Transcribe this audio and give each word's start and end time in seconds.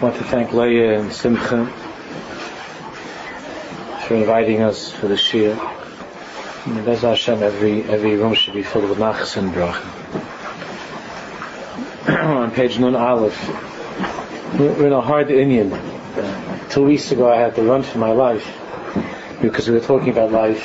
I 0.00 0.04
want 0.04 0.16
to 0.16 0.24
thank 0.24 0.54
Leah 0.54 0.98
and 0.98 1.12
Simcha 1.12 1.66
for 4.06 4.14
inviting 4.14 4.62
us 4.62 4.90
for 4.90 5.08
the 5.08 5.14
shiur. 5.14 5.52
And 6.64 6.88
Hashem, 6.88 7.42
every, 7.42 7.82
every 7.82 8.16
room 8.16 8.32
should 8.32 8.54
be 8.54 8.62
filled 8.62 8.88
with 8.88 8.96
nachas 8.96 9.36
and 9.36 9.52
bracha. 9.52 9.84
On 12.24 12.50
page 12.50 12.78
Nun 12.78 12.96
Aleph, 12.96 13.38
we're 14.58 14.86
in 14.86 14.94
a 14.94 15.02
hard 15.02 15.28
inyan. 15.28 15.70
Uh, 15.70 16.68
two 16.70 16.84
weeks 16.84 17.12
ago 17.12 17.30
I 17.30 17.36
had 17.36 17.54
to 17.56 17.62
run 17.62 17.82
for 17.82 17.98
my 17.98 18.12
life 18.12 18.56
because 19.42 19.68
we 19.68 19.74
were 19.74 19.84
talking 19.84 20.08
about 20.08 20.32
life. 20.32 20.64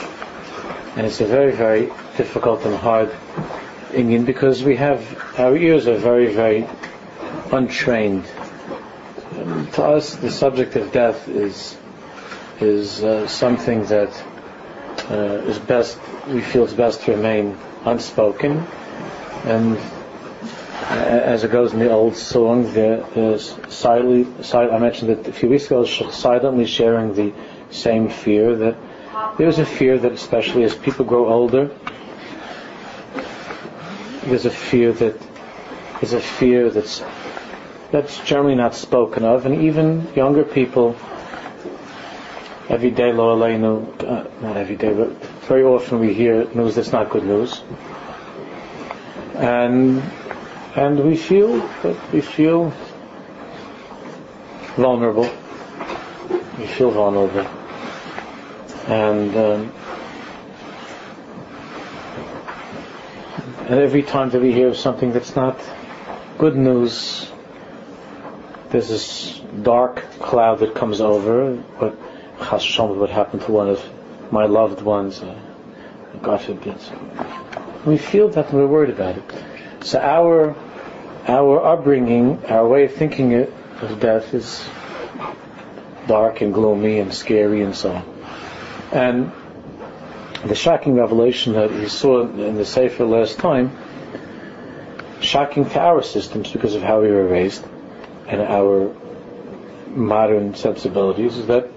And 0.95 1.05
it's 1.05 1.19
a 1.19 1.25
very, 1.25 1.51
very 1.51 1.87
difficult 2.15 2.63
and 2.63 2.73
hard 2.73 3.09
inyan 3.91 4.25
because 4.25 4.63
we 4.63 4.77
have, 4.77 5.03
our 5.37 5.57
ears 5.57 5.87
are 5.87 5.97
very, 5.97 6.33
very 6.33 6.69
untrained 7.51 8.23
to 9.75 9.83
us, 9.83 10.15
the 10.15 10.31
subject 10.31 10.75
of 10.75 10.91
death 10.91 11.27
is 11.27 11.77
is 12.59 13.03
uh, 13.03 13.27
something 13.27 13.85
that 13.85 14.09
uh, 15.11 15.49
is 15.49 15.59
best. 15.59 15.99
We 16.27 16.41
feel 16.41 16.63
it's 16.63 16.73
best 16.73 17.03
to 17.03 17.11
remain 17.11 17.55
unspoken, 17.83 18.65
and 19.43 19.77
as 20.89 21.43
it 21.43 21.51
goes 21.51 21.73
in 21.73 21.79
the 21.79 21.91
old 21.91 22.15
song. 22.15 22.69
I 22.69 23.03
mentioned 24.79 25.11
it 25.11 25.27
a 25.27 25.33
few 25.33 25.49
weeks 25.49 25.65
ago. 25.65 25.83
Silently 25.85 26.65
sharing 26.65 27.13
the 27.13 27.33
same 27.71 28.07
fear 28.09 28.55
that 28.55 28.77
there's 29.37 29.59
a 29.59 29.65
fear 29.65 29.97
that, 29.97 30.13
especially 30.13 30.63
as 30.63 30.73
people 30.75 31.03
grow 31.05 31.27
older, 31.27 31.69
there's 34.23 34.45
a 34.45 34.51
fear 34.51 34.93
that 34.93 35.21
is 36.01 36.13
a 36.13 36.21
fear 36.21 36.69
that's 36.69 37.03
that's 37.95 38.19
generally 38.25 38.55
not 38.55 38.75
spoken 38.75 39.23
of, 39.23 39.45
and 39.45 39.61
even 39.61 40.05
younger 40.15 40.43
people, 40.43 40.97
every 42.67 42.91
day, 42.91 43.13
lo 43.13 43.37
aleinu, 43.37 43.87
uh, 44.03 44.27
not 44.41 44.57
every 44.57 44.75
day, 44.75 44.91
but 44.93 45.11
very 45.47 45.63
often 45.63 46.01
we 46.01 46.13
hear 46.13 46.43
news 46.53 46.75
that's 46.75 46.91
not 46.91 47.09
good 47.09 47.23
news, 47.23 47.61
and 49.35 50.03
and 50.75 50.99
we 51.05 51.15
feel 51.15 51.55
that 51.83 51.95
we 52.11 52.19
feel 52.19 52.73
vulnerable. 54.75 55.29
We 56.59 56.67
feel 56.67 56.91
vulnerable, 56.91 57.47
and. 58.91 59.35
Um, 59.37 59.71
and 63.67 63.79
every 63.79 64.03
time 64.03 64.29
that 64.29 64.41
we 64.41 64.51
hear 64.53 64.75
something 64.75 65.11
that's 65.11 65.35
not 65.35 65.59
good 66.37 66.55
news, 66.55 67.31
there's 68.69 68.89
this 68.89 69.39
dark 69.61 69.97
cloud 70.19 70.59
that 70.59 70.75
comes 70.75 71.01
over. 71.01 71.55
What 71.55 71.97
Chashon 72.39 72.97
would 72.97 73.09
happen 73.09 73.39
to 73.41 73.51
one 73.51 73.69
of 73.69 73.83
my 74.31 74.45
loved 74.45 74.81
ones, 74.81 75.21
uh, 75.21 75.37
God 76.21 76.41
forbid. 76.41 76.77
We 77.85 77.97
feel 77.97 78.29
that 78.29 78.49
and 78.49 78.59
we're 78.59 78.67
worried 78.67 78.89
about 78.89 79.17
it. 79.17 79.23
So 79.83 79.99
our 79.99 80.55
our 81.27 81.65
upbringing, 81.65 82.45
our 82.45 82.67
way 82.67 82.85
of 82.85 82.93
thinking 82.93 83.31
it, 83.31 83.51
of 83.81 83.99
death 83.99 84.33
is 84.33 84.63
dark 86.07 86.41
and 86.41 86.53
gloomy 86.53 86.99
and 86.99 87.13
scary 87.13 87.61
and 87.61 87.75
so 87.75 87.93
on. 87.93 88.03
And 88.91 89.31
the 90.47 90.55
shocking 90.55 90.95
revelation 90.95 91.53
that 91.53 91.71
we 91.71 91.87
saw 91.87 92.21
in 92.21 92.55
the 92.55 92.65
Sefer 92.65 93.05
last 93.05 93.39
time, 93.39 93.75
shocking 95.21 95.67
to 95.67 95.79
our 95.79 96.03
systems 96.03 96.51
because 96.51 96.75
of 96.75 96.83
how 96.83 97.01
we 97.01 97.09
were 97.09 97.25
raised, 97.25 97.65
and 98.27 98.41
our 98.41 98.93
modern 99.87 100.55
sensibilities 100.55 101.37
is 101.37 101.47
that 101.47 101.69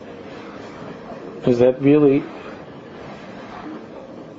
is 1.47 1.59
that 1.61 1.81
really 1.81 2.23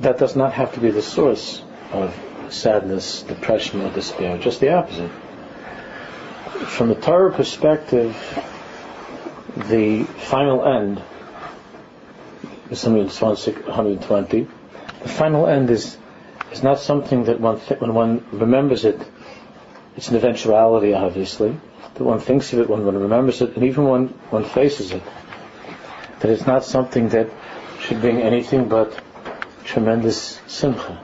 that 0.01 0.17
does 0.17 0.35
not 0.35 0.53
have 0.53 0.73
to 0.73 0.79
be 0.79 0.91
the 0.91 1.01
source 1.01 1.61
of 1.91 2.15
sadness, 2.49 3.23
depression, 3.23 3.81
or 3.81 3.91
despair. 3.91 4.37
Just 4.37 4.59
the 4.59 4.73
opposite. 4.73 5.11
From 6.67 6.89
the 6.89 6.95
Torah 6.95 7.33
perspective, 7.33 8.15
the 9.55 10.03
final 10.03 10.65
end 10.65 11.01
is 12.69 12.79
something 12.79 13.05
120. 13.07 14.47
The 15.03 15.09
final 15.09 15.47
end 15.47 15.69
is 15.69 15.97
is 16.51 16.63
not 16.63 16.79
something 16.79 17.25
that 17.25 17.39
one 17.39 17.59
th- 17.59 17.79
when 17.79 17.93
one 17.93 18.25
remembers 18.31 18.85
it, 18.85 18.99
it's 19.95 20.09
an 20.09 20.15
eventuality, 20.15 20.93
obviously 20.93 21.57
that 21.99 22.03
one 22.05 22.19
thinks 22.19 22.53
of 22.53 22.59
it, 22.59 22.69
when 22.69 22.85
one 22.85 22.97
remembers 22.97 23.41
it, 23.41 23.55
and 23.55 23.65
even 23.65 23.85
when 23.85 24.07
one 24.29 24.45
faces 24.45 24.91
it. 24.91 25.03
That 26.21 26.31
it's 26.31 26.47
not 26.47 26.63
something 26.63 27.09
that 27.09 27.29
should 27.79 28.01
bring 28.01 28.21
anything 28.21 28.69
but 28.69 28.97
tremendous 29.65 30.41
simcha. 30.47 31.03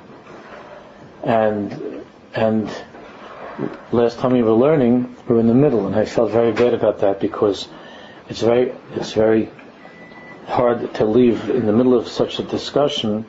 And 1.24 2.04
and 2.34 2.70
last 3.92 4.20
time 4.20 4.34
we 4.34 4.44
were 4.44 4.54
learning, 4.54 5.16
we 5.28 5.36
were 5.36 5.42
in 5.42 5.48
the 5.48 5.54
middle, 5.54 5.86
and 5.88 5.96
I 5.96 6.06
felt 6.06 6.32
very 6.32 6.52
bad 6.52 6.74
about 6.74 7.00
that 7.00 7.20
because 7.20 7.68
it's 8.30 8.42
very 8.42 8.74
it's 8.96 9.14
very 9.14 9.52
hard 10.48 10.94
to 10.96 11.06
leave 11.06 11.50
in 11.50 11.66
the 11.66 11.74
middle 11.74 11.98
of 11.98 12.08
such 12.08 12.40
a 12.40 12.44
discussion 12.44 13.24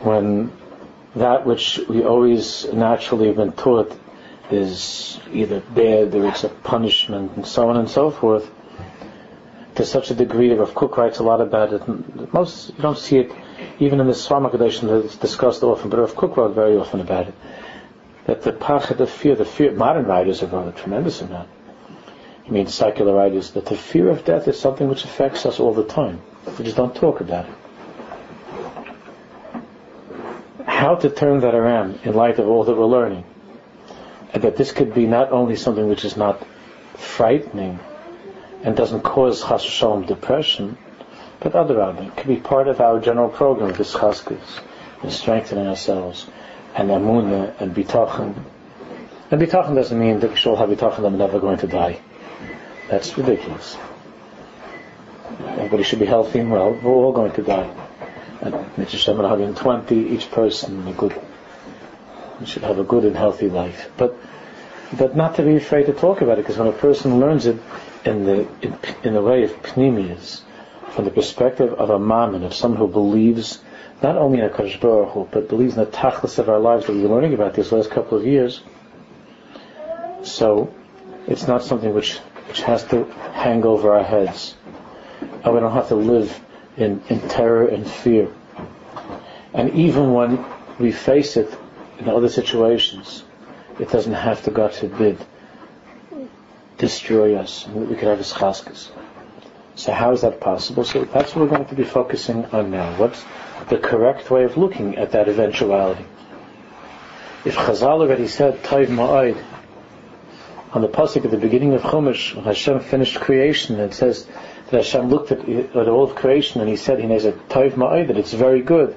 when 0.00 0.52
that 1.16 1.46
which 1.46 1.78
we 1.88 2.02
always 2.02 2.66
naturally 2.72 3.28
have 3.28 3.36
been 3.36 3.52
taught 3.52 3.96
is 4.50 5.20
either 5.32 5.60
bad 5.60 6.14
or 6.14 6.28
it's 6.28 6.44
a 6.44 6.48
punishment 6.48 7.32
and 7.36 7.46
so 7.46 7.68
on 7.68 7.76
and 7.76 7.88
so 7.88 8.10
forth 8.10 8.50
to 9.74 9.84
such 9.84 10.10
a 10.10 10.14
degree 10.14 10.48
that 10.48 10.56
Rav 10.56 10.74
Kook 10.74 10.96
writes 10.96 11.18
a 11.18 11.22
lot 11.22 11.40
about 11.40 11.72
it. 11.72 12.32
Most 12.32 12.68
you 12.70 12.82
don't 12.82 12.98
see 12.98 13.18
it 13.18 13.32
even 13.80 14.00
in 14.00 14.06
the 14.06 14.12
Svarma 14.12 14.52
that 14.52 15.04
it's 15.04 15.16
discussed 15.16 15.62
often, 15.62 15.90
but 15.90 15.98
Rav 15.98 16.14
Kook 16.14 16.36
wrote 16.36 16.54
very 16.54 16.76
often 16.76 17.00
about 17.00 17.28
it. 17.28 17.34
That 18.26 18.42
the 18.42 18.52
pachad 18.52 19.00
of 19.00 19.10
fear, 19.10 19.34
the 19.34 19.44
fear, 19.44 19.72
modern 19.72 20.06
writers 20.06 20.40
have 20.40 20.52
wrote 20.52 20.68
a 20.68 20.72
tremendous 20.72 21.20
amount. 21.20 21.48
I 22.46 22.50
mean, 22.50 22.66
secular 22.66 23.14
writers, 23.14 23.50
that 23.52 23.66
the 23.66 23.76
fear 23.76 24.10
of 24.10 24.24
death 24.24 24.48
is 24.48 24.58
something 24.58 24.88
which 24.88 25.04
affects 25.04 25.46
us 25.46 25.60
all 25.60 25.72
the 25.72 25.84
time. 25.84 26.20
We 26.58 26.64
just 26.64 26.76
don't 26.76 26.94
talk 26.94 27.20
about 27.20 27.46
it. 27.46 27.54
How 30.66 30.94
to 30.96 31.08
turn 31.10 31.40
that 31.40 31.54
around 31.54 32.00
in 32.04 32.14
light 32.14 32.38
of 32.38 32.48
all 32.48 32.64
that 32.64 32.76
we're 32.76 32.84
learning? 32.84 33.24
And 34.34 34.42
that 34.42 34.56
this 34.56 34.72
could 34.72 34.92
be 34.92 35.06
not 35.06 35.30
only 35.30 35.54
something 35.54 35.88
which 35.88 36.04
is 36.04 36.16
not 36.16 36.44
frightening 36.96 37.78
and 38.64 38.76
doesn't 38.76 39.02
cause 39.02 39.44
chas 39.44 40.06
depression, 40.06 40.76
but 41.38 41.54
other 41.54 41.74
than 41.74 41.98
it 41.98 42.16
could 42.16 42.26
be 42.26 42.36
part 42.36 42.66
of 42.66 42.80
our 42.80 42.98
general 42.98 43.28
program 43.28 43.70
of 43.70 43.78
this 43.78 43.94
chaskas, 43.94 44.60
and 45.02 45.12
strengthening 45.12 45.68
ourselves, 45.68 46.26
and 46.74 46.90
amunah 46.90 47.60
and 47.60 47.76
bitachon. 47.76 48.34
And 49.30 49.40
bitachon 49.40 49.76
doesn't 49.76 49.98
mean 49.98 50.18
that 50.20 50.30
we 50.30 50.36
should 50.36 50.50
all 50.50 50.56
have 50.56 50.70
bitachon 50.70 51.02
that 51.02 51.12
we're 51.12 51.18
never 51.18 51.38
going 51.38 51.58
to 51.58 51.68
die. 51.68 52.00
That's 52.88 53.16
ridiculous. 53.16 53.76
Everybody 55.40 55.84
should 55.84 56.00
be 56.00 56.06
healthy 56.06 56.40
and 56.40 56.50
well. 56.50 56.72
We're 56.82 56.90
all 56.90 57.12
going 57.12 57.32
to 57.32 57.42
die. 57.42 57.72
At 58.42 58.78
Mitzvah 58.78 59.14
120, 59.14 60.08
each 60.08 60.30
person 60.30 60.88
a 60.88 60.92
good 60.92 61.14
we 62.40 62.46
should 62.46 62.62
have 62.62 62.78
a 62.78 62.84
good 62.84 63.04
and 63.04 63.16
healthy 63.16 63.48
life. 63.48 63.90
But 63.96 64.16
but 64.96 65.16
not 65.16 65.36
to 65.36 65.42
be 65.42 65.56
afraid 65.56 65.86
to 65.86 65.92
talk 65.92 66.20
about 66.20 66.38
it, 66.38 66.42
because 66.42 66.58
when 66.58 66.68
a 66.68 66.72
person 66.72 67.18
learns 67.18 67.46
it 67.46 67.56
in 68.04 68.24
the 68.24 68.46
in, 68.62 68.78
in 69.02 69.14
the 69.14 69.22
way 69.22 69.44
of 69.44 69.50
pnimius, 69.62 70.42
from 70.90 71.04
the 71.04 71.10
perspective 71.10 71.72
of 71.72 71.90
a 71.90 71.98
ma'amin, 71.98 72.44
of 72.44 72.54
someone 72.54 72.78
who 72.78 72.88
believes 72.88 73.60
not 74.02 74.16
only 74.16 74.38
in 74.38 74.44
a 74.44 74.50
Kadosh 74.50 74.80
Baruch 74.80 75.12
Hu, 75.12 75.28
but 75.30 75.48
believes 75.48 75.76
in 75.76 75.84
the 75.84 75.90
tachlis 75.90 76.38
of 76.38 76.48
our 76.48 76.58
lives 76.58 76.86
that 76.86 76.92
we've 76.92 77.02
been 77.02 77.10
learning 77.10 77.34
about 77.34 77.54
these 77.54 77.72
last 77.72 77.90
couple 77.90 78.18
of 78.18 78.26
years. 78.26 78.60
So 80.22 80.74
it's 81.26 81.48
not 81.48 81.62
something 81.62 81.94
which 81.94 82.18
which 82.48 82.60
has 82.62 82.84
to 82.84 83.04
hang 83.32 83.64
over 83.64 83.94
our 83.94 84.04
heads. 84.04 84.54
And 85.42 85.54
we 85.54 85.60
don't 85.60 85.72
have 85.72 85.88
to 85.88 85.94
live 85.94 86.40
in, 86.76 87.02
in 87.08 87.20
terror 87.28 87.66
and 87.66 87.88
fear. 87.88 88.28
And 89.52 89.72
even 89.74 90.12
when 90.12 90.44
we 90.78 90.92
face 90.92 91.36
it 91.36 91.56
in 91.98 92.08
other 92.08 92.28
situations, 92.28 93.24
it 93.78 93.90
doesn't 93.90 94.12
have 94.12 94.42
to, 94.44 94.50
God 94.50 94.74
forbid, 94.74 95.24
destroy 96.78 97.36
us. 97.36 97.66
We 97.68 97.96
could 97.96 98.08
have 98.08 98.20
a 98.20 98.22
chaskas. 98.22 98.90
So 99.76 99.92
how 99.92 100.12
is 100.12 100.22
that 100.22 100.40
possible? 100.40 100.84
So 100.84 101.04
that's 101.04 101.34
what 101.34 101.42
we're 101.42 101.56
going 101.56 101.66
to 101.66 101.74
be 101.74 101.84
focusing 101.84 102.44
on 102.46 102.70
now. 102.70 102.96
What's 102.96 103.24
the 103.68 103.78
correct 103.78 104.30
way 104.30 104.44
of 104.44 104.56
looking 104.56 104.96
at 104.96 105.12
that 105.12 105.28
eventuality? 105.28 106.04
If 107.44 107.56
Chazal 107.56 108.00
already 108.00 108.28
said 108.28 108.62
Taiv 108.62 108.86
Ma'id 108.86 109.42
on 110.72 110.82
the 110.82 110.88
pasuk 110.88 111.24
at 111.24 111.30
the 111.30 111.36
beginning 111.36 111.74
of 111.74 111.82
Chumash, 111.82 112.42
Hashem 112.42 112.80
finished 112.80 113.20
creation, 113.20 113.80
and 113.80 113.92
it 113.92 113.94
says 113.94 114.26
that 114.70 114.84
Hashem 114.84 115.08
looked 115.08 115.32
at, 115.32 115.48
at 115.48 115.88
all 115.88 116.04
of 116.04 116.14
creation 116.14 116.60
and 116.60 116.70
He 116.70 116.76
said, 116.76 117.00
He 117.00 117.06
knows 117.06 117.24
that 117.24 117.48
Taiv 117.48 117.72
Ma'id, 117.72 118.08
that 118.08 118.16
it's 118.16 118.32
very 118.32 118.62
good. 118.62 118.96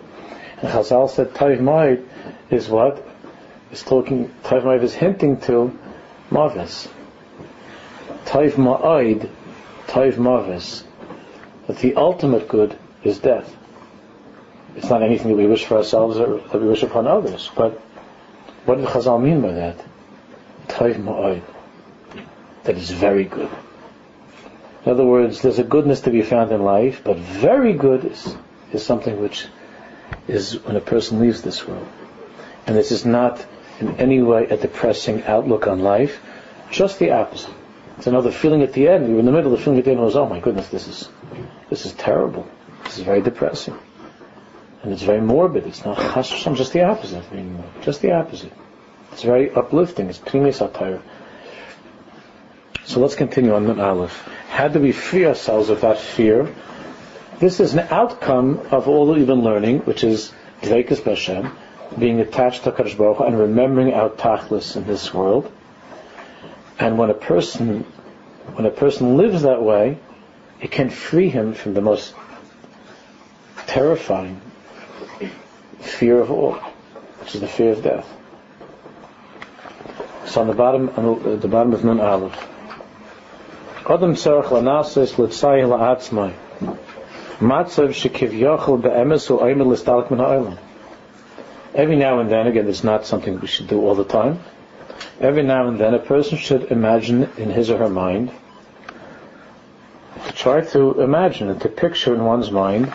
And 0.57 0.69
Chazal 0.69 1.09
said 1.09 1.33
Taiv 1.33 1.59
Ma'id 1.59 2.03
is 2.49 2.67
what? 2.67 3.05
Is 3.71 3.83
talking, 3.83 4.33
Taiv 4.43 4.81
is 4.81 4.93
hinting 4.93 5.39
to 5.41 5.77
Mavis. 6.31 6.87
Taiv 8.25 8.53
Ma'aid, 8.53 9.29
Taiv 9.87 10.17
Mavis, 10.17 10.83
that 11.67 11.77
the 11.77 11.95
ultimate 11.95 12.47
good 12.47 12.77
is 13.03 13.19
death. 13.19 13.55
It's 14.75 14.89
not 14.89 15.03
anything 15.03 15.29
that 15.29 15.37
we 15.37 15.47
wish 15.47 15.65
for 15.65 15.77
ourselves 15.77 16.17
or 16.17 16.39
that 16.39 16.61
we 16.61 16.67
wish 16.67 16.83
upon 16.83 17.07
others, 17.07 17.51
but 17.55 17.79
what 18.65 18.79
did 18.79 18.87
Chazal 18.87 19.21
mean 19.21 19.41
by 19.41 19.51
that? 19.51 19.77
Taiv 20.67 20.95
Ma'aid, 20.95 21.43
that 22.63 22.77
is 22.77 22.89
very 22.89 23.25
good. 23.25 23.49
In 24.85 24.91
other 24.91 25.05
words, 25.05 25.41
there's 25.41 25.59
a 25.59 25.63
goodness 25.63 26.01
to 26.01 26.09
be 26.09 26.21
found 26.21 26.51
in 26.51 26.63
life, 26.63 27.01
but 27.03 27.17
very 27.17 27.73
good 27.73 28.05
is, 28.05 28.35
is 28.71 28.83
something 28.83 29.21
which 29.21 29.45
is 30.27 30.63
when 30.63 30.75
a 30.75 30.81
person 30.81 31.19
leaves 31.19 31.41
this 31.41 31.67
world. 31.67 31.87
And 32.65 32.75
this 32.75 32.91
is 32.91 33.05
not 33.05 33.45
in 33.79 33.95
any 33.97 34.21
way 34.21 34.45
a 34.47 34.57
depressing 34.57 35.23
outlook 35.23 35.67
on 35.67 35.81
life, 35.81 36.19
just 36.71 36.99
the 36.99 37.11
opposite. 37.11 37.53
It's 37.97 38.07
another 38.07 38.31
feeling 38.31 38.61
at 38.61 38.73
the 38.73 38.87
end. 38.87 39.07
You're 39.07 39.19
in 39.19 39.25
the 39.25 39.31
middle 39.31 39.51
of 39.51 39.57
the 39.57 39.63
feeling 39.63 39.79
at 39.79 39.85
the 39.85 39.91
end 39.91 40.01
was, 40.01 40.15
oh 40.15 40.27
my 40.27 40.39
goodness, 40.39 40.67
this 40.69 40.87
is 40.87 41.09
this 41.69 41.85
is 41.85 41.93
terrible. 41.93 42.47
This 42.83 42.99
is 42.99 43.03
very 43.03 43.21
depressing. 43.21 43.77
And 44.83 44.93
it's 44.93 45.01
very 45.01 45.21
morbid. 45.21 45.65
It's 45.65 45.83
not 45.83 45.97
chas 45.97 46.29
just 46.29 46.73
the 46.73 46.83
opposite. 46.83 47.23
Just 47.81 48.01
the 48.01 48.13
opposite. 48.13 48.53
It's 49.11 49.23
very 49.23 49.51
uplifting. 49.51 50.09
It's 50.09 50.19
pnimi 50.19 50.53
satire. 50.53 51.01
So 52.85 52.99
let's 53.01 53.15
continue 53.15 53.53
on 53.53 53.65
the 53.65 53.83
Aleph. 53.83 54.29
How 54.49 54.67
do 54.69 54.79
we 54.79 54.91
free 54.91 55.25
ourselves 55.25 55.69
of 55.69 55.81
that 55.81 55.99
fear? 55.99 56.53
This 57.39 57.59
is 57.59 57.75
an 57.75 57.87
outcome 57.91 58.61
of 58.71 58.87
all 58.87 59.05
that 59.05 59.13
we've 59.13 59.27
been 59.27 59.43
learning, 59.43 59.81
which 59.81 60.03
is 60.03 60.33
Dveikus 60.63 61.01
Bashem, 61.01 61.51
being 61.95 62.19
attached 62.19 62.63
to 62.63 62.71
Kadosh 62.71 62.97
Baruch 62.97 63.19
and 63.19 63.37
remembering 63.37 63.93
our 63.93 64.09
tachlis 64.09 64.75
in 64.75 64.87
this 64.87 65.13
world. 65.13 65.51
And 66.79 66.97
when 66.97 67.11
a 67.11 67.13
person, 67.13 67.83
when 68.53 68.65
a 68.65 68.71
person 68.71 69.17
lives 69.17 69.43
that 69.43 69.61
way, 69.61 69.99
it 70.59 70.71
can 70.71 70.89
free 70.89 71.29
him 71.29 71.53
from 71.53 71.75
the 71.75 71.81
most 71.81 72.15
terrifying 73.67 74.41
fear 75.79 76.19
of 76.19 76.31
all, 76.31 76.53
which 77.19 77.35
is 77.35 77.41
the 77.41 77.47
fear 77.47 77.73
of 77.73 77.83
death. 77.83 78.11
So 80.25 80.41
on 80.41 80.47
the 80.47 80.55
bottom, 80.55 80.89
on 80.97 81.39
the 81.39 81.47
bottom 81.47 81.73
of 81.73 81.83
Nun 81.83 81.99
Aleph, 81.99 82.33
Adam 83.87 84.15
tzarech 84.15 84.45
lanasis 84.45 85.13
litzai 85.13 85.61
la'atzmai. 85.67 86.33
Matzav 87.39 87.89
l'stalek 89.65 90.09
min 90.09 90.19
ha'olam. 90.19 90.57
Every 91.75 91.95
now 91.95 92.19
and 92.19 92.31
then, 92.31 92.47
again, 92.47 92.67
it's 92.67 92.83
not 92.83 93.05
something 93.05 93.39
we 93.39 93.47
should 93.47 93.67
do 93.67 93.81
all 93.81 93.95
the 93.95 94.03
time. 94.03 94.39
Every 95.19 95.43
now 95.43 95.67
and 95.67 95.79
then, 95.79 95.93
a 95.93 95.99
person 95.99 96.37
should 96.37 96.71
imagine 96.71 97.29
in 97.37 97.51
his 97.51 97.69
or 97.69 97.77
her 97.77 97.89
mind, 97.89 98.31
to 100.25 100.33
try 100.33 100.61
to 100.61 101.01
imagine 101.01 101.49
and 101.49 101.61
to 101.61 101.69
picture 101.69 102.15
in 102.15 102.25
one's 102.25 102.49
mind 102.49 102.87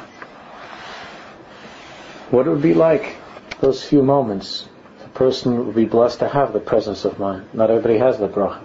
what 2.30 2.46
it 2.46 2.50
would 2.50 2.62
be 2.62 2.74
like 2.74 3.16
those 3.60 3.84
few 3.84 4.02
moments. 4.02 4.68
A 5.04 5.08
person 5.10 5.66
would 5.66 5.76
be 5.76 5.84
blessed 5.84 6.18
to 6.20 6.28
have 6.28 6.52
the 6.52 6.60
presence 6.60 7.04
of 7.04 7.18
mind. 7.18 7.48
Not 7.52 7.70
everybody 7.70 7.98
has 7.98 8.18
the 8.18 8.28
bracha 8.28 8.60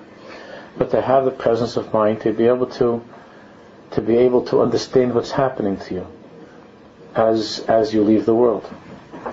but 0.78 0.92
to 0.92 1.02
have 1.02 1.26
the 1.26 1.32
presence 1.32 1.78
of 1.78 1.92
mind 1.94 2.22
to 2.22 2.32
be 2.32 2.46
able 2.46 2.68
to 2.68 3.04
to 3.92 4.02
be 4.02 4.18
able 4.18 4.44
to 4.46 4.62
understand 4.62 5.14
what's 5.14 5.32
happening 5.32 5.78
to 5.78 5.94
you 5.94 6.08
as 7.16 7.60
as 7.68 7.94
you 7.94 8.04
leave 8.04 8.26
the 8.26 8.36
world, 8.36 8.70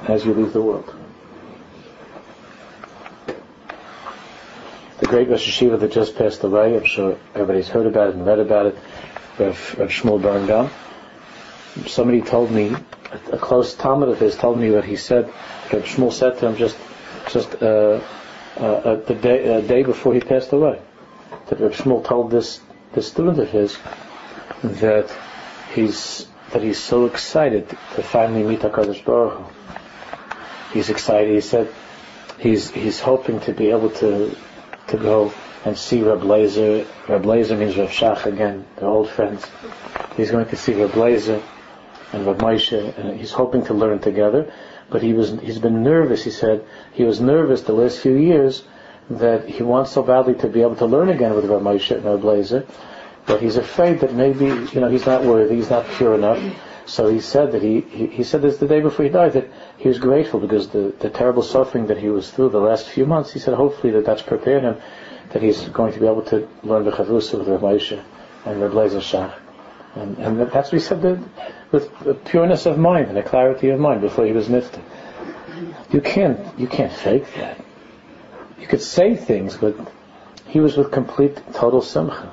as 0.09 0.25
you 0.25 0.33
leave 0.35 0.53
the 0.53 0.63
world. 0.63 0.95
The 4.99 5.07
great 5.07 5.29
Rosh 5.29 5.47
Yeshiva 5.49 5.79
that 5.81 5.93
just 5.93 6.17
passed 6.17 6.45
away, 6.45 6.77
I'm 6.77 6.85
sure 6.85 7.19
everybody's 7.35 7.69
heard 7.69 7.87
about 7.87 8.11
it 8.11 8.15
and 8.15 8.27
read 8.27 8.39
about 8.39 8.67
it, 8.67 8.79
Rav, 9.39 9.77
Rav 9.79 9.91
Shmuel 9.91 10.23
Birnbaum. 10.23 10.71
Somebody 11.89 12.23
told 12.23 12.53
me, 12.53 12.75
a, 13.33 13.37
close 13.37 13.75
talmid 13.75 14.11
of 14.11 14.21
his 14.21 14.37
told 14.37 14.59
me 14.59 14.71
what 14.71 14.85
he 14.85 14.97
said. 14.97 15.27
Rav 15.73 15.85
Shmuel 15.85 16.13
said 16.13 16.39
to 16.39 16.49
him 16.49 16.57
just 16.57 16.77
just 17.29 17.63
uh, 17.63 18.01
uh, 18.57 18.61
uh 18.61 18.97
the 19.05 19.15
day, 19.15 19.57
uh, 19.57 19.61
day 19.61 19.83
before 19.83 20.15
he 20.15 20.21
passed 20.21 20.53
away 20.53 20.81
that 21.49 21.61
Reb 21.61 21.73
Shmuel 21.73 22.05
told 22.05 22.31
this 22.31 22.61
this 22.93 23.09
student 23.09 23.39
of 23.39 23.51
his 23.51 23.77
that 24.65 25.15
he's 25.75 26.27
that 26.53 26.63
he's 26.63 26.79
so 26.79 27.07
excited 27.07 27.69
to 27.69 28.03
finally 28.03 28.43
meet 28.43 28.61
Hakadosh 28.61 29.05
Baruch 29.05 29.35
Hu. 29.35 29.45
He's 30.73 30.89
excited. 30.89 31.35
He 31.35 31.41
said 31.41 31.69
he's 32.39 32.71
he's 32.71 33.01
hoping 33.01 33.41
to 33.41 33.53
be 33.53 33.71
able 33.71 33.91
to 33.91 34.35
to 34.89 34.97
go 34.97 35.33
and 35.65 35.77
see 35.77 36.03
Reb 36.03 36.21
Lazer. 36.21 36.87
Reb 37.09 37.23
Lazer 37.25 37.59
means 37.59 37.77
Reb 37.77 37.89
Shach 37.89 38.27
again. 38.27 38.67
They're 38.77 38.89
old 38.89 39.11
friends. 39.11 39.47
He's 40.17 40.31
going 40.31 40.47
to 40.47 40.57
see 40.57 40.75
Reb 40.75 40.93
Lazer 40.93 41.43
and 42.13 42.27
Reb 42.27 42.39
Moshe, 42.39 42.99
and 42.99 43.19
he's 43.19 43.33
hoping 43.33 43.65
to 43.67 43.75
learn 43.75 43.99
together. 43.99 44.53
But 44.89 45.03
he 45.03 45.13
was 45.13 45.39
he's 45.41 45.59
been 45.59 45.83
nervous. 45.83 46.25
He 46.25 46.31
said 46.31 46.65
he 46.93 47.05
was 47.05 47.21
nervous 47.21 47.63
the 47.63 47.73
last 47.73 47.99
few 47.99 48.15
years 48.15 48.63
that 49.11 49.47
he 49.47 49.63
wants 49.63 49.93
so 49.93 50.03
badly 50.03 50.35
to 50.37 50.49
be 50.49 50.63
able 50.63 50.77
to 50.77 50.87
learn 50.87 51.11
again 51.11 51.35
with 51.35 51.45
Rav 51.45 51.61
Moshe 51.61 51.95
and 51.95 52.05
Rav 52.05 52.21
Lazer, 52.21 52.67
but 53.27 53.41
he's 53.41 53.57
afraid 53.57 54.01
that 54.01 54.15
maybe 54.15 54.47
you 54.47 54.81
know 54.81 54.89
he's 54.89 55.07
not 55.07 55.25
worthy, 55.25 55.57
he's 55.57 55.71
not 55.71 55.87
pure 55.97 56.15
enough. 56.15 56.43
So 56.87 57.09
he 57.09 57.21
said 57.21 57.53
that 57.53 57.63
he, 57.63 57.81
he, 57.81 58.07
he 58.09 58.25
said 58.25 58.43
this 58.43 58.59
the 58.59 58.67
day 58.67 58.81
before 58.81 59.07
he 59.07 59.11
died 59.11 59.33
that 59.33 59.51
he 59.79 59.89
was 59.89 59.99
grateful 59.99 60.39
because 60.39 60.69
the, 60.69 60.95
the 60.99 61.09
terrible 61.09 61.43
suffering 61.43 61.87
that 61.87 61.97
he 61.97 62.11
was 62.11 62.31
through 62.31 62.51
the 62.51 62.61
last 62.61 62.89
few 62.89 63.07
months. 63.07 63.33
He 63.33 63.39
said 63.39 63.55
hopefully 63.55 63.93
that 63.95 64.05
that's 64.05 64.21
prepared 64.21 64.65
him 64.65 64.77
that 65.31 65.43
he's 65.43 65.67
going 65.69 65.95
to 65.95 66.01
be 66.01 66.07
able 66.07 66.23
to 66.23 66.47
learn 66.63 66.85
the 66.85 66.91
chavrusa 66.91 67.39
with 67.39 67.49
Rav 67.49 67.61
Moshe 67.63 68.03
and 68.45 68.61
Rav 68.61 68.73
Lazer 68.73 69.01
Shach. 69.01 69.35
And, 69.95 70.19
and 70.19 70.41
that's 70.41 70.73
what 70.73 70.73
he 70.73 70.81
said 70.81 71.01
that 71.03 71.19
with 71.73 71.91
a 72.07 72.15
pureness 72.15 72.67
of 72.67 72.77
mind 72.77 73.09
and 73.09 73.17
a 73.17 73.23
clarity 73.23 73.71
of 73.71 73.81
mind 73.81 74.03
before 74.03 74.27
he 74.27 74.33
was 74.33 74.49
nifted. 74.49 74.83
You 75.91 76.01
can't 76.03 76.59
you 76.59 76.67
can't 76.67 76.93
fake 76.93 77.33
that 77.37 77.65
you 78.65 78.69
could 78.69 78.81
say 78.81 79.15
things, 79.15 79.59
but 79.59 79.77
he 80.47 80.59
was 80.59 80.75
with 80.77 80.91
complete, 80.91 81.39
total 81.53 81.83
simcha. 81.83 82.33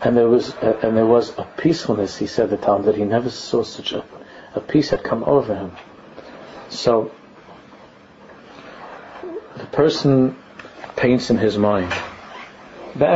And 0.00 0.16
there 0.16 0.28
was, 0.28 0.54
uh, 0.54 0.78
and 0.82 0.96
there 0.96 1.06
was 1.06 1.36
a 1.38 1.44
peacefulness, 1.56 2.16
he 2.16 2.26
said 2.26 2.52
at 2.52 2.60
the 2.60 2.66
time, 2.66 2.84
that 2.84 2.94
he 2.94 3.04
never 3.04 3.30
saw 3.30 3.64
such 3.64 3.92
a, 3.92 4.04
a 4.54 4.60
peace 4.60 4.90
had 4.90 5.02
come 5.02 5.24
over 5.24 5.54
him. 5.54 5.72
So, 6.68 7.10
the 9.56 9.66
person 9.66 10.36
paints 10.96 11.30
in 11.30 11.38
his 11.38 11.58
mind 11.58 11.92
the 12.94 13.06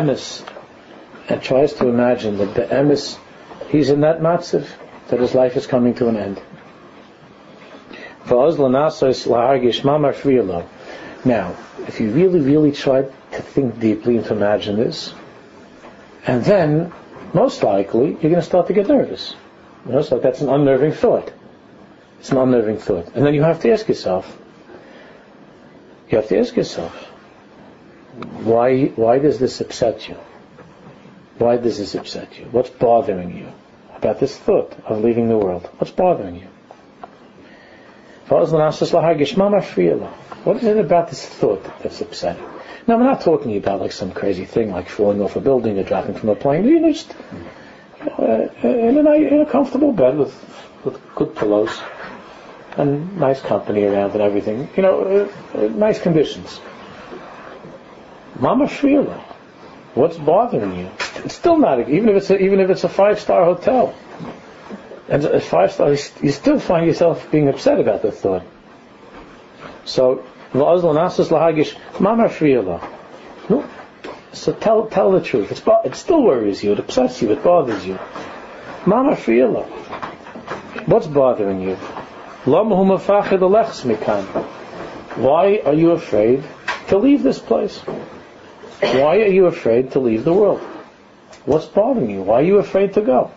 and 1.28 1.42
tries 1.42 1.72
to 1.74 1.88
imagine 1.88 2.38
that 2.38 2.54
the 2.54 2.72
he's 3.68 3.90
in 3.90 4.00
that 4.00 4.20
matziv, 4.20 4.66
that 5.08 5.20
his 5.20 5.34
life 5.34 5.56
is 5.56 5.66
coming 5.66 5.94
to 5.94 6.08
an 6.08 6.16
end. 6.16 6.40
Now, 11.24 11.56
if 11.86 12.00
you 12.00 12.10
really, 12.10 12.40
really 12.40 12.72
try 12.72 13.02
to 13.02 13.42
think 13.42 13.80
deeply 13.80 14.16
and 14.16 14.26
to 14.26 14.34
imagine 14.34 14.76
this, 14.76 15.14
and 16.26 16.44
then, 16.44 16.92
most 17.34 17.62
likely, 17.62 18.10
you're 18.10 18.30
going 18.30 18.34
to 18.34 18.42
start 18.42 18.68
to 18.68 18.72
get 18.72 18.88
nervous. 18.88 19.34
You 19.86 19.92
know, 19.92 20.02
so 20.02 20.18
that's 20.18 20.40
an 20.40 20.48
unnerving 20.48 20.92
thought. 20.92 21.32
It's 22.20 22.30
an 22.30 22.38
unnerving 22.38 22.78
thought. 22.78 23.14
And 23.14 23.26
then 23.26 23.34
you 23.34 23.42
have 23.42 23.60
to 23.60 23.72
ask 23.72 23.88
yourself, 23.88 24.38
you 26.08 26.18
have 26.18 26.28
to 26.28 26.38
ask 26.38 26.54
yourself, 26.54 26.94
why, 28.44 28.86
why 28.86 29.18
does 29.18 29.38
this 29.38 29.60
upset 29.60 30.08
you? 30.08 30.16
Why 31.38 31.56
does 31.56 31.78
this 31.78 31.94
upset 31.94 32.38
you? 32.38 32.44
What's 32.44 32.70
bothering 32.70 33.36
you 33.36 33.48
about 33.96 34.20
this 34.20 34.36
thought 34.36 34.72
of 34.84 35.02
leaving 35.02 35.28
the 35.28 35.38
world? 35.38 35.68
What's 35.78 35.90
bothering 35.90 36.36
you? 36.36 36.48
What 38.28 38.44
is 40.56 40.64
it 40.64 40.78
about 40.78 41.08
this 41.08 41.26
thought 41.26 41.64
that's 41.82 42.00
upsetting? 42.00 42.44
Now, 42.86 42.98
we're 42.98 43.04
not 43.04 43.20
talking 43.20 43.56
about 43.56 43.80
like 43.80 43.92
some 43.92 44.12
crazy 44.12 44.44
thing 44.44 44.72
like 44.72 44.88
falling 44.88 45.20
off 45.20 45.36
a 45.36 45.40
building 45.40 45.78
or 45.78 45.84
dropping 45.84 46.14
from 46.14 46.30
a 46.30 46.34
plane. 46.34 46.64
You 46.64 46.80
know, 46.80 46.92
just 46.92 47.14
know, 48.04 48.50
uh, 48.62 48.66
in, 48.66 49.06
a, 49.06 49.12
in 49.12 49.40
a 49.40 49.46
comfortable 49.46 49.92
bed 49.92 50.18
with, 50.18 50.34
with 50.84 51.00
good 51.14 51.36
pillows 51.36 51.80
and 52.76 53.18
nice 53.18 53.40
company 53.40 53.84
around 53.84 54.12
and 54.12 54.20
everything. 54.20 54.68
You 54.76 54.82
know, 54.82 55.28
uh, 55.54 55.58
uh, 55.58 55.68
nice 55.68 56.00
conditions. 56.00 56.60
Mama 58.38 58.66
Shvila, 58.66 59.20
what's 59.94 60.16
bothering 60.16 60.76
you? 60.76 60.90
It's 61.24 61.34
still 61.34 61.58
not, 61.58 61.88
even 61.88 62.08
if 62.08 62.16
it's 62.16 62.30
a, 62.30 62.38
even 62.38 62.60
if 62.60 62.70
it's 62.70 62.84
a 62.84 62.88
five 62.88 63.20
star 63.20 63.44
hotel. 63.44 63.94
And 65.08 65.24
at 65.24 65.42
five 65.42 65.72
stars, 65.72 66.10
you 66.22 66.30
still 66.30 66.58
find 66.58 66.86
yourself 66.86 67.30
being 67.30 67.48
upset 67.48 67.78
about 67.78 68.02
the 68.02 68.10
thought. 68.10 68.44
So, 69.84 70.24
no. 73.48 73.64
So 74.32 74.52
tell 74.52 74.86
tell 74.86 75.12
the 75.12 75.20
truth. 75.20 75.50
It's, 75.50 75.62
it 75.84 75.94
still 75.94 76.22
worries 76.22 76.62
you. 76.62 76.72
It 76.72 76.78
upsets 76.78 77.22
you. 77.22 77.30
It 77.32 77.42
bothers 77.42 77.86
you. 77.86 77.98
Mama 78.86 79.12
Friela. 79.12 79.64
What's 80.86 81.06
bothering 81.06 81.60
you? 81.60 81.76
Why 85.16 85.62
are 85.64 85.74
you 85.74 85.92
afraid 85.92 86.42
to 86.88 86.98
leave 86.98 87.22
this 87.22 87.38
place? 87.38 87.78
Why 88.80 89.20
are 89.20 89.28
you 89.28 89.46
afraid 89.46 89.92
to 89.92 90.00
leave 90.00 90.24
the 90.24 90.32
world? 90.32 90.60
What's 91.44 91.66
bothering 91.66 92.10
you? 92.10 92.22
Why 92.22 92.40
are 92.40 92.42
you 92.42 92.58
afraid 92.58 92.94
to 92.94 93.02
go? 93.02 93.30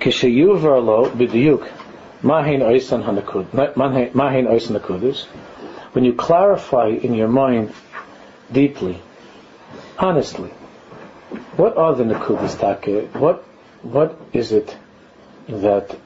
כשיובר 0.00 0.80
לו 0.80 1.06
בדיוק 1.16 1.62
מהן 2.24 2.62
oisan 2.62 3.02
nakudas, 4.70 5.26
when 5.92 6.04
you 6.04 6.12
clarify 6.14 6.88
in 6.88 7.14
your 7.14 7.28
mind 7.28 7.72
deeply, 8.50 9.00
honestly, 9.98 10.50
what 11.56 11.76
are 11.76 11.94
the 11.94 12.04
nakudas 12.04 12.58
take? 12.58 13.14
What 13.14 13.44
what 13.82 14.18
is 14.32 14.52
it 14.52 14.74
that 15.48 15.96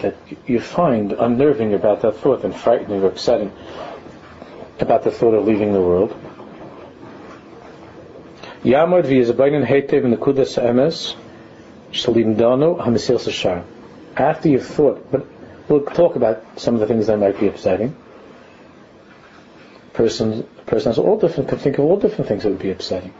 that 0.00 0.14
you 0.46 0.60
find 0.60 1.12
unnerving 1.12 1.72
about 1.74 2.02
that 2.02 2.16
thought 2.16 2.44
and 2.44 2.54
frightening 2.54 3.02
or 3.02 3.06
upsetting 3.06 3.52
about 4.78 5.04
the 5.04 5.10
thought 5.10 5.34
of 5.34 5.46
leaving 5.46 5.72
the 5.72 5.80
world? 5.80 6.14
Yamod 8.62 9.04
v'yizabaynin 9.04 9.66
hetev 9.66 10.04
nakudas 10.04 10.62
emes 10.62 11.14
shalimdano 11.91 12.79
hamisil 12.79 13.17
sashar. 13.17 13.63
After 14.15 14.49
you've 14.49 14.65
thought, 14.65 15.11
but 15.11 15.25
we'll 15.67 15.85
talk 15.85 16.15
about 16.15 16.59
some 16.59 16.73
of 16.73 16.79
the 16.79 16.87
things 16.87 17.07
that 17.07 17.17
might 17.17 17.39
be 17.39 17.47
upsetting. 17.47 17.95
Person, 19.93 20.43
person 20.65 20.91
has 20.91 20.97
all 20.97 21.17
different, 21.17 21.49
can 21.49 21.57
think 21.57 21.77
of 21.77 21.85
all 21.85 21.97
different 21.97 22.27
things 22.27 22.43
that 22.43 22.49
would 22.49 22.59
be 22.59 22.71
upsetting. 22.71 23.13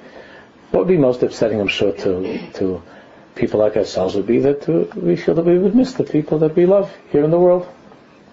What 0.72 0.82
would 0.82 0.88
be 0.88 0.98
most 0.98 1.24
upsetting, 1.24 1.60
I'm 1.60 1.68
sure, 1.68 1.92
to 1.92 2.52
to 2.54 2.84
people 3.38 3.60
like 3.60 3.78
ourselves 3.78 4.16
would 4.16 4.28
be 4.28 4.40
that 4.40 4.68
we 4.96 5.16
feel 5.16 5.36
that 5.36 5.46
we 5.46 5.58
would 5.58 5.76
miss 5.76 5.94
the 5.94 6.04
people 6.04 6.40
that 6.40 6.56
we 6.56 6.66
love 6.66 6.94
here 7.12 7.24
in 7.24 7.32
the 7.32 7.40
world, 7.40 7.68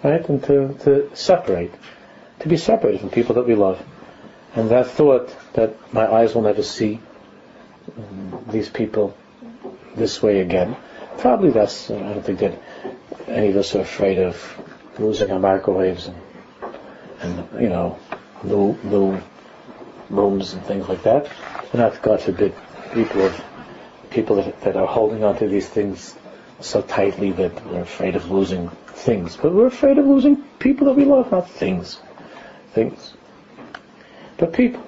right? 0.03 0.27
And 0.29 0.43
to, 0.45 0.75
to 0.85 1.11
separate, 1.15 1.73
to 2.41 2.49
be 2.49 2.57
separated 2.57 3.01
from 3.01 3.11
people 3.11 3.35
that 3.37 3.47
we 3.47 3.55
love. 3.55 3.83
And 4.57 4.71
that 4.71 4.89
thought 4.89 5.35
that 5.55 5.93
my 5.93 6.11
eyes 6.11 6.35
will 6.35 6.43
never 6.43 6.63
see 6.63 7.01
these 8.49 8.69
people 8.69 9.17
this 9.97 10.23
way 10.23 10.41
again, 10.41 10.77
probably 11.19 11.51
that's, 11.51 11.91
uh, 11.91 11.97
I 11.97 12.15
don't 12.15 12.25
think 12.25 12.41
that 12.41 12.61
any 13.29 13.51
of 13.51 13.57
us 13.57 13.75
are 13.75 13.81
afraid 13.81 14.19
of 14.19 14.37
losing 14.99 15.31
our 15.31 15.39
microwaves 15.39 16.09
and, 16.09 16.17
and 17.21 17.61
you 17.61 17.69
know, 17.69 17.99
new, 18.43 18.77
new 18.85 19.21
rooms 20.11 20.53
and 20.53 20.65
things 20.65 20.89
like 20.89 21.03
that. 21.03 21.29
We're 21.73 21.81
not, 21.81 22.01
God 22.03 22.21
forbid, 22.21 22.55
people 22.93 23.23
of 23.23 23.45
people 24.11 24.37
that, 24.37 24.61
that 24.63 24.77
are 24.77 24.87
holding 24.87 25.25
on 25.25 25.37
to 25.39 25.49
these 25.49 25.69
things 25.69 26.15
so 26.61 26.81
tightly 26.81 27.33
that 27.33 27.67
we're 27.67 27.81
afraid 27.81 28.15
of 28.15 28.31
losing 28.31 28.69
things. 28.87 29.37
But 29.37 29.53
we're 29.53 29.67
afraid 29.67 29.99
of 29.99 30.07
losing 30.07 30.37
people 30.59 30.87
that 30.87 30.95
we 30.95 31.05
love, 31.05 31.31
not 31.33 31.51
things. 31.51 32.01
Things. 32.73 33.13
But 34.37 34.53
people. 34.53 34.83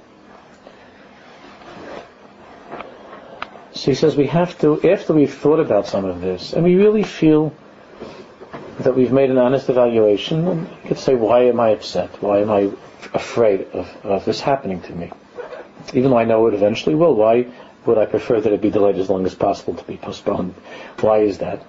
So 3.86 3.92
he 3.92 3.94
says 3.94 4.16
we 4.16 4.26
have 4.26 4.58
to, 4.62 4.82
after 4.82 5.12
we've 5.12 5.32
thought 5.32 5.60
about 5.60 5.86
some 5.86 6.04
of 6.04 6.20
this, 6.20 6.54
and 6.54 6.64
we 6.64 6.74
really 6.74 7.04
feel 7.04 7.54
that 8.80 8.96
we've 8.96 9.12
made 9.12 9.30
an 9.30 9.38
honest 9.38 9.68
evaluation, 9.68 10.48
and 10.48 10.68
you 10.82 10.88
could 10.88 10.98
say, 10.98 11.14
why 11.14 11.44
am 11.44 11.60
I 11.60 11.68
upset? 11.68 12.20
Why 12.20 12.40
am 12.40 12.50
I 12.50 12.72
afraid 13.14 13.68
of, 13.72 13.88
of 14.02 14.24
this 14.24 14.40
happening 14.40 14.80
to 14.80 14.92
me? 14.92 15.12
Even 15.94 16.10
though 16.10 16.18
I 16.18 16.24
know 16.24 16.48
it 16.48 16.54
eventually 16.54 16.96
will, 16.96 17.14
why 17.14 17.46
would 17.84 17.96
I 17.96 18.06
prefer 18.06 18.40
that 18.40 18.52
it 18.52 18.60
be 18.60 18.70
delayed 18.70 18.96
as 18.96 19.08
long 19.08 19.24
as 19.24 19.36
possible 19.36 19.74
to 19.74 19.84
be 19.84 19.96
postponed? 19.96 20.54
Why 20.98 21.18
is 21.18 21.38
that? 21.38 21.64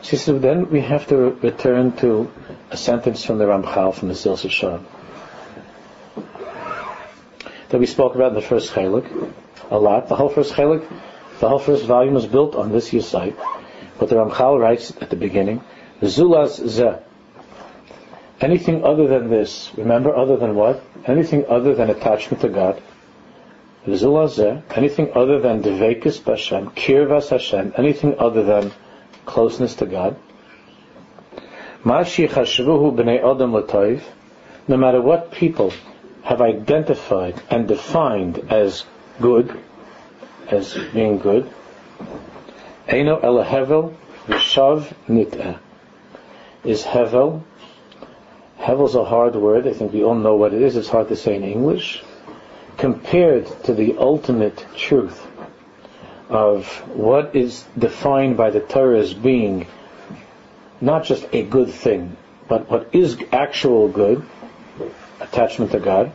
She 0.00 0.16
said, 0.16 0.40
then 0.40 0.70
we 0.70 0.80
have 0.80 1.08
to 1.08 1.16
return 1.42 1.92
to 1.98 2.32
a 2.70 2.76
sentence 2.78 3.22
from 3.22 3.36
the 3.36 3.44
Ramchal 3.44 3.94
from 3.94 4.08
the 4.08 4.14
Silsa 4.14 4.82
that 7.68 7.78
we 7.78 7.84
spoke 7.84 8.14
about 8.14 8.28
in 8.28 8.34
the 8.34 8.40
first 8.40 8.72
chalik 8.72 9.34
a 9.70 9.78
lot. 9.78 10.08
The 10.08 10.16
whole 10.16 10.30
first 10.30 10.54
chalik, 10.54 10.86
the 11.40 11.48
whole 11.48 11.58
first 11.58 11.84
volume 11.84 12.16
is 12.16 12.26
built 12.26 12.54
on 12.54 12.72
this 12.72 12.90
site. 13.06 13.36
But 13.98 14.08
the 14.08 14.16
Ramchal 14.16 14.60
writes 14.60 14.92
at 15.00 15.10
the 15.10 15.16
beginning, 15.16 15.62
Zulaz 16.02 16.68
ze. 16.68 16.90
Anything 18.40 18.84
other 18.84 19.08
than 19.08 19.30
this, 19.30 19.72
remember 19.76 20.14
other 20.14 20.36
than 20.36 20.54
what? 20.54 20.82
Anything 21.06 21.44
other 21.48 21.74
than 21.74 21.90
attachment 21.90 22.40
to 22.42 22.48
God, 22.48 22.80
anything 23.86 25.12
other 25.14 25.40
than 25.40 25.62
Devekis 25.62 26.20
Bashem, 26.20 26.74
Kirvas 26.74 27.30
Hashem, 27.30 27.72
anything 27.76 28.18
other 28.18 28.42
than 28.42 28.72
closeness 29.26 29.74
to 29.76 29.86
God. 29.86 30.16
No 31.84 32.04
matter 34.76 35.00
what 35.00 35.32
people 35.32 35.72
have 36.22 36.40
identified 36.40 37.42
and 37.50 37.66
defined 37.66 38.38
as 38.50 38.84
good, 39.20 39.58
as 40.50 40.76
being 40.92 41.18
good, 41.18 41.50
Eino 42.88 43.20
Elahevel 43.22 43.94
Vishav 44.26 44.92
Nit'eh. 45.08 45.58
Is 46.64 46.82
Hevel, 46.82 47.42
Hevel's 48.58 48.94
a 48.94 49.04
hard 49.04 49.36
word, 49.36 49.66
I 49.66 49.72
think 49.72 49.92
we 49.92 50.02
all 50.02 50.14
know 50.14 50.34
what 50.36 50.52
it 50.52 50.62
is, 50.62 50.76
it's 50.76 50.88
hard 50.88 51.08
to 51.08 51.16
say 51.16 51.36
in 51.36 51.44
English 51.44 52.02
compared 52.76 53.46
to 53.64 53.74
the 53.74 53.96
ultimate 53.98 54.64
truth 54.76 55.26
of 56.28 56.66
what 56.88 57.34
is 57.34 57.64
defined 57.76 58.36
by 58.36 58.50
the 58.50 58.60
Torah 58.60 59.00
as 59.00 59.14
being 59.14 59.66
not 60.80 61.04
just 61.04 61.26
a 61.32 61.42
good 61.42 61.70
thing, 61.70 62.16
but 62.46 62.70
what 62.70 62.94
is 62.94 63.18
actual 63.32 63.88
good, 63.88 64.24
attachment 65.20 65.72
to 65.72 65.80
God, 65.80 66.12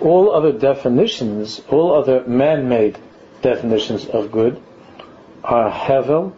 all 0.00 0.34
other 0.34 0.52
definitions, 0.52 1.60
all 1.68 1.94
other 1.94 2.24
man-made 2.26 2.98
definitions 3.44 4.06
of 4.06 4.32
good 4.32 4.60
are 5.44 5.70
hevel, 5.70 6.32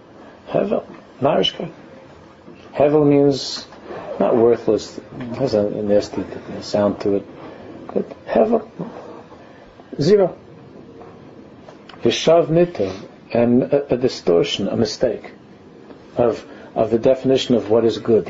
hevel, 0.49 0.85
narishka. 1.21 1.73
Hevel 2.75 3.07
means 3.07 3.67
not 4.19 4.37
worthless, 4.37 5.01
has 5.39 5.55
a 5.55 5.71
nasty 5.71 6.25
sound 6.61 7.01
to 7.03 7.17
it, 7.17 7.27
but 7.95 8.27
hevel, 8.27 8.69
Zero. 10.01 10.37
Vishav 12.03 12.51
nita, 12.51 12.93
and 13.33 13.63
a, 13.63 13.95
a, 13.95 13.97
distortion, 13.97 14.69
a 14.69 14.77
mistake 14.77 15.33
of 16.17 16.45
of 16.75 16.91
the 16.91 16.99
definition 16.99 17.55
of 17.55 17.71
what 17.71 17.85
is 17.85 17.99
good. 17.99 18.29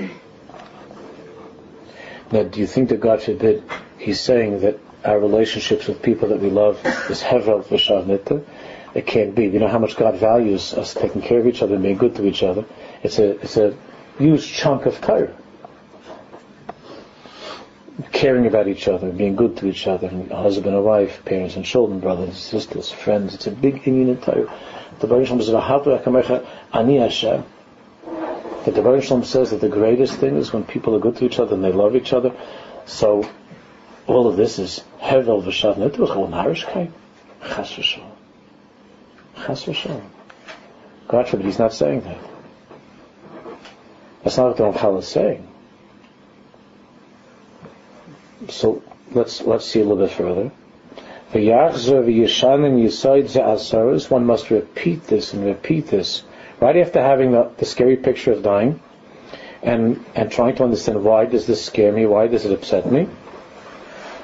Now, 2.31 2.45
do 2.45 2.61
you 2.61 2.67
think 2.67 2.91
that 2.91 3.01
God 3.01 3.23
forbid 3.23 3.65
He's 3.99 4.21
saying 4.21 4.61
that 4.61 4.79
our 5.05 5.19
relationships 5.19 5.89
with 5.89 6.03
people 6.03 6.29
that 6.29 6.41
we 6.41 6.51
love 6.51 6.85
is 7.11 7.23
hevel 7.23 7.65
vishav 7.65 8.07
nita? 8.07 8.45
It 8.97 9.07
can't 9.07 9.35
be. 9.35 9.45
You 9.45 9.59
know 9.59 9.69
how 9.69 9.79
much 9.79 9.97
God 9.97 10.17
values 10.17 10.73
us 10.73 10.95
taking 10.95 11.21
care 11.21 11.39
of 11.39 11.47
each 11.47 11.61
other 11.63 11.75
and 11.75 11.83
being 11.83 11.99
good 11.99 12.17
to 12.17 12.27
each 12.27 12.43
other. 12.43 12.65
It's 13.03 13.19
a 13.19 13.33
it's 13.43 13.59
a 13.59 13.77
huge 14.19 14.51
chunk 14.51 14.87
of 14.87 15.01
Torah 15.01 15.35
caring 18.13 18.47
about 18.47 18.69
each 18.69 18.89
other, 18.89 19.11
being 19.11 19.37
good 19.37 19.57
to 19.59 19.67
each 19.67 19.87
other, 19.87 20.09
and 20.09 20.31
husband 20.31 20.75
and 20.75 20.85
wife, 20.85 21.25
parents 21.25 21.57
and 21.57 21.65
children, 21.65 22.01
brothers 22.01 22.29
and 22.29 22.37
sisters, 22.37 22.91
friends. 22.91 23.35
It's 23.35 23.47
a 23.47 23.51
big 23.51 23.83
inyan 23.85 24.09
in 24.09 24.17
Torah. 24.19 24.53
The 25.01 25.07
Baruch 25.07 25.29
says, 25.29 26.43
Ani 26.73 26.99
Hashem. 26.99 27.45
That 28.65 28.75
the 28.75 28.83
Baruch 28.83 29.25
says 29.25 29.51
that 29.51 29.61
the 29.61 29.69
greatest 29.69 30.15
thing 30.15 30.37
is 30.37 30.53
when 30.53 30.65
people 30.65 30.95
are 30.97 30.99
good 30.99 31.17
to 31.17 31.25
each 31.27 31.39
other 31.39 31.55
and 31.55 31.63
they 31.63 31.73
love 31.73 31.95
each 31.97 32.13
other. 32.13 32.33
So 32.87 33.29
all 34.07 34.27
of 34.27 34.37
this 34.37 34.59
is 34.59 34.83
Hevel 35.01 35.43
v'shav 35.43 35.77
netuch 35.77 36.11
al 36.11 36.29
narishkeit. 36.29 36.91
Chas. 37.43 37.99
Chas 39.45 39.65
v'shalom. 39.65 40.03
God 41.09 41.29
forbid 41.29 41.47
he's 41.47 41.59
not 41.59 41.73
saying 41.73 42.01
that. 42.03 42.19
That's 44.25 44.37
not 44.37 44.49
what 44.49 44.57
the 44.57 44.65
Ramchal 44.65 44.99
is 44.99 45.07
saying. 45.07 45.47
So 48.49 48.83
let's 49.13 49.41
let's 49.43 49.65
see 49.65 49.81
a 49.81 49.85
little 49.85 50.05
bit 50.05 50.15
further. 50.15 50.51
One 54.09 54.25
must 54.27 54.51
repeat 54.51 55.07
this 55.07 55.33
and 55.33 55.45
repeat 55.45 55.87
this 55.89 56.23
right 56.61 56.77
after 56.77 57.01
having 57.03 57.33
the, 57.33 57.51
the 57.57 57.65
scary 57.65 57.97
picture 57.97 58.33
of 58.33 58.43
dying, 58.43 58.81
and 59.63 60.05
and 60.15 60.31
trying 60.31 60.57
to 60.57 60.65
understand 60.65 61.05
why 61.05 61.27
does 61.27 61.47
this 61.47 61.65
scare 61.65 61.93
me? 61.93 62.07
Why 62.07 62.27
does 62.27 62.45
it 62.45 62.53
upset 62.53 62.91
me? 62.91 63.09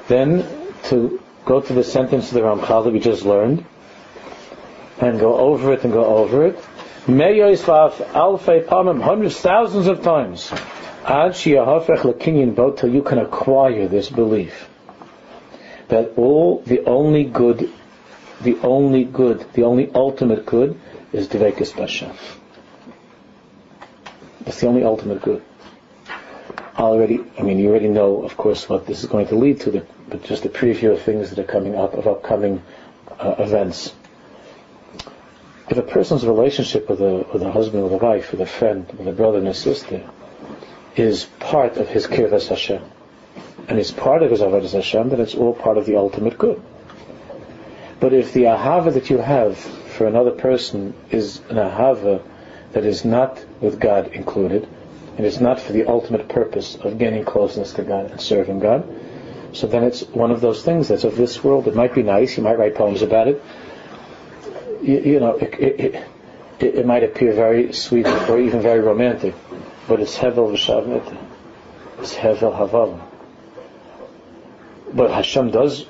Then 0.07 0.45
to 0.85 1.21
go 1.45 1.61
to 1.61 1.73
the 1.73 1.83
sentence 1.83 2.29
of 2.29 2.35
the 2.35 2.41
Ramchal 2.41 2.83
that 2.85 2.91
we 2.91 2.99
just 2.99 3.25
learned, 3.25 3.65
and 4.99 5.19
go 5.19 5.37
over 5.37 5.73
it 5.73 5.83
and 5.83 5.93
go 5.93 6.05
over 6.05 6.47
it. 6.47 6.59
Hundreds, 7.05 7.61
thousands 9.39 9.87
of 9.87 10.01
times 10.03 10.51
Ad 11.05 11.35
both 12.55 12.77
till 12.77 12.93
you 12.93 13.01
can 13.01 13.17
acquire 13.17 13.89
this 13.89 14.09
belief 14.09 14.69
that 15.89 16.13
all 16.15 16.61
the 16.65 16.85
only 16.85 17.25
good, 17.25 17.69
the 18.41 18.57
only 18.59 19.03
good, 19.03 19.45
the 19.53 19.63
only 19.63 19.91
ultimate 19.93 20.45
good 20.45 20.79
is 21.11 21.27
Dvekas 21.27 21.73
Bashem. 21.73 22.15
That's 24.41 24.61
the 24.61 24.67
only 24.67 24.83
ultimate 24.83 25.21
good. 25.21 25.43
Already, 26.77 27.19
I 27.37 27.43
mean, 27.43 27.59
you 27.59 27.69
already 27.69 27.89
know, 27.89 28.23
of 28.23 28.37
course, 28.37 28.67
what 28.67 28.87
this 28.87 29.03
is 29.03 29.09
going 29.09 29.27
to 29.27 29.35
lead 29.35 29.59
to, 29.61 29.85
but 30.09 30.23
just 30.23 30.45
a 30.45 30.49
preview 30.49 30.93
of 30.93 31.01
things 31.01 31.29
that 31.29 31.39
are 31.39 31.43
coming 31.43 31.75
up, 31.75 31.93
of 31.93 32.07
upcoming 32.07 32.63
uh, 33.19 33.35
events. 33.37 33.93
If 35.73 35.79
a 35.79 35.81
person's 35.81 36.23
relationship 36.23 36.87
with 36.87 37.01
a, 37.01 37.25
with 37.33 37.41
a 37.41 37.51
husband, 37.51 37.83
with 37.83 37.93
a 37.93 37.97
wife, 37.97 38.29
with 38.29 38.41
a 38.41 38.45
friend, 38.45 38.85
with 38.95 39.07
a 39.07 39.11
brother 39.11 39.39
and 39.39 39.47
a 39.47 39.55
sister, 39.55 40.07
is 40.95 41.25
part 41.39 41.77
of 41.77 41.87
his 41.87 42.05
kirvas 42.05 42.49
Hashem, 42.49 42.83
and 43.67 43.79
is 43.79 43.89
part 43.89 44.21
of 44.21 44.29
his 44.29 44.41
avodas 44.41 44.73
Hashem, 44.73 45.09
then 45.09 45.19
it's 45.19 45.33
all 45.33 45.51
part 45.51 45.79
of 45.79 45.87
the 45.87 45.95
ultimate 45.95 46.37
good. 46.37 46.61
But 47.99 48.13
if 48.13 48.33
the 48.33 48.43
ahava 48.43 48.93
that 48.93 49.09
you 49.09 49.17
have 49.17 49.57
for 49.57 50.05
another 50.05 50.29
person 50.29 50.93
is 51.09 51.39
an 51.49 51.55
ahava 51.55 52.21
that 52.73 52.85
is 52.85 53.03
not 53.03 53.43
with 53.59 53.79
God 53.79 54.09
included, 54.09 54.69
and 55.17 55.25
it's 55.25 55.39
not 55.39 55.59
for 55.59 55.73
the 55.73 55.87
ultimate 55.87 56.29
purpose 56.29 56.75
of 56.75 56.99
gaining 56.99 57.25
closeness 57.25 57.73
to 57.73 57.81
God 57.81 58.11
and 58.11 58.21
serving 58.21 58.59
God, 58.59 58.87
so 59.53 59.65
then 59.65 59.83
it's 59.83 60.01
one 60.01 60.29
of 60.29 60.39
those 60.39 60.61
things 60.61 60.89
that's 60.89 61.03
of 61.03 61.15
this 61.15 61.43
world. 61.43 61.67
It 61.67 61.75
might 61.75 61.95
be 61.95 62.03
nice, 62.03 62.37
you 62.37 62.43
might 62.43 62.59
write 62.59 62.75
poems 62.75 63.01
about 63.01 63.27
it. 63.27 63.41
You, 64.83 64.99
you 64.99 65.19
know, 65.21 65.37
it, 65.37 65.53
it, 65.53 65.95
it, 66.59 66.75
it, 66.75 66.85
might 66.85 67.03
appear 67.03 67.31
very 67.31 67.71
sweet 67.71 68.05
or 68.05 68.37
even 68.37 68.61
very 68.61 68.81
romantic, 68.81 69.33
but 69.87 70.01
it's 70.01 70.17
hevel 70.17 70.51
v'shavnit. 70.51 71.17
It's 71.99 72.13
hevel 72.13 72.53
haval. 72.53 73.01
But 74.93 75.11
Hashem 75.11 75.51
does 75.51 75.85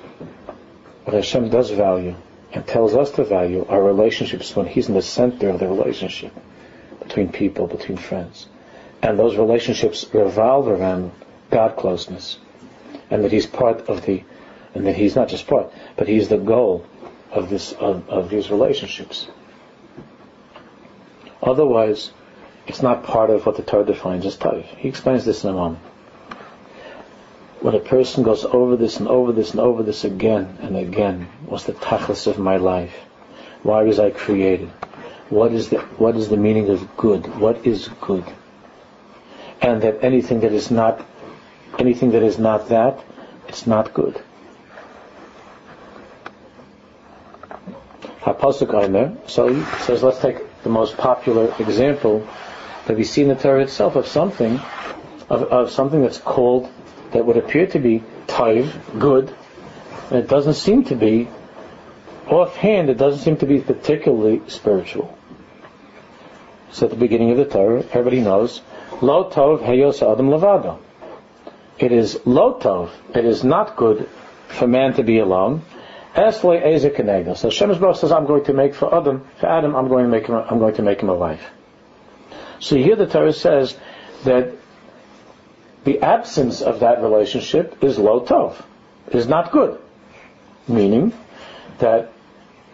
what 1.06 1.16
Hashem 1.16 1.50
does 1.50 1.72
value 1.72 2.16
and 2.54 2.68
tells 2.68 2.94
us 2.94 3.10
to 3.12 3.24
value 3.24 3.66
our 3.68 3.82
relationships 3.84 4.56
when 4.56 4.68
He's 4.68 4.90
in 4.90 4.94
the 4.94 5.02
center 5.02 5.50
of 5.50 5.60
the 5.60 5.68
relationship 5.68 6.32
between 7.00 7.30
people, 7.30 7.66
between 7.66 7.98
friends. 7.98 8.46
And 9.02 9.18
those 9.18 9.38
relationships 9.38 10.06
revolve 10.14 10.68
around 10.68 11.12
God 11.50 11.78
closeness. 11.78 12.38
And 13.10 13.24
that 13.24 13.32
He's 13.32 13.48
part 13.48 13.90
of 13.90 14.06
the, 14.06 14.24
and 14.76 14.86
that 14.86 14.96
He's 14.96 15.16
not 15.16 15.30
just 15.30 15.48
part, 15.48 15.74
but 15.98 16.08
He's 16.08 16.30
the 16.30 16.38
goal 16.38 16.86
of 17.34 17.50
this, 17.50 17.74
of, 17.74 18.08
of 18.10 18.30
these 18.30 18.50
relationships. 18.50 19.28
Otherwise, 21.42 22.12
it's 22.68 22.82
not 22.82 23.04
part 23.04 23.30
of 23.30 23.46
what 23.46 23.58
the 23.58 23.64
Torah 23.64 23.86
defines 23.86 24.26
as 24.26 24.38
taif. 24.38 24.66
He 24.78 24.88
explains 24.88 25.26
this 25.26 25.44
in 25.44 25.50
a 25.50 25.54
moment 25.54 25.84
when 27.64 27.76
a 27.76 27.80
person 27.80 28.24
goes 28.26 28.44
over 28.44 28.76
this 28.76 28.98
and 29.00 29.08
over 29.08 29.32
this 29.32 29.52
and 29.52 29.60
over 29.62 29.84
this 29.84 30.04
again 30.04 30.58
and 30.60 30.76
again, 30.76 31.30
what's 31.46 31.64
the 31.64 31.72
tachlis 31.72 32.28
of 32.28 32.38
my 32.38 32.58
life? 32.58 32.94
Why 33.64 33.84
was 33.84 34.00
I 34.00 34.12
created? 34.12 34.68
What 35.30 35.54
is 35.54 35.70
the 35.70 35.78
what 35.98 36.18
is 36.18 36.28
the 36.28 36.36
meaning 36.36 36.68
of 36.70 36.98
good? 36.98 37.26
What 37.40 37.66
is 37.66 37.88
good? 38.02 38.26
And 39.62 39.82
that 39.82 40.04
anything 40.04 40.42
that 40.42 40.52
is 40.52 40.72
not 40.72 41.06
anything 41.80 42.12
that 42.12 42.22
is 42.22 42.38
not 42.38 42.68
that, 42.68 43.02
it's 43.48 43.66
not 43.66 43.94
good. 43.94 44.22
So 48.26 49.48
he 49.48 49.64
says 49.84 50.04
let's 50.04 50.20
take 50.20 50.38
the 50.64 50.70
most 50.70 50.98
popular 50.98 51.54
example 51.60 52.28
that 52.86 52.98
we 52.98 53.04
see 53.04 53.22
in 53.22 53.28
the 53.28 53.36
Torah 53.36 53.64
itself 53.64 53.96
of 53.96 54.08
something 54.08 54.60
of, 55.30 55.44
of 55.44 55.72
something 55.72 56.02
that's 56.02 56.18
called 56.18 56.70
that 57.12 57.26
would 57.26 57.38
appear 57.38 57.68
to 57.68 57.80
be 57.80 58.04
taiv, 58.28 59.00
good, 59.00 59.34
and 60.10 60.20
it 60.20 60.28
doesn't 60.28 60.56
seem 60.56 60.84
to 60.86 60.96
be, 60.96 61.28
offhand, 62.28 62.90
it 62.90 62.98
doesn't 62.98 63.22
seem 63.22 63.38
to 63.38 63.46
be 63.46 63.60
particularly 63.60 64.42
spiritual. 64.48 65.18
So 66.72 66.86
at 66.86 66.92
the 66.92 66.98
beginning 66.98 67.32
of 67.32 67.38
the 67.38 67.46
Torah, 67.46 67.84
everybody 67.92 68.22
knows, 68.22 68.62
lo 69.02 69.30
tov 69.30 69.62
heyos 69.62 70.02
adam 70.02 70.30
levado. 70.30 70.80
It 71.78 71.92
is 71.92 72.20
lo 72.26 72.60
tov, 72.60 72.90
it 73.16 73.26
is 73.26 73.44
not 73.44 73.76
good 73.76 74.10
for 74.48 74.68
man 74.68 74.94
to 74.94 75.04
be 75.04 75.20
alone. 75.20 75.64
Esle 76.16 76.62
eze 76.64 76.90
kenegdo. 76.90 77.36
So 77.36 77.50
Shem's 77.50 77.78
Baruch 77.78 77.98
says, 77.98 78.12
I'm 78.12 78.26
going 78.26 78.44
to 78.46 78.54
make 78.54 78.76
for 78.76 78.94
Adam, 78.94 79.26
for 79.38 79.48
Adam, 79.48 79.76
I'm 79.76 79.88
going 79.88 80.06
to 80.06 80.10
make 80.10 80.28
him, 80.28 80.36
I'm 80.36 80.60
going 80.60 80.76
to 80.76 80.84
make 80.84 81.02
him 81.02 81.10
a 81.10 81.16
wife. 81.16 81.44
So 82.60 82.76
here 82.76 82.96
the 82.96 83.08
Torah 83.08 83.34
says 83.34 83.76
that 84.24 84.54
the 85.84 86.02
absence 86.02 86.62
of 86.62 86.80
that 86.80 87.02
relationship 87.02 87.84
is 87.84 87.98
lo 87.98 88.22
tov, 88.22 88.56
is 89.12 89.28
not 89.28 89.52
good. 89.52 89.80
Meaning 90.68 91.14
that 91.80 92.12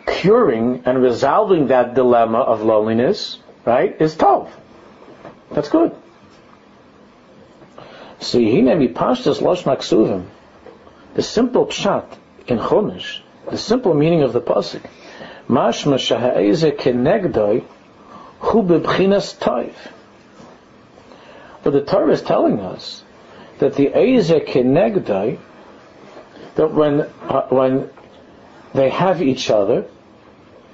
curing 0.06 0.84
and 0.86 1.02
resolving 1.02 1.68
that 1.68 1.96
dilemma 1.96 2.40
of 2.40 2.62
loneliness, 2.62 3.40
right, 3.66 4.00
is 4.00 4.16
tov. 4.16 4.52
That's 5.52 5.70
good. 5.70 5.96
See, 8.20 8.28
So 8.32 8.38
Yehinemi 8.40 8.94
Pashtas 8.94 9.42
Losh 9.42 9.64
Maksuvim, 9.64 10.28
the 11.16 11.24
simple 11.24 11.66
pshat 11.66 12.06
in 12.48 12.60
Chumash, 12.60 13.22
the 13.52 13.58
simple 13.58 13.94
meaning 13.94 14.22
of 14.22 14.34
the 14.34 14.42
pasuk, 14.42 14.82
Mashma 15.48 15.98
Shaha'eze 15.98 16.78
Kenegdoi 16.78 17.66
Hu 18.40 18.64
Bebchinas 18.64 19.38
Toiv. 19.38 19.74
But 21.64 21.74
the 21.74 21.84
Torah 21.84 22.12
is 22.12 22.22
telling 22.22 22.60
us 22.60 23.04
that 23.60 23.76
the 23.76 23.88
Eze 23.94 24.32
Kenegdai, 24.32 25.40
that 26.56 26.74
when, 26.74 27.02
uh, 27.02 27.48
when 27.50 27.90
they 28.74 28.90
have 28.90 29.22
each 29.22 29.50
other, 29.50 29.86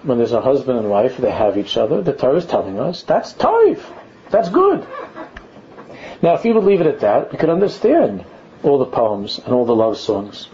when 0.03 0.19
there's 0.19 0.33
a 0.33 0.41
husband 0.41 0.77
and 0.77 0.89
wife, 0.89 1.17
they 1.17 1.31
have 1.31 1.57
each 1.57 1.77
other, 1.77 2.01
the 2.01 2.13
Torah 2.13 2.38
is 2.38 2.45
telling 2.45 2.79
us 2.79 3.03
that's 3.03 3.33
Toiv. 3.33 3.81
That's 4.29 4.49
good. 4.49 4.85
Now, 6.21 6.35
if 6.35 6.45
you 6.45 6.53
would 6.53 6.63
leave 6.63 6.81
it 6.81 6.88
at 6.88 6.99
that, 7.01 7.31
we 7.31 7.38
could 7.38 7.49
understand 7.49 8.25
all 8.63 8.77
the 8.77 8.85
poems 8.85 9.39
and 9.39 9.53
all 9.53 9.65
the 9.65 9.75
love 9.75 9.97
songs, 9.97 10.47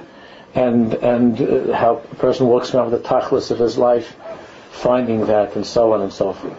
and 0.53 0.93
and 0.93 1.41
uh, 1.41 1.73
how 1.73 1.97
a 1.97 2.15
person 2.15 2.47
walks 2.47 2.73
around 2.73 2.91
with 2.91 3.01
the 3.01 3.07
tachlis 3.07 3.51
of 3.51 3.59
his 3.59 3.77
life, 3.77 4.15
finding 4.71 5.27
that, 5.27 5.55
and 5.55 5.65
so 5.65 5.93
on 5.93 6.01
and 6.01 6.11
so 6.11 6.33
forth, 6.33 6.57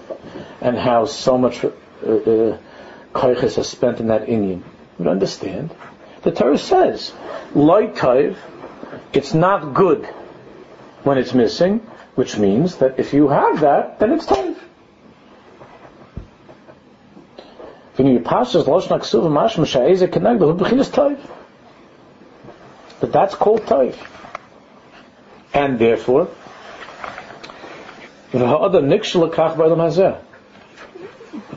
and 0.61 0.79
how 0.79 1.05
so 1.05 1.37
much 1.37 1.65
uh, 1.65 1.69
uh, 1.69 2.59
koiches 3.15 3.59
is 3.59 3.69
spent 3.69 4.01
in 4.01 4.09
that 4.09 4.27
inyan. 4.27 4.63
You 4.99 5.09
understand? 5.09 5.75
The 6.23 6.31
Torah 6.31 6.59
says, 6.59 7.13
taiv, 7.55 8.37
it's 9.13 9.35
not 9.35 9.75
good 9.75 10.07
when 11.03 11.19
it's 11.19 11.35
missing, 11.35 11.81
which 12.15 12.39
means 12.39 12.77
that 12.77 12.99
if 13.01 13.13
you 13.13 13.29
have 13.29 13.61
that, 13.61 13.99
then 13.99 14.13
it's 14.13 14.27
taiv. 14.27 14.57
But 23.03 23.11
that's 23.11 23.35
called 23.35 23.63
taiv. 23.63 23.97
And 25.53 25.77
therefore, 25.77 26.29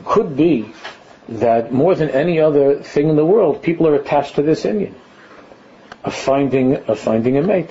could 0.04 0.36
be 0.36 0.72
that 1.28 1.72
more 1.72 1.94
than 1.94 2.10
any 2.10 2.40
other 2.40 2.82
thing 2.82 3.08
in 3.08 3.14
the 3.14 3.24
world, 3.24 3.62
people 3.62 3.86
are 3.86 3.94
attached 3.94 4.34
to 4.34 4.42
this 4.42 4.64
inyan 4.64 4.94
of 6.02 6.14
finding 6.14 6.76
of 6.88 6.98
finding 6.98 7.38
a 7.38 7.42
mate. 7.42 7.70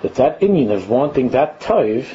That 0.00 0.14
that 0.14 0.40
inyan 0.40 0.70
of 0.70 0.88
wanting 0.88 1.28
that 1.30 1.60
taiv 1.60 2.06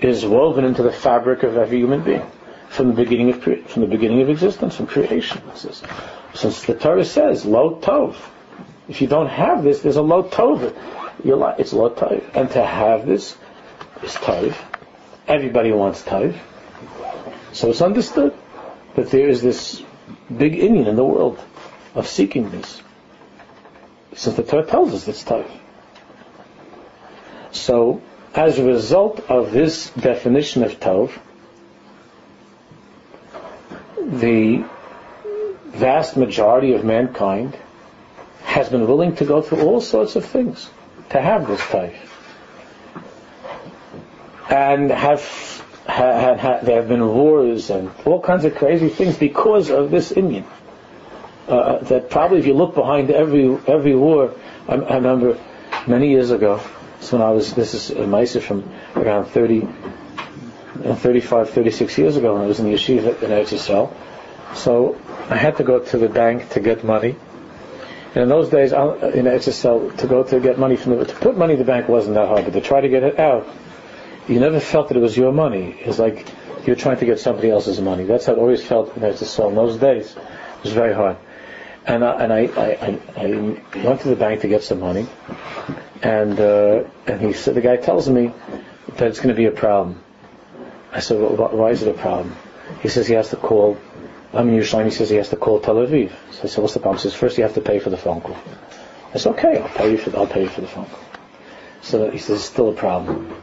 is 0.00 0.26
woven 0.26 0.66
into 0.66 0.82
the 0.82 0.92
fabric 0.92 1.44
of 1.44 1.56
every 1.56 1.78
human 1.78 2.02
being 2.02 2.30
from 2.68 2.88
the 2.88 2.94
beginning 2.94 3.30
of 3.30 3.42
from 3.42 3.80
the 3.80 3.88
beginning 3.88 4.20
of 4.20 4.28
existence, 4.28 4.76
from 4.76 4.86
creation. 4.86 5.40
Since 6.34 6.64
the 6.64 6.74
Torah 6.74 7.06
says 7.06 7.46
lo 7.46 7.76
tov, 7.80 8.16
if 8.90 9.00
you 9.00 9.06
don't 9.06 9.28
have 9.28 9.62
this, 9.62 9.82
there's 9.82 9.96
a 9.96 10.02
lo 10.02 10.24
tov. 10.24 10.74
It's 11.60 11.72
lo 11.72 11.90
tov, 11.90 12.34
and 12.34 12.50
to 12.50 12.64
have 12.64 13.06
this 13.06 13.36
is 14.02 14.14
taiv. 14.16 14.56
Everybody 15.28 15.70
wants 15.70 16.02
taiv, 16.02 16.36
so 17.52 17.70
it's 17.70 17.82
understood 17.82 18.34
that 18.96 19.10
there 19.12 19.28
is 19.28 19.42
this 19.42 19.80
big 20.36 20.54
inyan 20.54 20.88
in 20.88 20.96
the 20.96 21.04
world 21.04 21.38
of 21.94 22.08
seeking 22.08 22.50
this. 22.50 22.82
Since 24.16 24.36
the 24.36 24.42
Torah 24.42 24.66
tells 24.66 24.92
us 24.92 25.06
it's 25.06 25.22
time. 25.22 25.48
So, 27.52 28.02
as 28.34 28.58
a 28.58 28.64
result 28.64 29.20
of 29.30 29.52
this 29.52 29.90
definition 29.90 30.64
of 30.64 30.80
Tov, 30.80 31.16
the 33.96 34.64
vast 35.66 36.16
majority 36.16 36.72
of 36.72 36.84
mankind 36.84 37.56
has 38.44 38.68
been 38.68 38.86
willing 38.86 39.16
to 39.16 39.24
go 39.24 39.42
through 39.42 39.62
all 39.62 39.80
sorts 39.80 40.16
of 40.16 40.24
things 40.24 40.70
to 41.10 41.20
have 41.20 41.46
this 41.46 41.60
Tov. 41.60 41.94
And 44.48 44.90
have 44.90 45.22
ha, 45.86 46.36
ha, 46.36 46.58
there 46.62 46.76
have 46.76 46.88
been 46.88 47.06
wars 47.06 47.70
and 47.70 47.90
all 48.04 48.20
kinds 48.20 48.44
of 48.44 48.54
crazy 48.56 48.88
things 48.88 49.16
because 49.16 49.70
of 49.70 49.90
this 49.90 50.12
inyan. 50.12 50.44
Uh, 51.48 51.78
that 51.78 52.10
probably 52.10 52.38
if 52.38 52.46
you 52.46 52.54
look 52.54 52.74
behind 52.74 53.10
every 53.10 53.58
every 53.66 53.94
war, 53.94 54.34
I, 54.68 54.74
I 54.74 54.94
remember 54.96 55.38
many 55.86 56.10
years 56.10 56.30
ago, 56.30 56.60
so 57.00 57.18
when 57.18 57.26
I 57.26 57.30
was, 57.30 57.54
this 57.54 57.74
is 57.74 57.90
a 57.90 58.04
Maisa 58.04 58.40
from 58.40 58.70
around 58.94 59.26
30, 59.26 59.62
uh, 60.84 60.94
35, 60.94 61.50
36 61.50 61.98
years 61.98 62.16
ago 62.16 62.34
when 62.34 62.42
I 62.42 62.46
was 62.46 62.60
in 62.60 62.66
the 62.66 62.74
yeshiva 62.74 63.22
in 63.22 63.30
Eretz 63.30 63.52
Yisrael, 63.52 63.92
So 64.54 65.00
I 65.28 65.36
had 65.36 65.56
to 65.56 65.64
go 65.64 65.80
to 65.80 65.98
the 65.98 66.08
bank 66.08 66.50
to 66.50 66.60
get 66.60 66.84
money. 66.84 67.16
And 68.14 68.24
in 68.24 68.28
those 68.28 68.48
days, 68.48 68.72
in 68.72 69.26
HSL, 69.26 69.96
to 69.98 70.06
go 70.08 70.24
to 70.24 70.40
get 70.40 70.58
money 70.58 70.76
from 70.76 70.96
the, 70.96 71.04
to 71.04 71.14
put 71.14 71.36
money 71.36 71.52
in 71.52 71.58
the 71.60 71.64
bank 71.64 71.88
wasn't 71.88 72.14
that 72.14 72.26
hard, 72.26 72.44
but 72.44 72.54
to 72.54 72.60
try 72.60 72.80
to 72.80 72.88
get 72.88 73.04
it 73.04 73.20
out, 73.20 73.46
you 74.26 74.40
never 74.40 74.58
felt 74.58 74.88
that 74.88 74.96
it 74.96 75.00
was 75.00 75.16
your 75.16 75.32
money. 75.32 75.76
It's 75.80 75.98
like 75.98 76.26
you're 76.66 76.76
trying 76.76 76.98
to 76.98 77.06
get 77.06 77.20
somebody 77.20 77.50
else's 77.50 77.80
money. 77.80 78.04
That's 78.04 78.26
how 78.26 78.32
it 78.32 78.38
always 78.38 78.64
felt 78.64 78.96
in 78.96 79.02
HSL. 79.02 79.50
In 79.50 79.54
those 79.54 79.76
days, 79.76 80.16
it 80.16 80.64
was 80.64 80.72
very 80.72 80.92
hard. 80.92 81.16
And, 81.86 82.04
I, 82.04 82.24
and 82.24 82.32
I, 82.32 82.38
I, 82.40 83.00
I, 83.16 83.26
went 83.84 84.00
to 84.02 84.08
the 84.08 84.16
bank 84.16 84.42
to 84.42 84.48
get 84.48 84.62
some 84.62 84.80
money, 84.80 85.06
and 86.02 86.38
uh, 86.38 86.84
and 87.06 87.20
he 87.20 87.32
said 87.32 87.54
the 87.54 87.62
guy 87.62 87.78
tells 87.78 88.08
me 88.08 88.32
that 88.96 89.08
it's 89.08 89.18
going 89.18 89.30
to 89.30 89.34
be 89.34 89.46
a 89.46 89.50
problem. 89.50 90.02
I 90.92 91.00
said, 91.00 91.20
well, 91.20 91.48
why 91.48 91.70
is 91.70 91.82
it 91.82 91.88
a 91.88 91.98
problem? 91.98 92.36
He 92.82 92.88
says 92.88 93.06
he 93.06 93.14
has 93.14 93.30
to 93.30 93.36
call 93.36 93.78
I'm 94.32 94.48
in 94.48 94.60
Yerushalayim. 94.60 94.84
He 94.84 94.90
says 94.90 95.10
he 95.10 95.16
has 95.16 95.30
to 95.30 95.36
call 95.36 95.60
Tel 95.60 95.76
Aviv. 95.76 96.12
So 96.32 96.42
I 96.44 96.46
said, 96.46 96.62
what's 96.62 96.74
the 96.74 96.80
problem? 96.80 96.98
He 96.98 97.02
says, 97.02 97.14
first 97.14 97.36
you 97.36 97.42
have 97.44 97.54
to 97.54 97.60
pay 97.60 97.80
for 97.80 97.90
the 97.90 97.96
phone 97.96 98.20
call. 98.20 98.36
I 99.12 99.18
said, 99.18 99.32
okay, 99.32 99.58
I'll 99.58 99.68
pay 99.68 99.90
you 99.90 99.98
for, 99.98 100.16
I'll 100.16 100.26
pay 100.26 100.42
you 100.42 100.48
for 100.48 100.60
the 100.60 100.68
phone 100.68 100.86
call. 100.86 101.00
So 101.82 102.10
he 102.10 102.18
says, 102.18 102.38
it's 102.38 102.44
still 102.44 102.68
a 102.68 102.74
problem. 102.74 103.34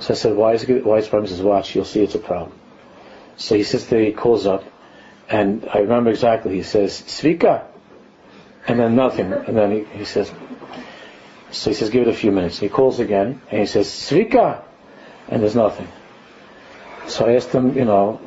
So 0.00 0.12
I 0.12 0.16
said, 0.16 0.36
why 0.36 0.52
is 0.52 0.64
it, 0.64 0.84
why 0.84 0.98
is 0.98 1.04
the 1.04 1.10
problem? 1.10 1.30
He 1.30 1.36
says, 1.36 1.42
watch, 1.42 1.74
you'll 1.74 1.84
see 1.84 2.02
it's 2.02 2.14
a 2.14 2.18
problem. 2.18 2.52
So 3.36 3.54
he 3.54 3.62
sits 3.62 3.86
there, 3.86 4.00
he 4.00 4.12
calls 4.12 4.46
up, 4.46 4.64
and 5.28 5.66
I 5.72 5.78
remember 5.78 6.10
exactly, 6.10 6.54
he 6.54 6.62
says, 6.62 7.00
Tzvika, 7.00 7.64
and 8.68 8.78
then 8.78 8.94
nothing, 8.96 9.32
and 9.32 9.56
then 9.56 9.70
he, 9.72 9.84
he 9.98 10.04
says, 10.04 10.30
so 11.50 11.70
he 11.70 11.74
says, 11.74 11.90
give 11.90 12.02
it 12.02 12.08
a 12.08 12.16
few 12.16 12.32
minutes. 12.32 12.58
He 12.58 12.68
calls 12.68 12.98
again, 12.98 13.40
and 13.50 13.60
he 13.60 13.66
says, 13.66 13.86
Tzvika, 13.86 14.62
and 15.28 15.42
there's 15.42 15.54
nothing. 15.54 15.88
So 17.06 17.26
I 17.26 17.36
asked 17.36 17.50
him, 17.50 17.76
you 17.76 17.84
know, 17.84 18.20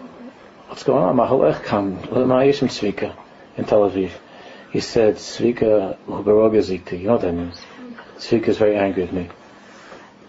what's 0.67 0.84
going 0.84 1.03
on? 1.03 1.15
Mahalech 1.15 1.63
kam, 1.63 1.97
ma'ayishim 1.97 2.67
tzvika 2.67 3.15
in 3.58 3.65
Tel 3.65 3.89
Aviv. 3.89 4.12
He 4.71 4.80
said, 4.80 5.15
tzvika 5.15 5.97
uberogazikti. 6.08 6.99
You 6.99 7.08
know 7.08 7.13
what 7.13 7.21
that 7.21 7.34
means? 7.34 7.60
Tzvika 8.17 8.49
is 8.49 8.58
very 8.58 8.75
angry 8.75 9.03
at 9.03 9.13
me. 9.13 9.30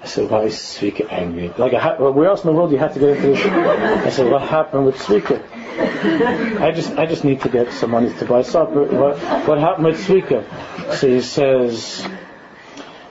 I 0.00 0.06
said, 0.06 0.30
why 0.30 0.42
is 0.44 0.54
Tzvika 0.54 1.10
angry? 1.10 1.48
Like, 1.58 1.72
where 1.98 2.28
else 2.28 2.44
in 2.44 2.50
the 2.50 2.56
world 2.56 2.70
do 2.70 2.76
you 2.76 2.80
have 2.80 2.94
to 2.94 3.00
get 3.00 3.16
into 3.16 3.28
this? 3.28 3.44
I 3.44 4.10
said, 4.10 4.30
what 4.30 4.42
happened 4.42 4.86
with 4.86 4.96
Tzvika? 4.96 6.60
I 6.60 6.70
just, 6.70 6.96
I 6.96 7.06
just 7.06 7.24
need 7.24 7.40
to 7.42 7.48
get 7.48 7.72
some 7.72 7.90
money 7.90 8.12
to 8.14 8.24
buy 8.24 8.42
supper. 8.42 8.84
What, 8.84 9.18
what 9.48 9.58
happened 9.58 9.86
with 9.86 10.06
Tzvika? 10.06 10.94
So 10.94 11.08
he 11.08 11.20
says, 11.20 12.06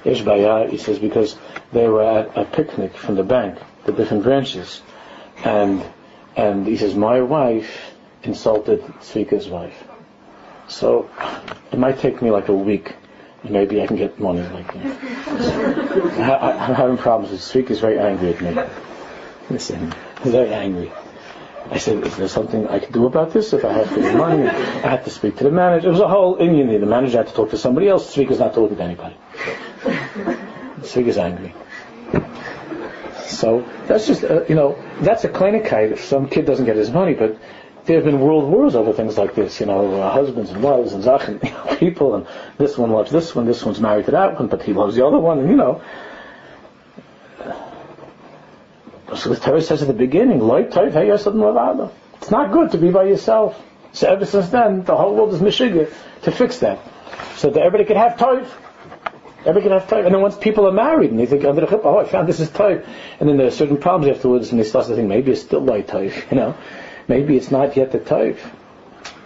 Ishbaya, 0.06 0.70
he 0.70 0.78
says, 0.78 0.98
because 1.00 1.38
they 1.74 1.88
were 1.90 2.04
at 2.04 2.38
a 2.38 2.46
picnic 2.46 2.96
from 2.96 3.16
the 3.16 3.24
bank, 3.24 3.60
the 3.86 3.92
different 3.92 4.24
branches, 4.24 4.82
and 5.44 5.84
and 6.38 6.68
he 6.68 6.78
says, 6.78 6.94
my 6.96 7.20
wife 7.22 7.94
insulted 8.22 8.82
Tzvika's 9.02 9.48
wife. 9.50 9.84
So 10.68 11.10
it 11.72 11.80
might 11.80 11.98
take 11.98 12.22
me 12.22 12.30
like 12.30 12.48
a 12.48 12.54
week. 12.54 12.96
And 13.44 13.52
maybe 13.52 13.82
I 13.82 13.88
can 13.88 13.98
get 13.98 14.20
money 14.20 14.42
like 14.42 14.72
that. 14.74 14.86
I, 16.20 16.68
am 16.68 16.76
having 16.76 16.98
problems 16.98 17.32
with 17.32 17.42
Tzvika 17.42 17.72
is 17.72 17.80
very 17.80 18.00
angry 18.00 18.34
at 18.34 18.42
me. 18.42 18.64
Listen, 19.50 19.94
he's 20.24 20.32
very 20.32 20.54
angry. 20.54 20.92
I 21.72 21.80
said, 21.80 22.06
is 22.06 22.16
there 22.16 22.28
something 22.28 22.68
I 22.68 22.80
can 22.80 22.92
do 22.92 23.08
about 23.08 23.32
this? 23.32 23.54
If 23.54 23.66
I 23.66 23.74
have 23.74 23.90
to 23.90 24.00
get 24.00 24.16
money, 24.16 24.48
I 24.48 24.90
had 24.90 25.04
to 25.06 25.10
speak 25.10 25.38
to 25.38 25.44
the 25.44 25.52
manager. 25.52 25.88
It 25.88 25.92
was 25.92 26.00
a 26.00 26.08
whole 26.08 26.38
inyan 26.38 26.68
thing. 26.68 26.82
The 26.82 26.86
manager 26.86 27.18
had 27.18 27.28
to 27.28 27.34
talk 27.34 27.50
to 27.50 27.58
somebody 27.58 27.88
else. 27.88 28.16
Tzvika's 28.16 28.40
not 28.40 28.54
talking 28.54 28.78
to 28.78 28.84
anybody. 28.84 29.18
Tzvika's 30.82 31.18
angry. 31.18 31.54
So 33.28 33.68
that's 33.86 34.08
just, 34.08 34.24
uh, 34.24 34.46
you 34.46 34.56
know, 34.56 34.82
that's 35.02 35.24
a 35.24 35.30
klinikite 35.30 35.92
if 35.92 36.04
some 36.04 36.30
kid 36.30 36.46
doesn't 36.46 36.66
get 36.66 36.76
his 36.76 36.90
money, 36.90 37.14
but 37.14 37.38
there 37.86 37.98
have 37.98 38.06
been 38.06 38.20
world 38.20 38.50
wars 38.52 38.76
over 38.76 38.94
things 38.94 39.18
like 39.18 39.36
this, 39.36 39.60
you 39.60 39.66
know, 39.66 40.02
uh, 40.02 40.12
husbands 40.12 40.52
and 40.52 40.64
wives 40.64 40.94
and 40.94 41.04
zachen, 41.04 41.44
you 41.44 41.52
know, 41.52 41.76
people, 41.78 42.16
and 42.16 42.28
this 42.58 42.78
one 42.78 42.92
loves 42.92 43.12
this 43.12 43.36
one, 43.36 43.46
this 43.46 43.64
one's 43.64 43.80
married 43.80 44.06
to 44.06 44.12
that 44.12 44.36
one, 44.40 44.48
but 44.48 44.64
he 44.64 44.74
loves 44.74 44.96
the 44.96 45.06
other 45.06 45.20
one, 45.20 45.40
and 45.40 45.50
you 45.50 45.56
know. 45.56 45.82
So 49.16 49.30
the 49.30 49.38
Torah 49.38 49.62
says 49.62 49.82
at 49.82 49.88
the 49.88 49.94
beginning, 49.94 50.42
it's 50.42 52.32
not 52.32 52.52
good 52.52 52.72
to 52.72 52.78
be 52.78 52.92
by 52.92 53.06
yourself. 53.06 53.62
So 53.94 54.10
ever 54.12 54.26
since 54.26 54.50
then, 54.50 54.84
the 54.84 54.96
whole 54.96 55.16
world 55.16 55.34
is 55.34 55.40
mishiga 55.40 55.92
to 56.24 56.32
fix 56.32 56.60
that. 56.60 56.80
So 57.38 57.50
that 57.50 57.62
everybody 57.62 57.86
can 57.86 57.96
have 57.96 58.18
toiv. 58.18 58.48
Everybody 59.48 59.70
can 59.70 59.80
have 59.80 59.90
time. 59.90 60.06
And 60.06 60.14
then 60.14 60.22
once 60.22 60.36
people 60.36 60.68
are 60.68 60.74
married 60.74 61.12
and 61.12 61.18
they 61.18 61.26
think, 61.26 61.46
under 61.46 61.62
the 61.62 61.68
chuppah, 61.68 61.86
oh, 61.86 62.00
I 62.00 62.04
found 62.04 62.28
this 62.28 62.42
is 62.42 62.50
time. 62.50 62.84
And 63.18 63.30
then 63.30 63.38
there 63.38 63.48
are 63.48 63.52
certain 63.52 63.78
problems 63.78 64.14
afterwards 64.14 64.52
and 64.52 64.60
they 64.60 64.66
start 64.66 64.88
to 64.88 64.96
think, 64.96 65.08
maybe 65.08 65.32
it's 65.32 65.42
still 65.42 65.62
like 65.62 65.88
time, 65.88 66.12
you 66.32 66.36
know. 66.36 66.58
Maybe 67.08 67.38
it's 67.38 67.50
not 67.50 67.78
yet 67.78 67.94
the 67.94 68.00
time 68.00 68.36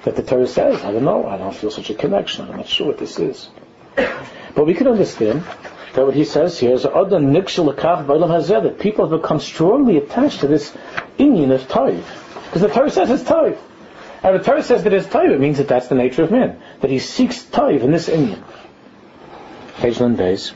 that 0.03 0.15
the 0.15 0.21
Torah 0.21 0.45
says. 0.45 0.83
I 0.83 0.91
don't 0.91 1.05
know. 1.05 1.25
I 1.25 1.37
don't 1.37 1.55
feel 1.55 1.71
such 1.71 1.89
a 1.89 1.95
connection. 1.95 2.47
I'm 2.47 2.57
not 2.57 2.67
sure 2.67 2.85
what 2.87 2.99
this 2.99 3.17
is. 3.17 3.49
But 4.53 4.65
we 4.65 4.73
can 4.73 4.87
understand 4.87 5.45
that 5.93 6.05
what 6.05 6.13
he 6.13 6.25
says 6.25 6.59
here 6.59 6.73
is 6.73 6.83
that 6.83 6.91
people 8.79 9.07
have 9.07 9.21
become 9.21 9.39
strongly 9.39 9.95
attached 9.95 10.41
to 10.41 10.47
this 10.47 10.73
inyan 11.17 11.55
of 11.55 11.61
Taiv. 11.69 12.03
Because 12.45 12.61
the 12.61 12.67
Torah 12.67 12.91
says 12.91 13.09
it's 13.09 13.23
Taiv. 13.23 13.57
And 14.21 14.37
the 14.37 14.43
Torah 14.43 14.61
says 14.61 14.83
that 14.83 14.91
it's 14.91 15.07
Taiv, 15.07 15.31
it 15.31 15.39
means 15.39 15.57
that 15.57 15.69
that's 15.69 15.87
the 15.87 15.95
nature 15.95 16.23
of 16.23 16.31
man. 16.31 16.61
That 16.81 16.91
he 16.91 16.99
seeks 16.99 17.43
Taiv 17.45 17.81
in 17.81 17.91
this 17.91 18.09
inyan 18.09 18.43
page 19.81 19.99
one 19.99 20.15
days. 20.15 20.53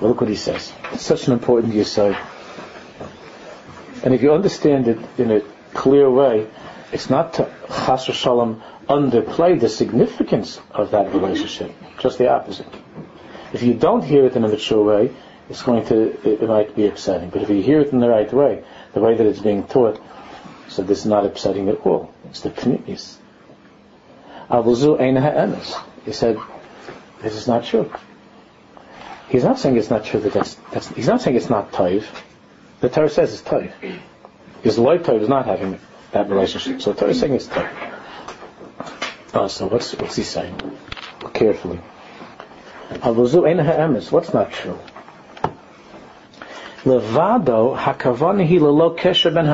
Well, 0.00 0.10
look 0.10 0.22
what 0.22 0.30
he 0.30 0.36
says. 0.36 0.72
It's 0.92 1.04
such 1.04 1.26
an 1.26 1.34
important 1.34 1.74
yesod. 1.74 2.16
And 4.02 4.14
if 4.14 4.22
you 4.22 4.32
understand 4.32 4.88
it 4.88 4.98
in 5.18 5.30
a 5.30 5.40
clear 5.74 6.10
way, 6.10 6.48
it's 6.92 7.10
not 7.10 7.34
to 7.34 7.50
chas 7.68 8.04
shalom 8.04 8.62
underplay 8.88 9.60
the 9.60 9.68
significance 9.68 10.58
of 10.70 10.92
that 10.92 11.12
relationship. 11.12 11.72
Just 11.98 12.16
the 12.16 12.30
opposite. 12.30 12.72
If 13.52 13.62
you 13.62 13.74
don't 13.74 14.02
hear 14.02 14.24
it 14.24 14.34
in 14.34 14.42
a 14.44 14.48
mature 14.48 14.82
way, 14.82 15.14
it's 15.50 15.62
going 15.62 15.84
to, 15.86 15.96
it, 16.26 16.42
it 16.42 16.48
might 16.48 16.74
be 16.74 16.86
upsetting. 16.86 17.28
But 17.28 17.42
if 17.42 17.50
you 17.50 17.60
hear 17.60 17.80
it 17.80 17.92
in 17.92 18.00
the 18.00 18.08
right 18.08 18.32
way, 18.32 18.64
the 18.94 19.00
way 19.00 19.14
that 19.14 19.26
it's 19.26 19.40
being 19.40 19.66
taught, 19.66 20.00
so 20.68 20.82
this 20.82 21.00
is 21.00 21.06
not 21.06 21.26
upsetting 21.26 21.68
at 21.68 21.84
all. 21.84 22.14
It's 22.30 22.40
the 22.40 22.50
ha'emes. 25.20 25.74
He 26.06 26.12
said, 26.12 26.38
this 27.26 27.34
is 27.34 27.48
not 27.48 27.64
true. 27.64 27.92
He's 29.28 29.42
not 29.42 29.58
saying 29.58 29.76
it's 29.76 29.90
not 29.90 30.04
true 30.04 30.20
that 30.20 30.32
that's, 30.32 30.54
that's 30.72 30.88
he's 30.88 31.08
not 31.08 31.20
saying 31.20 31.36
it's 31.36 31.50
not 31.50 31.72
toiv. 31.72 32.04
The 32.80 32.88
Torah 32.88 33.08
says 33.08 33.32
it's 33.32 33.42
toiv. 33.42 33.72
His 34.62 34.78
loy 34.78 34.98
toiv 34.98 35.22
is 35.22 35.28
not 35.28 35.46
having 35.46 35.80
that 36.12 36.30
relationship. 36.30 36.80
So 36.80 36.92
the 36.92 37.00
Torah 37.00 37.10
is 37.10 37.20
saying 37.20 37.34
it's 37.34 37.46
toiv. 37.46 37.68
Oh, 39.34 39.48
so 39.48 39.66
what's, 39.66 39.92
what's 39.96 40.16
he 40.16 40.22
saying? 40.22 40.56
Look 41.22 41.34
carefully. 41.34 41.80
What's 43.02 44.32
not 44.32 44.52
true? 44.52 44.78
Levado 46.84 47.76
hakavanahi 47.76 48.60
lelo 48.60 48.96
kesher 48.96 49.34
ben. 49.34 49.46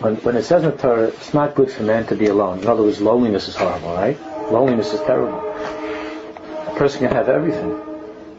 When, 0.00 0.14
when 0.16 0.36
it 0.36 0.44
says 0.44 0.62
in 0.62 0.70
the 0.70 0.76
Torah, 0.76 1.08
it's 1.08 1.34
not 1.34 1.56
good 1.56 1.70
for 1.70 1.82
man 1.82 2.06
to 2.06 2.14
be 2.14 2.26
alone. 2.26 2.60
In 2.60 2.68
other 2.68 2.82
words, 2.82 3.00
loneliness 3.00 3.48
is 3.48 3.56
horrible, 3.56 3.94
right? 3.94 4.20
Loneliness 4.52 4.92
is 4.92 5.00
terrible. 5.00 5.40
A 5.40 6.74
person 6.76 7.00
can 7.00 7.10
have 7.10 7.28
everything, 7.28 7.80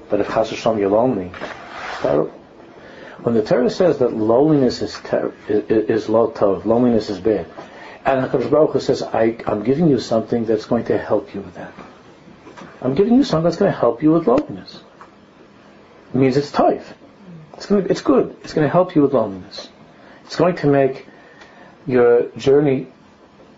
but 0.10 0.22
if 0.22 0.28
Chas 0.28 0.52
Hashem 0.52 0.80
you're 0.80 0.90
lonely, 0.90 1.32
it's 1.34 2.02
terrible. 2.02 2.32
When 3.24 3.36
the 3.36 3.44
Torah 3.44 3.70
says 3.70 3.98
that 3.98 4.14
loneliness 4.14 4.82
is 4.82 4.98
ter- 5.04 5.34
is, 5.50 5.90
is 5.90 6.10
low 6.10 6.32
tov, 6.32 6.64
loneliness 6.64 7.10
is 7.10 7.20
bad, 7.20 7.46
and 8.06 8.26
Hakadosh 8.26 8.50
Baruch 8.50 8.72
Hu 8.72 8.80
says, 8.80 9.04
I, 9.04 9.36
"I'm 9.46 9.64
giving 9.64 9.90
you 9.90 10.00
something 10.00 10.46
that's 10.46 10.64
going 10.66 10.86
to 10.86 10.98
help 10.98 11.36
you 11.36 11.42
with 11.42 11.56
that. 11.56 11.74
I'm 12.82 12.96
giving 12.96 13.16
you 13.16 13.26
something 13.26 13.44
that's 13.44 13.58
going 13.58 13.74
to 13.74 13.78
help 13.78 14.02
you 14.02 14.14
with 14.14 14.26
loneliness." 14.26 14.82
It 16.14 16.18
means 16.18 16.38
it's 16.38 16.52
tough. 16.52 16.94
It's, 17.56 17.66
going 17.66 17.84
to, 17.84 17.92
it's 17.92 18.02
good. 18.02 18.38
It's 18.44 18.54
going 18.54 18.66
to 18.66 18.72
help 18.72 18.96
you 18.96 19.02
with 19.02 19.14
loneliness. 19.14 19.68
It's 20.24 20.38
going 20.38 20.56
to 20.58 20.68
make 20.68 21.06
your 21.86 22.30
journey 22.38 22.88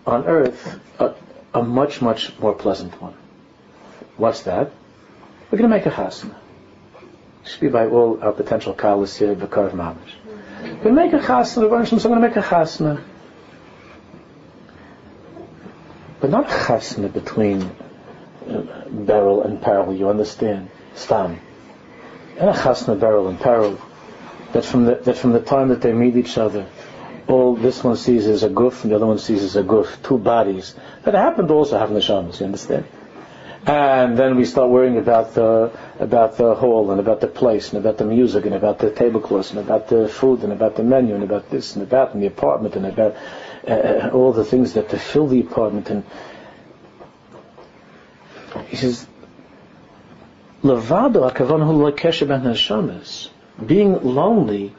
on 0.06 0.26
earth 0.26 0.80
a, 0.98 1.14
a 1.54 1.62
much, 1.62 2.00
much 2.00 2.38
more 2.38 2.54
pleasant 2.54 3.00
one. 3.00 3.14
What's 4.16 4.42
that? 4.42 4.70
We're 5.50 5.58
going 5.58 5.70
to 5.70 5.76
make 5.76 5.86
a 5.86 5.90
chasna. 5.90 6.34
Should 7.44 7.60
be 7.60 7.68
by 7.68 7.86
all 7.86 8.22
our 8.22 8.32
potential 8.32 8.74
kalas 8.74 9.18
here, 9.18 9.34
Bakar 9.34 9.70
Mamish. 9.70 10.14
We're 10.62 10.68
going 10.74 10.94
to 10.94 11.02
make 11.02 11.12
a 11.12 11.18
chasna, 11.18 11.62
we're 11.62 11.68
going 11.68 11.86
to 11.86 12.20
make 12.20 12.36
a 12.36 12.42
chasna. 12.42 13.02
But 16.20 16.30
not 16.30 16.44
a 16.46 16.54
chasna 16.54 17.12
between 17.12 17.62
uh, 18.48 18.88
Beryl 18.88 19.42
and 19.42 19.60
Peril, 19.60 19.92
you 19.94 20.08
understand? 20.08 20.70
Stam. 20.94 21.40
And 22.38 22.48
a 22.48 22.52
chasna, 22.52 22.98
Beryl 22.98 23.28
and 23.28 23.40
Peril, 23.40 23.80
that 24.52 24.64
from 24.64 24.84
the, 24.84 24.94
that 24.96 25.16
from 25.16 25.32
the 25.32 25.40
time 25.40 25.68
that 25.68 25.80
they 25.80 25.92
meet 25.92 26.16
each 26.16 26.38
other, 26.38 26.66
all 27.28 27.56
this 27.56 27.82
one 27.84 27.96
sees 27.96 28.26
is 28.26 28.42
a 28.42 28.48
guf 28.48 28.82
and 28.82 28.92
the 28.92 28.96
other 28.96 29.06
one 29.06 29.18
sees 29.18 29.42
is 29.42 29.56
a 29.56 29.62
guf, 29.62 30.02
two 30.02 30.18
bodies. 30.18 30.74
That 31.04 31.14
happened 31.14 31.50
also 31.50 31.78
have 31.78 31.90
neshamas, 31.90 32.40
you 32.40 32.46
understand? 32.46 32.84
And 33.64 34.18
then 34.18 34.36
we 34.36 34.44
start 34.44 34.70
worrying 34.70 34.98
about 34.98 35.34
the 35.34 35.70
about 36.00 36.36
the 36.36 36.54
hall 36.56 36.90
and 36.90 36.98
about 36.98 37.20
the 37.20 37.28
place 37.28 37.72
and 37.72 37.78
about 37.78 37.96
the 37.96 38.04
music 38.04 38.44
and 38.44 38.54
about 38.54 38.80
the 38.80 38.90
tablecloths 38.90 39.50
and 39.50 39.60
about 39.60 39.86
the 39.86 40.08
food 40.08 40.42
and 40.42 40.52
about 40.52 40.74
the 40.74 40.82
menu 40.82 41.14
and 41.14 41.22
about 41.22 41.48
this 41.48 41.76
and 41.76 41.84
about 41.84 42.12
and 42.12 42.22
the 42.22 42.26
apartment 42.26 42.74
and 42.74 42.86
about 42.86 43.14
uh, 43.68 44.10
all 44.12 44.32
the 44.32 44.44
things 44.44 44.72
that 44.72 44.88
to 44.88 44.98
fill 44.98 45.28
the 45.28 45.40
apartment 45.40 45.90
and 45.90 46.02
he 48.66 48.74
says 48.74 49.06
Levado 50.64 51.22
being 53.66 54.02
lonely 54.02 54.74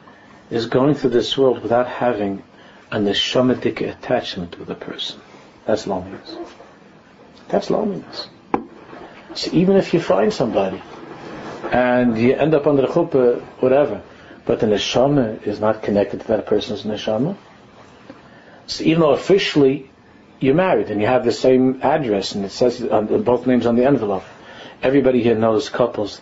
is 0.50 0.66
going 0.66 0.94
through 0.94 1.10
this 1.10 1.36
world 1.36 1.62
without 1.62 1.86
having 1.86 2.42
a 2.90 2.96
neshamatic 2.96 3.80
attachment 3.80 4.58
with 4.58 4.70
a 4.70 4.74
person. 4.74 5.20
That's 5.64 5.86
loneliness. 5.86 6.36
That's 7.48 7.70
loneliness. 7.70 8.28
So 9.34 9.50
even 9.52 9.76
if 9.76 9.94
you 9.94 10.00
find 10.00 10.32
somebody 10.32 10.80
and 11.72 12.16
you 12.18 12.34
end 12.34 12.54
up 12.54 12.66
under 12.66 12.82
the 12.82 12.88
chuppah, 12.88 13.40
whatever, 13.60 14.02
but 14.44 14.60
the 14.60 14.66
neshama 14.66 15.42
is 15.46 15.60
not 15.60 15.82
connected 15.82 16.20
to 16.20 16.26
that 16.28 16.46
person's 16.46 16.82
neshama, 16.82 17.36
so 18.66 18.84
even 18.84 19.00
though 19.00 19.12
officially 19.12 19.90
you're 20.40 20.54
married 20.54 20.90
and 20.90 21.00
you 21.00 21.06
have 21.06 21.24
the 21.24 21.32
same 21.32 21.80
address 21.82 22.34
and 22.34 22.44
it 22.44 22.50
says 22.50 22.82
on, 22.82 23.22
both 23.22 23.46
names 23.46 23.66
on 23.66 23.76
the 23.76 23.84
envelope, 23.84 24.24
everybody 24.82 25.22
here 25.22 25.34
knows 25.34 25.68
couples 25.68 26.20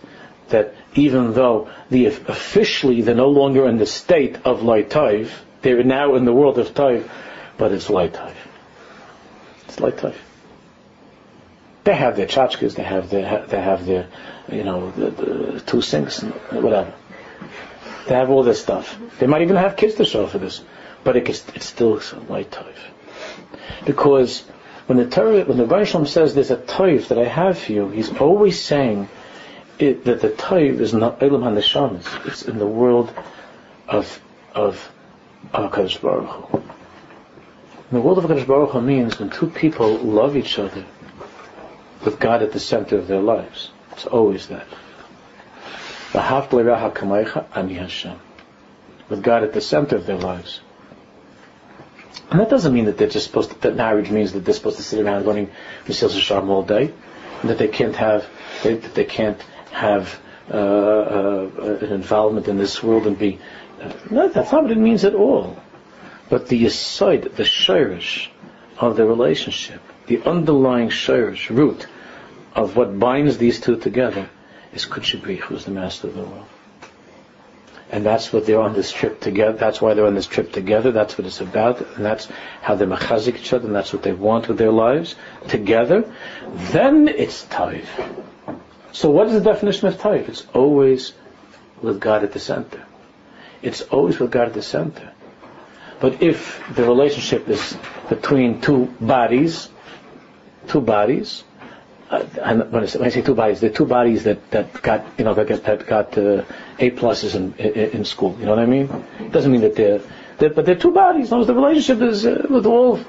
that 0.49 0.73
even 0.95 1.33
though 1.33 1.69
the 1.89 2.07
officially 2.07 3.01
they're 3.01 3.15
no 3.15 3.29
longer 3.29 3.67
in 3.67 3.77
the 3.77 3.85
state 3.85 4.37
of 4.45 4.61
Laitaiv, 4.61 5.29
they're 5.61 5.83
now 5.83 6.15
in 6.15 6.25
the 6.25 6.33
world 6.33 6.59
of 6.59 6.73
Taiv, 6.73 7.09
but 7.57 7.71
it's 7.71 7.87
Laitaiv. 7.87 8.33
It's 9.65 9.77
Laitaiv. 9.77 10.15
They 11.83 11.95
have 11.95 12.15
their 12.15 12.27
tchotchkes, 12.27 12.75
they 12.75 12.83
have 12.83 13.09
their, 13.09 13.45
they 13.45 13.61
have 13.61 13.85
their, 13.85 14.07
you 14.49 14.63
know, 14.63 14.91
the, 14.91 15.09
the 15.09 15.59
two 15.61 15.81
sinks, 15.81 16.21
and 16.21 16.33
whatever. 16.63 16.93
They 18.07 18.15
have 18.15 18.29
all 18.29 18.43
this 18.43 18.61
stuff. 18.61 18.97
They 19.19 19.27
might 19.27 19.41
even 19.41 19.55
have 19.55 19.75
kids 19.75 19.95
to 19.95 20.05
show 20.05 20.27
for 20.27 20.37
this, 20.37 20.61
but 21.03 21.17
it, 21.17 21.27
it's 21.29 21.65
still 21.65 21.97
Laitaiv. 21.97 22.75
Because 23.85 24.41
when 24.85 24.97
the 24.97 25.07
Torah, 25.07 25.43
when 25.45 25.57
the 25.57 25.65
Baruch 25.65 26.07
says 26.07 26.35
there's 26.35 26.51
a 26.51 26.57
toiv 26.57 27.07
that 27.07 27.17
I 27.17 27.25
have 27.25 27.57
for 27.57 27.71
you, 27.71 27.89
he's 27.89 28.15
always 28.17 28.61
saying 28.61 29.09
it, 29.79 30.05
that 30.05 30.21
the 30.21 30.29
toiv 30.29 30.79
is 30.79 30.93
not 30.93 31.21
Elam 31.21 31.41
HaNeshamas. 31.41 32.25
It's 32.27 32.43
in 32.43 32.59
the 32.59 32.67
world 32.67 33.13
of 33.87 34.21
of 34.53 34.91
HaKadosh 35.53 36.01
Baruch 36.01 36.29
Hu. 36.29 36.63
The 37.91 38.01
world 38.01 38.17
of 38.17 38.25
HaKadosh 38.25 38.47
Baruch 38.47 38.71
Hu 38.71 38.81
means 38.81 39.19
when 39.19 39.29
two 39.29 39.47
people 39.47 39.97
love 39.97 40.37
each 40.37 40.59
other 40.59 40.85
with 42.05 42.19
God 42.19 42.41
at 42.43 42.51
the 42.51 42.59
center 42.59 42.97
of 42.97 43.07
their 43.07 43.21
lives. 43.21 43.71
It's 43.91 44.05
always 44.05 44.47
that. 44.47 44.67
With 49.09 49.23
God 49.23 49.43
at 49.43 49.53
the 49.53 49.61
center 49.61 49.95
of 49.95 50.05
their 50.05 50.17
lives. 50.17 50.61
And 52.29 52.39
that 52.39 52.49
doesn't 52.49 52.73
mean 52.73 52.85
that 52.85 52.97
they're 52.97 53.07
just 53.07 53.25
supposed 53.27 53.51
to, 53.51 53.59
that 53.61 53.75
marriage 53.75 54.09
means 54.09 54.33
that 54.33 54.45
they're 54.45 54.53
supposed 54.53 54.77
to 54.77 54.83
sit 54.83 54.99
around 54.99 55.25
learning 55.25 55.49
Mesilas 55.85 56.17
Yesharim 56.17 56.49
all 56.49 56.63
day, 56.63 56.93
and 57.41 57.49
that 57.49 57.57
they 57.57 57.67
can't 57.67 57.95
have, 57.95 58.27
they, 58.63 58.75
that 58.75 58.93
they 58.95 59.05
can't 59.05 59.39
have 59.73 60.19
uh, 60.51 60.57
uh, 60.57 61.77
an 61.81 61.91
involvement 61.91 62.47
in 62.47 62.57
this 62.57 62.81
world 62.81 63.07
and 63.07 63.17
be. 63.17 63.39
Uh, 63.81 63.91
no, 64.09 64.29
that's 64.29 64.51
not 64.51 64.63
what 64.63 64.71
it 64.71 64.77
means 64.77 65.03
at 65.03 65.15
all. 65.15 65.57
But 66.29 66.47
the 66.47 66.65
aside, 66.65 67.23
the 67.23 67.43
shirish 67.43 68.29
of 68.77 68.95
the 68.95 69.05
relationship, 69.05 69.81
the 70.07 70.21
underlying 70.23 70.89
shirish 70.89 71.49
root 71.49 71.87
of 72.55 72.75
what 72.75 72.97
binds 72.99 73.37
these 73.37 73.59
two 73.59 73.77
together, 73.77 74.29
is 74.73 74.85
Kutchabrich, 74.85 75.39
who's 75.39 75.65
the 75.65 75.71
master 75.71 76.07
of 76.07 76.15
the 76.15 76.23
world. 76.23 76.45
And 77.91 78.05
that's 78.05 78.33
what 78.33 78.45
they're 78.45 78.61
on 78.61 78.73
this 78.73 78.91
trip 78.91 79.19
together. 79.19 79.57
That's 79.57 79.79
why 79.79 79.93
they're 79.93 80.07
on 80.07 80.15
this 80.15 80.25
trip 80.25 80.51
together. 80.51 80.91
That's 80.91 81.17
what 81.17 81.27
it's 81.27 81.41
about. 81.41 81.79
And 81.95 82.03
that's 82.03 82.27
how 82.61 82.73
they 82.73 82.85
machazik 82.85 83.35
each 83.35 83.53
other. 83.53 83.67
And 83.67 83.75
that's 83.75 83.93
what 83.93 84.01
they 84.01 84.13
want 84.13 84.47
with 84.47 84.57
their 84.57 84.71
lives 84.71 85.15
together. 85.47 86.11
Then 86.71 87.07
it's 87.07 87.45
taiv. 87.45 87.85
So 88.93 89.09
what 89.09 89.27
is 89.27 89.33
the 89.33 89.41
definition 89.41 89.87
of 89.87 89.97
taiv? 89.97 90.29
It's 90.29 90.45
always 90.53 91.13
with 91.81 91.99
God 91.99 92.23
at 92.23 92.31
the 92.31 92.39
center. 92.39 92.85
It's 93.63 93.81
always 93.81 94.19
with 94.19 94.31
God 94.31 94.47
at 94.47 94.53
the 94.53 94.61
center. 94.61 95.11
But 95.99 96.21
if 96.21 96.61
the 96.75 96.83
relationship 96.83 97.49
is 97.49 97.75
between 98.07 98.61
two 98.61 98.85
bodies, 99.01 99.69
two 100.67 100.81
bodies, 100.81 101.43
uh, 102.11 102.23
when, 102.23 102.83
I 102.83 102.85
say, 102.85 102.99
when, 102.99 103.07
I 103.07 103.09
say, 103.09 103.21
two 103.23 103.33
bodies, 103.33 103.61
they're 103.61 103.71
two 103.71 103.85
bodies 103.85 104.25
that, 104.25 104.51
that 104.51 104.81
got 104.83 105.03
you 105.17 105.25
know 105.25 105.33
that 105.33 105.47
got, 105.47 105.63
that 105.63 105.87
got 105.87 106.17
uh, 106.17 106.43
A 106.77 106.91
pluses 106.91 107.33
in, 107.33 107.55
in, 107.55 108.05
school. 108.05 108.37
You 108.39 108.45
know 108.45 108.51
what 108.51 108.59
I 108.59 108.67
mean? 108.67 108.89
It 109.19 109.31
doesn't 109.31 109.51
mean 109.51 109.61
that 109.61 109.75
they're, 109.75 110.01
they're 110.37 110.51
but 110.51 110.67
they're 110.67 110.75
two 110.75 110.91
bodies. 110.91 111.31
No, 111.31 111.43
the 111.43 111.55
relationship 111.55 112.07
is 112.07 112.27
uh, 112.27 112.45
with 112.47 112.67
all 112.67 112.99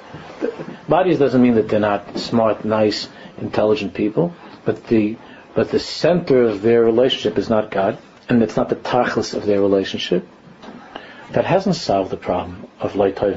bodies. 0.88 1.18
Doesn't 1.18 1.42
mean 1.42 1.56
that 1.56 1.68
they're 1.68 1.80
not 1.80 2.16
smart, 2.18 2.64
nice, 2.64 3.08
intelligent 3.36 3.92
people. 3.92 4.34
But 4.64 4.86
the 4.86 5.16
but 5.54 5.70
the 5.70 5.78
center 5.78 6.42
of 6.42 6.62
their 6.62 6.84
relationship 6.84 7.38
is 7.38 7.48
not 7.48 7.70
God, 7.70 7.98
and 8.28 8.42
it's 8.42 8.56
not 8.56 8.68
the 8.68 8.76
tachlis 8.76 9.34
of 9.34 9.46
their 9.46 9.60
relationship. 9.60 10.26
That 11.32 11.44
hasn't 11.44 11.76
solved 11.76 12.10
the 12.10 12.16
problem 12.16 12.68
of 12.80 12.92
loitoy 12.92 13.36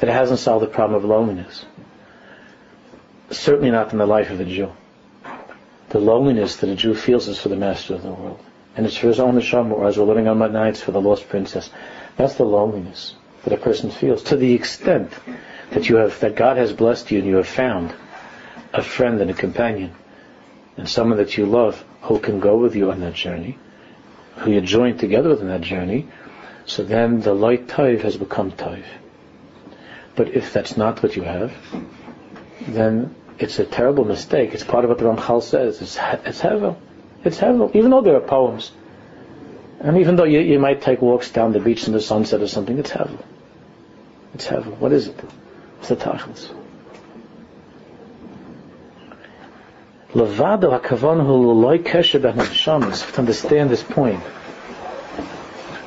That 0.00 0.08
it 0.08 0.12
hasn't 0.12 0.40
solved 0.40 0.64
the 0.64 0.70
problem 0.70 0.96
of 0.96 1.04
loneliness 1.04 1.64
certainly 3.30 3.70
not 3.70 3.92
in 3.92 3.98
the 3.98 4.06
life 4.06 4.30
of 4.30 4.40
a 4.40 4.44
Jew. 4.44 4.72
The 5.88 5.98
loneliness 5.98 6.56
that 6.56 6.70
a 6.70 6.76
Jew 6.76 6.94
feels 6.94 7.28
is 7.28 7.38
for 7.38 7.48
the 7.48 7.56
master 7.56 7.94
of 7.94 8.02
the 8.02 8.12
world. 8.12 8.40
And 8.76 8.86
it's 8.86 8.96
for 8.96 9.08
his 9.08 9.20
own 9.20 9.34
neshama, 9.34 9.72
or 9.72 9.86
as 9.86 9.96
we're 9.96 10.04
learning 10.04 10.28
on 10.28 10.38
nights 10.52 10.82
for 10.82 10.92
the 10.92 11.00
lost 11.00 11.28
princess. 11.28 11.70
That's 12.16 12.34
the 12.34 12.44
loneliness 12.44 13.14
that 13.44 13.52
a 13.52 13.56
person 13.56 13.90
feels. 13.90 14.22
To 14.24 14.36
the 14.36 14.52
extent 14.52 15.12
that 15.70 15.88
you 15.88 15.96
have, 15.96 16.18
that 16.20 16.36
God 16.36 16.56
has 16.56 16.72
blessed 16.72 17.10
you 17.10 17.18
and 17.18 17.26
you 17.26 17.36
have 17.36 17.48
found 17.48 17.94
a 18.72 18.82
friend 18.82 19.20
and 19.20 19.30
a 19.30 19.34
companion, 19.34 19.94
and 20.76 20.88
someone 20.88 21.18
that 21.18 21.36
you 21.36 21.46
love 21.46 21.84
who 22.02 22.18
can 22.18 22.40
go 22.40 22.56
with 22.56 22.76
you 22.76 22.90
on 22.90 23.00
that 23.00 23.14
journey, 23.14 23.58
who 24.36 24.52
you 24.52 24.60
join 24.60 24.98
together 24.98 25.30
with 25.30 25.40
in 25.40 25.48
that 25.48 25.62
journey, 25.62 26.08
so 26.66 26.82
then 26.82 27.20
the 27.20 27.34
light 27.34 27.66
taiv 27.68 28.02
has 28.02 28.16
become 28.16 28.52
taiv. 28.52 28.84
But 30.14 30.28
if 30.28 30.52
that's 30.52 30.76
not 30.76 31.02
what 31.02 31.16
you 31.16 31.22
have, 31.22 31.52
then 32.68 33.14
it's 33.38 33.58
a 33.58 33.64
terrible 33.64 34.04
mistake. 34.04 34.54
It's 34.54 34.64
part 34.64 34.84
of 34.84 34.90
what 34.90 34.98
the 34.98 35.04
Ramchal 35.04 35.42
says. 35.42 35.80
It's, 35.82 35.96
it's 36.24 36.40
hevel. 36.40 36.76
It's 37.24 37.38
hevel. 37.38 37.74
Even 37.74 37.90
though 37.90 38.00
there 38.00 38.16
are 38.16 38.20
poems. 38.20 38.72
And 39.80 39.98
even 39.98 40.16
though 40.16 40.24
you, 40.24 40.40
you 40.40 40.58
might 40.58 40.80
take 40.80 41.02
walks 41.02 41.30
down 41.30 41.52
the 41.52 41.60
beach 41.60 41.86
in 41.86 41.92
the 41.92 42.00
sunset 42.00 42.40
or 42.40 42.48
something, 42.48 42.78
it's 42.78 42.90
hevel. 42.90 43.22
It's 44.34 44.46
hevel. 44.46 44.78
What 44.78 44.92
is 44.92 45.08
it? 45.08 45.20
It's 45.80 45.88
the 45.88 45.96
tachlis. 45.96 46.50
Levado 50.14 50.78
hakavon 50.78 51.24
hu 51.24 51.52
loy 51.52 51.78
kesher 51.78 52.20
b'nefshamas. 52.20 53.12
To 53.12 53.18
understand 53.18 53.70
this 53.70 53.82
point. 53.82 54.22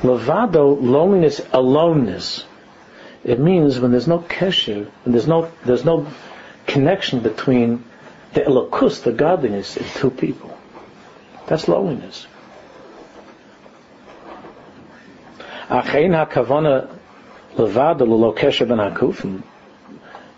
Levado, 0.02 0.80
loneliness, 0.80 1.40
aloneness. 1.52 2.44
It 3.22 3.38
means 3.38 3.78
when 3.78 3.90
there's 3.90 4.08
no 4.08 4.20
kesher, 4.20 4.90
when 5.04 5.12
there's 5.12 5.26
no, 5.26 5.50
there's 5.64 5.84
no 5.84 6.06
connection 6.66 7.20
between 7.20 7.84
the 8.32 8.40
elokus, 8.40 9.02
the 9.02 9.12
godliness, 9.12 9.76
in 9.76 9.84
two 9.84 10.10
people. 10.10 10.56
That's 11.46 11.68
loneliness. 11.68 12.26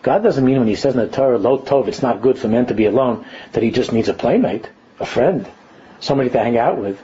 God 0.02 0.22
doesn't 0.22 0.44
mean 0.44 0.58
when 0.58 0.68
He 0.68 0.74
says 0.74 0.94
in 0.94 1.00
the 1.00 1.08
Torah, 1.08 1.38
"Lo 1.38 1.58
tov," 1.58 1.88
it's 1.88 2.02
not 2.02 2.20
good 2.22 2.38
for 2.38 2.48
men 2.48 2.66
to 2.66 2.74
be 2.74 2.86
alone. 2.86 3.24
That 3.52 3.62
He 3.62 3.70
just 3.70 3.92
needs 3.92 4.08
a 4.08 4.14
playmate, 4.14 4.68
a 4.98 5.06
friend, 5.06 5.46
somebody 6.00 6.30
to 6.30 6.38
hang 6.38 6.58
out 6.58 6.78
with. 6.78 7.00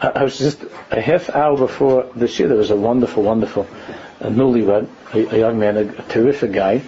I 0.00 0.24
was 0.24 0.36
just 0.36 0.64
a 0.90 1.00
half 1.00 1.30
hour 1.30 1.56
before 1.56 2.08
this 2.16 2.38
year. 2.40 2.48
There 2.48 2.56
was 2.56 2.72
a 2.72 2.76
wonderful, 2.76 3.22
wonderful 3.22 3.68
a 4.22 4.30
newlywed, 4.30 4.88
a, 5.14 5.34
a 5.34 5.38
young 5.38 5.58
man, 5.58 5.76
a, 5.76 5.80
a, 5.80 6.02
terrific 6.08 6.52
guy, 6.52 6.82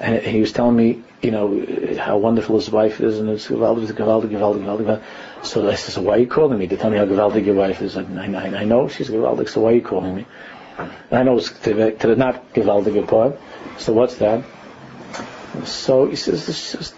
and 0.00 0.22
he 0.22 0.40
was 0.40 0.52
telling 0.52 0.76
me, 0.76 1.02
you 1.22 1.30
know, 1.30 1.96
how 1.98 2.18
wonderful 2.18 2.56
his 2.56 2.70
wife 2.70 3.00
is, 3.00 3.18
and 3.18 3.28
it's 3.28 3.48
gewaldig, 3.48 3.86
gewaldig, 3.92 4.30
gewaldig, 4.30 4.64
gewaldig. 4.64 5.02
So 5.42 5.68
I 5.68 5.74
said, 5.74 5.94
so 5.94 6.02
why 6.02 6.14
are 6.14 6.18
you 6.18 6.26
calling 6.26 6.58
me? 6.58 6.66
To 6.68 6.76
tell 6.76 6.90
me 6.90 6.98
how 6.98 7.06
gewaldig 7.06 7.44
your 7.44 7.54
wife 7.54 7.82
is. 7.82 7.96
I, 7.96 8.02
I, 8.02 8.60
I 8.60 8.64
know 8.64 8.88
she's 8.88 9.10
gewaldig, 9.10 9.48
so 9.48 9.60
why 9.60 9.72
are 9.72 9.74
you 9.74 9.82
calling 9.82 10.14
me? 10.14 10.26
I 11.10 11.22
know 11.22 11.38
it's 11.38 11.50
to, 11.60 11.92
to 11.96 12.06
the 12.06 12.16
not 12.16 12.52
gewaldige 12.54 13.06
part. 13.08 13.38
So 13.78 13.92
what's 13.92 14.16
that? 14.16 14.44
So 15.64 16.06
he 16.06 16.16
says, 16.16 16.48
it's 16.48 16.72
just, 16.72 16.94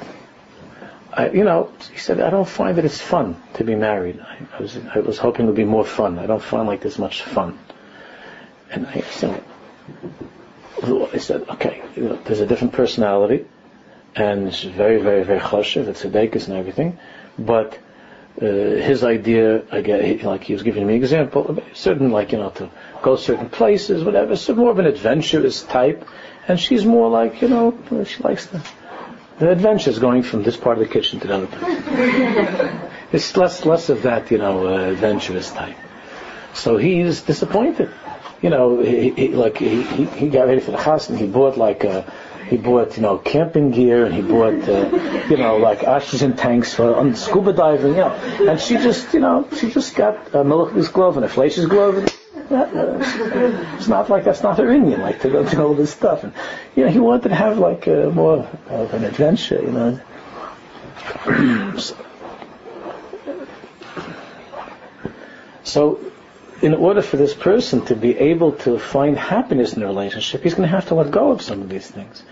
I, 1.13 1.31
you 1.31 1.45
know, 1.45 1.73
he 1.93 1.99
said, 1.99 2.21
I 2.21 2.31
don't 2.31 2.49
find 2.49 2.77
that 2.79 2.85
it's 2.85 3.01
fun 3.01 3.41
to 3.55 3.65
be 3.65 3.75
married. 3.75 4.21
I, 4.21 4.39
I 4.57 4.61
was, 4.61 4.79
I 4.95 4.99
was 5.01 5.19
hoping 5.19 5.45
it 5.45 5.49
would 5.49 5.57
be 5.57 5.65
more 5.65 5.85
fun. 5.85 6.19
I 6.19 6.27
don't 6.27 6.43
find 6.43 6.67
like 6.67 6.81
this 6.81 6.99
much 6.99 7.23
fun. 7.23 7.59
And 8.71 8.87
I 8.87 9.01
said, 9.03 9.43
I 10.83 11.19
said, 11.19 11.49
okay, 11.49 11.83
you 11.97 12.05
know, 12.05 12.17
there's 12.25 12.41
a 12.41 12.47
different 12.47 12.73
personality, 12.73 13.47
and 14.15 14.49
it's 14.49 14.63
very, 14.63 15.01
very, 15.01 15.25
very 15.25 15.41
choshev, 15.41 15.89
it's 15.89 16.03
tzedekis 16.03 16.49
and 16.49 16.57
everything, 16.57 16.99
but 17.39 17.79
uh, 18.41 18.45
his 18.45 19.03
idea, 19.03 19.63
I 19.73 19.81
get, 19.81 20.23
like 20.23 20.45
he 20.45 20.53
was 20.53 20.63
giving 20.63 20.87
me 20.87 20.95
an 20.95 21.03
example, 21.03 21.59
certain 21.73 22.13
like 22.13 22.33
you 22.33 22.39
know 22.39 22.51
to 22.51 22.71
go 23.03 23.17
certain 23.17 23.49
places, 23.49 24.05
whatever. 24.05 24.37
So 24.37 24.55
more 24.55 24.71
of 24.71 24.79
an 24.79 24.87
adventurous 24.87 25.63
type, 25.63 26.07
and 26.47 26.59
she's 26.59 26.85
more 26.85 27.11
like 27.11 27.43
you 27.43 27.49
know 27.49 28.05
she 28.05 28.23
likes 28.23 28.47
the 28.47 28.65
the 29.39 29.51
adventures 29.51 29.99
going 29.99 30.23
from 30.23 30.43
this 30.43 30.57
part 30.57 30.79
of 30.79 30.87
the 30.87 30.93
kitchen 30.93 31.21
to 31.21 31.27
the 31.27 31.35
other 31.35 31.47
part. 31.47 32.83
it's 33.13 33.37
less 33.37 33.65
less 33.65 33.89
of 33.89 34.03
that 34.03 34.31
you 34.31 34.39
know 34.39 34.69
uh, 34.69 34.91
adventurous 34.91 35.51
type. 35.51 35.77
So 36.55 36.77
he's 36.77 37.23
disappointed. 37.23 37.91
You 38.41 38.51
know, 38.51 38.81
he, 38.81 39.11
he 39.11 39.29
like 39.29 39.59
he, 39.59 39.83
he 39.83 40.29
got 40.29 40.47
ready 40.47 40.61
for 40.61 40.71
the 40.71 40.83
house 40.83 41.09
and 41.09 41.19
he 41.19 41.27
bought 41.27 41.59
like 41.59 41.83
a 41.83 42.13
he 42.49 42.57
bought, 42.57 42.97
you 42.97 43.03
know, 43.03 43.19
camping 43.19 43.71
gear, 43.71 44.07
and 44.07 44.15
he 44.15 44.23
bought, 44.23 44.69
uh, 44.69 45.25
you 45.29 45.37
know, 45.37 45.59
like 45.59 45.85
oxygen 45.85 46.35
tanks 46.35 46.75
for 46.75 46.97
on 46.97 47.15
scuba 47.15 47.53
diving, 47.53 47.91
you 47.93 47.99
know. 47.99 48.13
And 48.49 48.59
she 48.61 48.77
just, 48.77 49.13
you 49.13 49.21
know, 49.21 49.47
she 49.57 49.71
just 49.71 49.95
got 49.95 50.35
a 50.35 50.43
Milch's 50.45 50.89
glove 50.89 51.17
and 51.17 51.25
a 51.25 51.29
Fleisch's 51.29 51.67
glove. 51.67 51.99
And, 51.99 52.09
uh, 52.51 52.99
it's 53.77 53.89
not 53.89 54.09
like 54.09 54.25
that's 54.25 54.43
not 54.43 54.57
her 54.57 54.65
inyan, 54.65 55.01
like 55.01 55.21
to 55.21 55.29
go 55.29 55.45
do 55.49 55.63
all 55.63 55.75
this 55.75 55.93
stuff. 55.93 56.25
And 56.25 56.33
you 56.75 56.85
know, 56.85 56.91
he 56.91 56.99
wanted 56.99 57.29
to 57.29 57.35
have 57.35 57.59
like 57.59 57.87
a, 57.87 58.11
more 58.11 58.49
of 58.69 58.95
an 58.95 59.05
adventure, 59.05 59.61
you 59.61 59.73
know. 59.73 60.01
so, 61.79 61.97
so 65.65 66.01
in 66.61 66.75
order 66.75 67.03
for 67.03 67.17
this 67.17 67.35
person 67.35 67.85
to 67.87 67.95
be 67.95 68.17
able 68.19 68.53
to 68.53 68.79
find 68.79 69.17
happiness 69.17 69.75
in 69.75 69.81
the 69.81 69.87
relationship, 69.87 70.43
he's 70.43 70.55
going 70.55 70.69
to 70.69 70.75
have 70.75 70.89
to 70.89 70.95
let 70.95 71.11
go 71.11 71.31
of 71.31 71.43
some 71.43 71.63
of 71.63 71.69
these 71.69 71.89
things. 71.89 72.23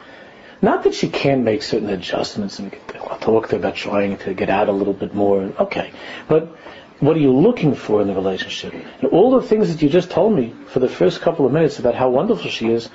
Not 0.62 0.85
that 0.85 0.95
she 0.95 1.09
can't 1.09 1.43
make 1.43 1.62
certain 1.62 1.91
adjustments 1.91 2.59
and 2.59 2.75
I'll 2.95 3.19
talk 3.19 3.49
to 3.49 3.57
about 3.57 3.77
trying 3.77 4.17
to 4.19 4.35
get 4.35 4.49
out 4.49 4.69
a 4.69 4.73
little 4.73 4.95
bit 4.95 5.15
more. 5.15 5.43
Okay. 5.43 5.93
But 6.29 6.57
what 6.99 7.17
are 7.17 7.21
you 7.21 7.33
looking 7.33 7.75
for 7.75 8.01
in 8.01 8.09
the 8.09 8.15
relationship? 8.15 8.73
And 8.73 9.11
all 9.12 9.39
the 9.39 9.47
things 9.47 9.73
that 9.73 9.83
you 9.83 9.91
just 9.91 10.11
told 10.11 10.35
me 10.35 10.55
for 10.69 10.81
the 10.81 10.89
first 10.89 11.21
couple 11.21 11.45
of 11.45 11.53
minutes 11.53 11.79
about 11.79 11.95
how 11.95 12.09
wonderful 12.09 12.51
she 12.51 12.71
is, 12.71 12.89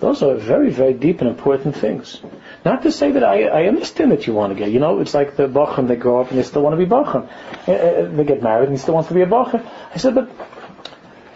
those 0.00 0.22
are 0.22 0.36
very, 0.36 0.70
very 0.70 0.94
deep 0.94 1.20
and 1.20 1.28
important 1.28 1.74
things. 1.74 2.20
Not 2.64 2.82
to 2.82 2.92
say 2.92 3.10
that 3.12 3.24
I, 3.24 3.44
I 3.44 3.66
understand 3.66 4.12
that 4.12 4.28
you 4.28 4.32
want 4.32 4.52
to 4.52 4.58
get, 4.58 4.70
you 4.70 4.78
know, 4.78 5.00
it's 5.00 5.12
like 5.12 5.36
the 5.36 5.48
Bacham, 5.48 5.88
they 5.88 5.96
grow 5.96 6.20
up 6.20 6.30
and 6.30 6.38
they 6.38 6.44
still 6.44 6.62
want 6.62 6.78
to 6.78 6.84
be 6.84 6.88
Bacham. 6.88 7.28
Uh, 7.66 7.72
uh, 7.72 8.16
they 8.16 8.24
get 8.24 8.42
married 8.42 8.68
and 8.68 8.76
he 8.76 8.80
still 8.80 8.94
wants 8.94 9.08
to 9.08 9.14
be 9.14 9.22
a 9.22 9.26
Bacham. 9.26 9.68
I 9.92 9.98
said, 9.98 10.14
but, 10.14 10.30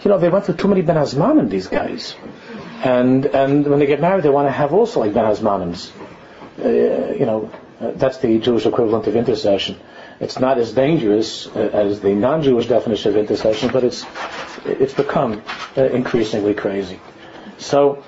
you 0.05 0.11
know, 0.11 0.19
they 0.19 0.29
went 0.29 0.47
through 0.47 0.57
too 0.57 0.69
many 0.69 0.83
Ben 0.83 0.97
Azmanim, 0.97 1.49
these 1.49 1.69
guys. 1.69 2.17
And 2.83 3.27
and 3.27 3.67
when 3.67 3.79
they 3.79 3.87
get 3.87 4.01
married, 4.01 4.25
they 4.25 4.29
want 4.29 4.49
to 4.49 4.53
have 4.53 4.73
also 4.73 5.01
like 5.01 5.15
Ben 5.15 5.25
Hazmanims. 5.25 5.93
Uh, 6.59 7.15
you 7.15 7.27
know, 7.27 7.51
uh, 7.81 7.93
that's 7.93 8.19
the 8.19 8.38
Jewish 8.38 8.67
equivalent 8.67 9.07
of 9.07 9.15
intersession. 9.15 9.79
It's 10.21 10.38
not 10.38 10.59
as 10.59 10.73
dangerous 10.73 11.47
uh, 11.47 11.71
as 11.73 12.01
the 12.01 12.15
non-Jewish 12.15 12.67
definition 12.67 13.12
of 13.12 13.17
intersession, 13.17 13.71
but 13.73 13.85
it's 13.85 14.05
it's 14.65 14.95
become 14.95 15.43
uh, 15.77 15.85
increasingly 15.85 16.55
crazy. 16.55 17.01
So 17.59 18.03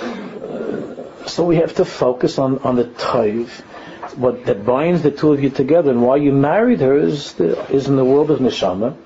uh, 0.00 1.26
so 1.26 1.44
we 1.44 1.56
have 1.56 1.74
to 1.74 1.84
focus 1.84 2.38
on 2.38 2.58
on 2.58 2.76
the 2.76 2.84
toiv. 2.84 3.48
What 4.16 4.46
that 4.46 4.64
binds 4.64 5.02
the 5.02 5.10
two 5.10 5.32
of 5.32 5.42
you 5.42 5.50
together, 5.50 5.90
and 5.90 6.02
why 6.02 6.16
you 6.16 6.32
married 6.32 6.80
her 6.80 6.96
is 6.96 7.32
the, 7.34 7.60
is 7.72 7.88
in 7.88 7.96
the 7.96 8.04
world 8.04 8.30
of 8.30 8.38
neshama. 8.38 8.96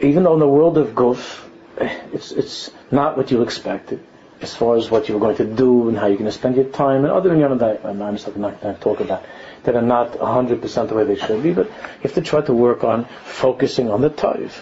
Even 0.00 0.24
though 0.24 0.34
in 0.34 0.40
the 0.40 0.48
world 0.48 0.78
of 0.78 0.88
guf, 0.88 1.44
eh, 1.78 2.00
it's 2.12 2.32
it's 2.32 2.70
not 2.90 3.16
what 3.16 3.30
you 3.30 3.42
expected 3.42 4.04
as 4.44 4.54
far 4.54 4.76
as 4.76 4.90
what 4.90 5.08
you're 5.08 5.20
going 5.20 5.36
to 5.36 5.44
do 5.44 5.88
and 5.88 5.98
how 5.98 6.06
you're 6.06 6.18
going 6.18 6.30
to 6.30 6.38
spend 6.38 6.56
your 6.56 6.66
time 6.66 7.04
and 7.04 7.12
other 7.12 7.30
than 7.30 7.40
that 7.58 7.84
I'm 7.84 7.98
not 7.98 8.60
going 8.60 8.74
to 8.74 8.80
talk 8.80 9.00
about 9.00 9.24
that 9.62 9.74
are 9.74 9.82
not 9.82 10.12
100% 10.12 10.88
the 10.88 10.94
way 10.94 11.04
they 11.04 11.16
should 11.16 11.42
be 11.42 11.52
but 11.52 11.66
you 11.66 12.02
have 12.02 12.14
to 12.14 12.20
try 12.20 12.42
to 12.42 12.52
work 12.52 12.84
on 12.84 13.06
focusing 13.24 13.90
on 13.90 14.00
the 14.02 14.10
toiv. 14.10 14.52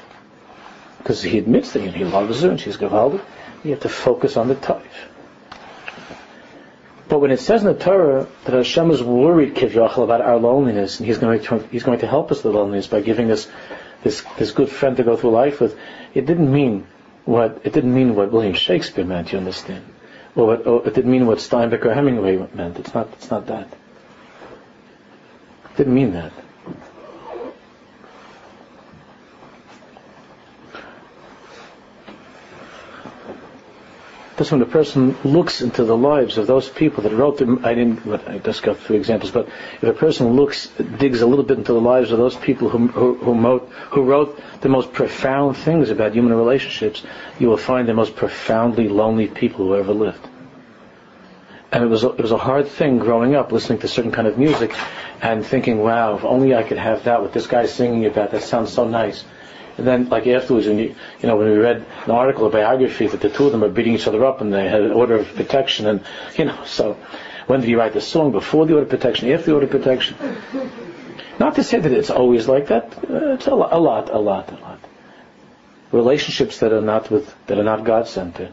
Because 0.98 1.22
he 1.22 1.38
admits 1.38 1.72
that 1.72 1.80
he 1.80 2.04
loves 2.04 2.42
her 2.42 2.50
and 2.50 2.60
she's 2.60 2.76
gewaldig 2.76 3.22
you 3.64 3.70
have 3.72 3.80
to 3.80 3.88
focus 3.88 4.36
on 4.36 4.48
the 4.48 4.54
toiv. 4.54 4.82
But 7.08 7.18
when 7.18 7.30
it 7.30 7.40
says 7.40 7.62
in 7.62 7.68
the 7.68 7.78
Torah 7.78 8.26
that 8.44 8.54
Hashem 8.54 8.90
is 8.90 9.02
worried 9.02 9.54
kivyachal 9.54 10.04
about 10.04 10.20
our 10.20 10.38
loneliness 10.38 10.98
and 10.98 11.06
he's 11.06 11.18
going 11.18 11.40
to 11.40 11.58
he's 11.70 11.82
going 11.82 11.98
to 11.98 12.06
help 12.06 12.30
us 12.30 12.42
with 12.42 12.54
loneliness 12.54 12.86
by 12.86 13.00
giving 13.00 13.30
us 13.30 13.48
this 14.02 14.22
this 14.38 14.52
good 14.52 14.68
friend 14.68 14.96
to 14.96 15.04
go 15.04 15.16
through 15.16 15.30
life 15.30 15.60
with 15.60 15.78
it 16.14 16.26
didn't 16.26 16.52
mean 16.52 16.86
what 17.24 17.60
it 17.64 17.72
didn't 17.72 17.94
mean 17.94 18.14
what 18.14 18.32
William 18.32 18.54
Shakespeare 18.54 19.04
meant. 19.04 19.32
You 19.32 19.38
understand? 19.38 19.84
Or, 20.34 20.46
what, 20.46 20.66
or 20.66 20.86
it 20.86 20.94
didn't 20.94 21.10
mean 21.10 21.26
what 21.26 21.38
Steinbeck 21.38 21.84
or 21.84 21.94
Hemingway 21.94 22.36
meant. 22.54 22.78
It's 22.78 22.94
not. 22.94 23.08
It's 23.12 23.30
not 23.30 23.46
that. 23.46 23.68
It 25.64 25.76
didn't 25.76 25.94
mean 25.94 26.12
that. 26.12 26.32
Because 34.32 34.50
when 34.50 34.62
a 34.62 34.66
person 34.66 35.14
looks 35.24 35.60
into 35.60 35.84
the 35.84 35.96
lives 35.96 36.38
of 36.38 36.46
those 36.46 36.66
people 36.70 37.02
that 37.02 37.12
wrote 37.12 37.36
them, 37.36 37.66
I 37.66 37.74
didn't, 37.74 38.06
I 38.26 38.38
just 38.38 38.62
got 38.62 38.78
three 38.78 38.96
examples, 38.96 39.30
but 39.30 39.46
if 39.46 39.82
a 39.82 39.92
person 39.92 40.32
looks, 40.32 40.68
digs 40.98 41.20
a 41.20 41.26
little 41.26 41.44
bit 41.44 41.58
into 41.58 41.74
the 41.74 41.80
lives 41.80 42.12
of 42.12 42.18
those 42.18 42.34
people 42.36 42.70
who, 42.70 42.88
who, 42.88 43.14
who, 43.16 43.34
wrote, 43.34 43.68
who 43.90 44.04
wrote 44.04 44.40
the 44.62 44.70
most 44.70 44.94
profound 44.94 45.58
things 45.58 45.90
about 45.90 46.14
human 46.14 46.32
relationships, 46.32 47.02
you 47.38 47.48
will 47.48 47.58
find 47.58 47.86
the 47.86 47.92
most 47.92 48.16
profoundly 48.16 48.88
lonely 48.88 49.26
people 49.26 49.66
who 49.66 49.76
ever 49.76 49.92
lived. 49.92 50.26
And 51.70 51.84
it 51.84 51.88
was, 51.88 52.02
a, 52.02 52.12
it 52.12 52.20
was 52.20 52.32
a 52.32 52.38
hard 52.38 52.68
thing 52.68 52.98
growing 52.98 53.34
up 53.34 53.52
listening 53.52 53.80
to 53.80 53.88
certain 53.88 54.12
kind 54.12 54.26
of 54.26 54.38
music 54.38 54.74
and 55.20 55.44
thinking, 55.44 55.78
wow, 55.78 56.16
if 56.16 56.24
only 56.24 56.54
I 56.54 56.62
could 56.62 56.78
have 56.78 57.04
that, 57.04 57.20
what 57.20 57.34
this 57.34 57.46
guy's 57.46 57.72
singing 57.72 58.06
about, 58.06 58.30
that 58.30 58.42
sounds 58.42 58.72
so 58.72 58.88
nice. 58.88 59.24
And 59.78 59.86
then, 59.86 60.08
like 60.08 60.26
afterwards, 60.26 60.66
when 60.66 60.78
you, 60.78 60.94
you 61.20 61.28
know, 61.28 61.36
when 61.36 61.48
we 61.50 61.56
read 61.56 61.84
an 62.04 62.10
article, 62.10 62.46
a 62.46 62.50
biography, 62.50 63.06
that 63.06 63.20
the 63.20 63.30
two 63.30 63.46
of 63.46 63.52
them 63.52 63.64
are 63.64 63.70
beating 63.70 63.94
each 63.94 64.06
other 64.06 64.24
up 64.24 64.40
and 64.40 64.52
they 64.52 64.68
had 64.68 64.82
an 64.82 64.92
order 64.92 65.16
of 65.16 65.34
protection, 65.34 65.86
and 65.86 66.04
you 66.36 66.44
know, 66.44 66.62
so 66.64 66.96
when 67.46 67.60
did 67.60 67.70
you 67.70 67.78
write 67.78 67.94
the 67.94 68.00
song? 68.00 68.32
Before 68.32 68.66
the 68.66 68.74
order 68.74 68.84
of 68.84 68.90
protection, 68.90 69.30
after 69.30 69.46
the 69.46 69.54
order 69.54 69.66
of 69.66 69.70
protection? 69.72 70.16
Not 71.38 71.54
to 71.56 71.64
say 71.64 71.78
that 71.78 71.90
it's 71.90 72.10
always 72.10 72.46
like 72.46 72.66
that. 72.68 72.92
Uh, 72.98 73.32
it's 73.34 73.46
a, 73.46 73.54
lot, 73.54 73.72
a 73.72 73.78
lot, 73.78 74.10
a 74.10 74.18
lot, 74.18 74.50
a 74.52 74.56
lot. 74.56 74.78
Relationships 75.90 76.58
that 76.60 76.72
are 76.72 76.80
not 76.80 77.10
with, 77.10 77.34
that 77.46 77.58
are 77.58 77.64
not 77.64 77.84
God 77.84 78.06
centered. 78.06 78.52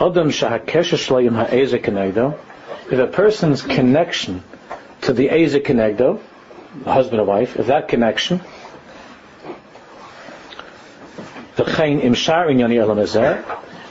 Adam 0.00 0.28
If 2.90 2.98
a 2.98 3.06
person's 3.06 3.62
connection 3.62 4.42
to 5.02 5.12
the 5.12 5.30
Eza 5.34 5.60
Kenegdo, 5.60 6.20
husband 6.84 7.20
and 7.20 7.28
wife, 7.28 7.56
if 7.56 7.66
that 7.66 7.88
connection 7.88 8.40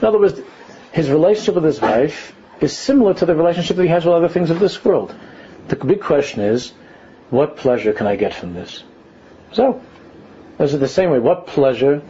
in 0.00 0.08
other 0.08 0.18
words, 0.18 0.40
his 0.92 1.10
relationship 1.10 1.54
with 1.54 1.64
his 1.64 1.80
wife 1.80 2.34
is 2.60 2.76
similar 2.76 3.14
to 3.14 3.26
the 3.26 3.34
relationship 3.34 3.76
that 3.76 3.82
he 3.82 3.88
has 3.88 4.04
with 4.04 4.14
other 4.14 4.28
things 4.28 4.50
of 4.50 4.60
this 4.60 4.84
world. 4.84 5.14
The 5.68 5.76
big 5.76 6.00
question 6.00 6.40
is, 6.40 6.72
what 7.30 7.56
pleasure 7.56 7.92
can 7.92 8.06
I 8.06 8.16
get 8.16 8.34
from 8.34 8.54
this? 8.54 8.82
So, 9.52 9.80
it 10.74 10.78
the 10.78 10.88
same 10.88 11.10
way? 11.10 11.18
What 11.18 11.46
pleasure 11.46 12.02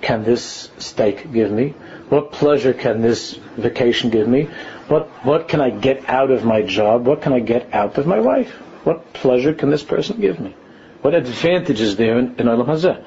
can 0.00 0.24
this 0.24 0.70
steak 0.78 1.32
give 1.32 1.50
me? 1.50 1.70
What 2.08 2.32
pleasure 2.32 2.72
can 2.72 3.00
this 3.00 3.38
vacation 3.56 4.10
give 4.10 4.28
me? 4.28 4.48
What 4.88 5.08
what 5.24 5.48
can 5.48 5.60
I 5.60 5.70
get 5.70 6.08
out 6.08 6.30
of 6.30 6.44
my 6.44 6.62
job? 6.62 7.06
What 7.06 7.22
can 7.22 7.32
I 7.32 7.40
get 7.40 7.72
out 7.74 7.98
of 7.98 8.06
my 8.06 8.20
wife? 8.20 8.50
What 8.84 9.12
pleasure 9.14 9.54
can 9.54 9.70
this 9.70 9.82
person 9.82 10.20
give 10.20 10.38
me? 10.38 10.54
What 11.02 11.14
advantage 11.14 11.80
is 11.80 11.96
there 11.96 12.18
in, 12.18 12.36
in 12.38 12.46
Olam 12.46 12.66
Hazeh? 12.66 13.02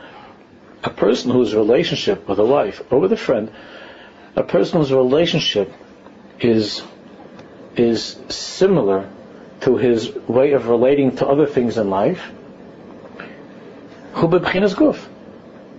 A 0.84 0.89
person 0.89 1.32
whose 1.32 1.54
relationship 1.54 2.28
with 2.28 2.39
a 2.39 2.46
wife 2.46 2.82
or 2.89 3.00
with 3.00 3.12
a 3.12 3.18
friend, 3.18 3.52
a 4.36 4.44
person 4.44 4.80
whose 4.80 4.92
relationship 4.92 5.74
is 6.39 6.82
is 7.76 8.18
similar 8.30 9.10
to 9.62 9.78
his 9.78 10.13
way 10.28 10.54
of 10.54 10.68
relating 10.68 11.15
to 11.18 11.28
other 11.28 11.46
things 11.46 11.78
in 11.78 11.89
life, 11.89 12.32
guf. 14.13 15.08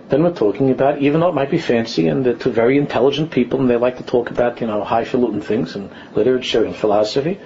Then 0.09 0.25
we're 0.25 0.35
talking 0.35 0.71
about, 0.71 1.01
even 1.01 1.21
though 1.21 1.29
it 1.29 1.35
might 1.35 1.51
be 1.51 1.59
fancy 1.59 2.09
and 2.09 2.27
they're 2.27 2.35
two 2.35 2.51
very 2.51 2.79
intelligent 2.79 3.31
people 3.31 3.61
and 3.61 3.71
they 3.71 3.77
like 3.77 3.99
to 3.99 4.03
talk 4.03 4.31
about, 4.31 4.61
you 4.61 4.67
know, 4.67 4.83
highfalutin 4.83 5.41
things 5.41 5.77
and 5.77 5.91
literature 6.17 6.65
and 6.65 6.75
philosophy, 6.75 7.39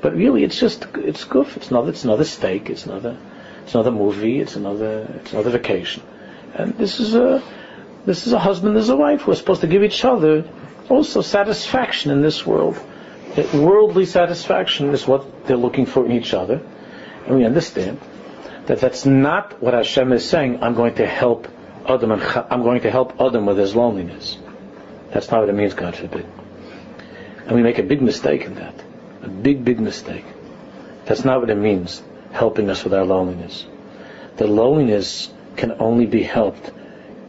but 0.00 0.14
really 0.14 0.44
it's 0.44 0.58
just, 0.58 0.86
it's 0.94 1.24
goof. 1.24 1.56
It's 1.56 1.70
another, 1.70 1.90
it's 1.90 2.04
another 2.04 2.24
steak. 2.24 2.70
It's 2.70 2.86
another, 2.86 3.16
it's 3.64 3.74
another 3.74 3.90
movie. 3.90 4.38
It's 4.38 4.54
another, 4.54 5.08
it's 5.16 5.32
another 5.32 5.50
vacation. 5.50 6.02
And 6.54 6.76
this 6.76 7.00
is 7.00 7.14
a 7.14 7.42
this 8.04 8.26
is 8.26 8.32
a 8.32 8.38
husband, 8.38 8.76
this 8.76 8.84
is 8.84 8.90
a 8.90 8.96
wife 8.96 9.26
We're 9.26 9.34
supposed 9.34 9.60
to 9.60 9.66
give 9.68 9.84
each 9.84 10.04
other 10.04 10.44
also 10.88 11.22
satisfaction 11.22 12.10
in 12.10 12.20
this 12.20 12.44
world. 12.44 12.76
Eh, 13.36 13.56
worldly 13.56 14.06
satisfaction 14.06 14.90
is 14.90 15.06
what 15.06 15.46
they're 15.46 15.56
looking 15.56 15.86
for 15.86 16.04
in 16.04 16.12
each 16.12 16.34
other. 16.34 16.60
And 17.26 17.36
we 17.36 17.44
understand 17.44 18.00
that 18.66 18.80
that's 18.80 19.06
not 19.06 19.62
what 19.62 19.74
Hashem 19.74 20.12
is 20.12 20.28
saying, 20.28 20.62
I'm 20.62 20.74
going 20.74 20.96
to 20.96 21.06
help 21.06 21.48
Adam 21.86 22.12
and 22.12 22.22
I'm 22.22 22.62
going 22.62 22.82
to 22.82 22.90
help 22.90 23.20
Adam 23.20 23.46
with 23.46 23.58
his 23.58 23.74
loneliness. 23.74 24.38
That's 25.10 25.30
not 25.30 25.40
what 25.40 25.48
it 25.48 25.54
means, 25.54 25.74
God 25.74 25.96
forbid. 25.96 26.26
And 27.46 27.52
we 27.52 27.62
make 27.62 27.78
a 27.78 27.82
big 27.82 28.02
mistake 28.02 28.42
in 28.42 28.54
that. 28.56 28.74
A 29.22 29.28
big, 29.28 29.64
big 29.64 29.80
mistake. 29.80 30.24
That's 31.04 31.24
not 31.24 31.40
what 31.40 31.50
it 31.50 31.56
means, 31.56 32.02
helping 32.32 32.70
us 32.70 32.84
with 32.84 32.94
our 32.94 33.04
loneliness. 33.04 33.66
The 34.36 34.46
loneliness 34.46 35.32
can 35.56 35.76
only 35.78 36.06
be 36.06 36.22
helped 36.22 36.68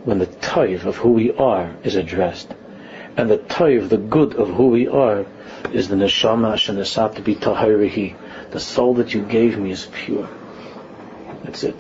when 0.04 0.20
the 0.20 0.28
toiv 0.28 0.86
of 0.86 0.98
who 0.98 1.12
we 1.12 1.32
are 1.34 1.76
is 1.84 1.96
addressed. 1.96 2.54
And 3.16 3.30
the 3.30 3.38
toiv, 3.38 3.90
the 3.90 3.98
good 3.98 4.36
of 4.36 4.50
who 4.50 4.68
we 4.68 4.88
are, 4.88 5.26
is 5.72 5.88
the 5.88 5.96
neshama 5.96 6.54
shenasat 6.56 7.16
to 7.16 7.22
be 7.22 7.36
tahirihi. 7.36 8.16
The 8.52 8.60
soul 8.60 8.96
that 8.96 9.14
you 9.14 9.22
gave 9.22 9.58
me 9.58 9.72
is 9.72 9.88
pure. 9.92 10.28
That's 11.44 11.64
it. 11.64 11.76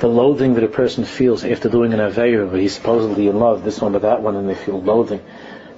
The 0.00 0.08
loathing 0.08 0.54
that 0.54 0.64
a 0.64 0.68
person 0.68 1.04
feels 1.04 1.44
after 1.44 1.68
doing 1.68 1.92
an 1.92 2.00
Aveira, 2.00 2.50
where 2.50 2.60
he's 2.60 2.74
supposedly 2.74 3.28
in 3.28 3.38
love, 3.38 3.64
this 3.64 3.80
one 3.80 3.92
but 3.92 4.02
that 4.02 4.22
one, 4.22 4.36
and 4.36 4.48
they 4.48 4.54
feel 4.54 4.80
loathing. 4.80 5.20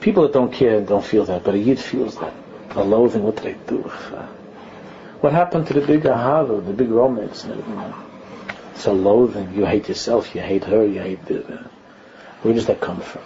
People 0.00 0.22
that 0.24 0.32
don't 0.32 0.52
care 0.52 0.80
don't 0.80 1.04
feel 1.04 1.24
that, 1.24 1.42
but 1.42 1.54
a 1.54 1.58
Yid 1.58 1.80
feels 1.80 2.16
that. 2.18 2.34
A 2.70 2.84
loathing, 2.84 3.22
what 3.22 3.36
did 3.36 3.46
I 3.46 3.52
do? 3.66 3.84
Uh, 3.84 4.26
what 5.20 5.32
happened 5.32 5.66
to 5.68 5.74
the 5.74 5.80
big 5.80 6.02
ahava, 6.02 6.64
the 6.64 6.72
big 6.72 6.90
romance 6.90 7.44
and 7.44 7.52
everything? 7.52 7.94
It's 8.74 8.86
a 8.86 8.92
loathing. 8.92 9.54
You 9.54 9.64
hate 9.64 9.88
yourself, 9.88 10.34
you 10.34 10.40
hate 10.40 10.64
her, 10.64 10.84
you 10.84 11.00
hate 11.00 11.24
the... 11.26 11.40
Where 12.42 12.54
does 12.54 12.66
that 12.66 12.80
come 12.80 13.00
from? 13.00 13.22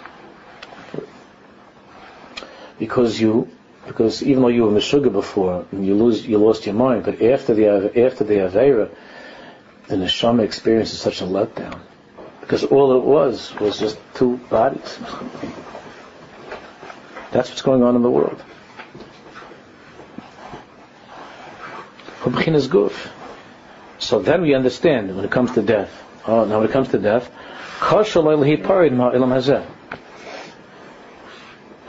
Because 2.77 3.19
you 3.19 3.49
because 3.87 4.21
even 4.21 4.43
though 4.43 4.49
you 4.49 4.63
were 4.65 4.71
Meshuggah 4.71 5.11
before, 5.11 5.65
you 5.71 5.95
lose, 5.95 6.27
you 6.27 6.37
lost 6.37 6.65
your 6.65 6.75
mind, 6.75 7.05
but 7.05 7.21
after 7.21 7.53
the, 7.53 8.05
after 8.05 8.25
the 8.25 8.33
Avera, 8.35 8.89
the 9.87 9.95
Neshama 9.95 10.43
experiences 10.43 10.99
such 10.99 11.21
a 11.21 11.23
letdown. 11.23 11.79
Because 12.41 12.65
all 12.65 12.97
it 12.97 13.03
was, 13.03 13.55
was 13.55 13.79
just 13.79 13.97
two 14.13 14.37
bodies. 14.49 14.99
That's 17.31 17.49
what's 17.49 17.61
going 17.61 17.81
on 17.81 17.95
in 17.95 18.01
the 18.01 18.11
world. 18.11 18.43
So 23.99 24.19
then 24.19 24.41
we 24.41 24.53
understand 24.53 25.15
when 25.15 25.25
it 25.25 25.31
comes 25.31 25.53
to 25.53 25.61
death. 25.61 25.91
Oh, 26.25 26.45
now 26.45 26.59
when 26.59 26.69
it 26.69 26.71
comes 26.71 26.89
to 26.89 26.99
death, 26.99 27.31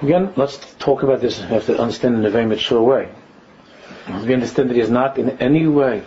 Again, 0.01 0.33
let's 0.37 0.75
talk 0.79 1.03
about 1.03 1.21
this. 1.21 1.41
We 1.41 1.47
have 1.47 1.67
to 1.67 1.81
understand 1.81 2.17
in 2.17 2.25
a 2.25 2.31
very 2.31 2.47
mature 2.47 2.83
way. 2.83 3.09
We 4.07 4.35
understand 4.35 4.71
that 4.71 4.75
he 4.75 4.81
is 4.81 4.91
not 4.91 5.19
in 5.19 5.31
any 5.41 5.67
way, 5.67 6.05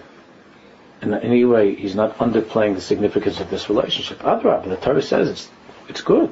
in 1.02 1.14
any 1.14 1.45
way, 1.45 1.76
he's 1.76 1.95
not 1.95 2.18
underplaying 2.20 2.76
the 2.76 2.82
significance 2.82 3.39
of 3.39 3.49
this 3.49 3.70
relationship. 3.70 4.20
Adrab, 4.20 4.70
the 4.70 4.78
Torah 4.78 5.02
says 5.02 5.30
it's, 5.30 5.49
it's 5.89 6.02
good. 6.02 6.32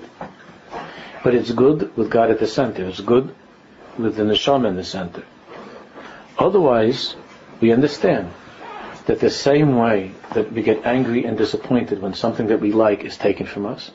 But 1.24 1.34
it's 1.34 1.52
good 1.52 1.96
with 1.98 2.10
God 2.10 2.30
at 2.30 2.40
the 2.40 2.48
center. 2.48 2.86
It's 2.86 3.02
good 3.02 3.34
with 3.98 4.16
the 4.16 4.24
neshama 4.24 4.70
in 4.70 4.76
the 4.76 4.84
center. 4.84 5.24
Otherwise, 6.38 7.16
we 7.60 7.72
understand 7.72 8.32
that 9.10 9.20
the 9.20 9.30
same 9.32 9.76
way 9.76 10.12
that 10.36 10.52
we 10.54 10.62
get 10.62 10.86
angry 10.86 11.26
and 11.26 11.36
disappointed 11.36 12.00
when 12.00 12.14
something 12.14 12.46
that 12.46 12.60
we 12.60 12.72
like 12.72 13.04
is 13.04 13.18
taken 13.18 13.48
from 13.48 13.66
us. 13.66 13.90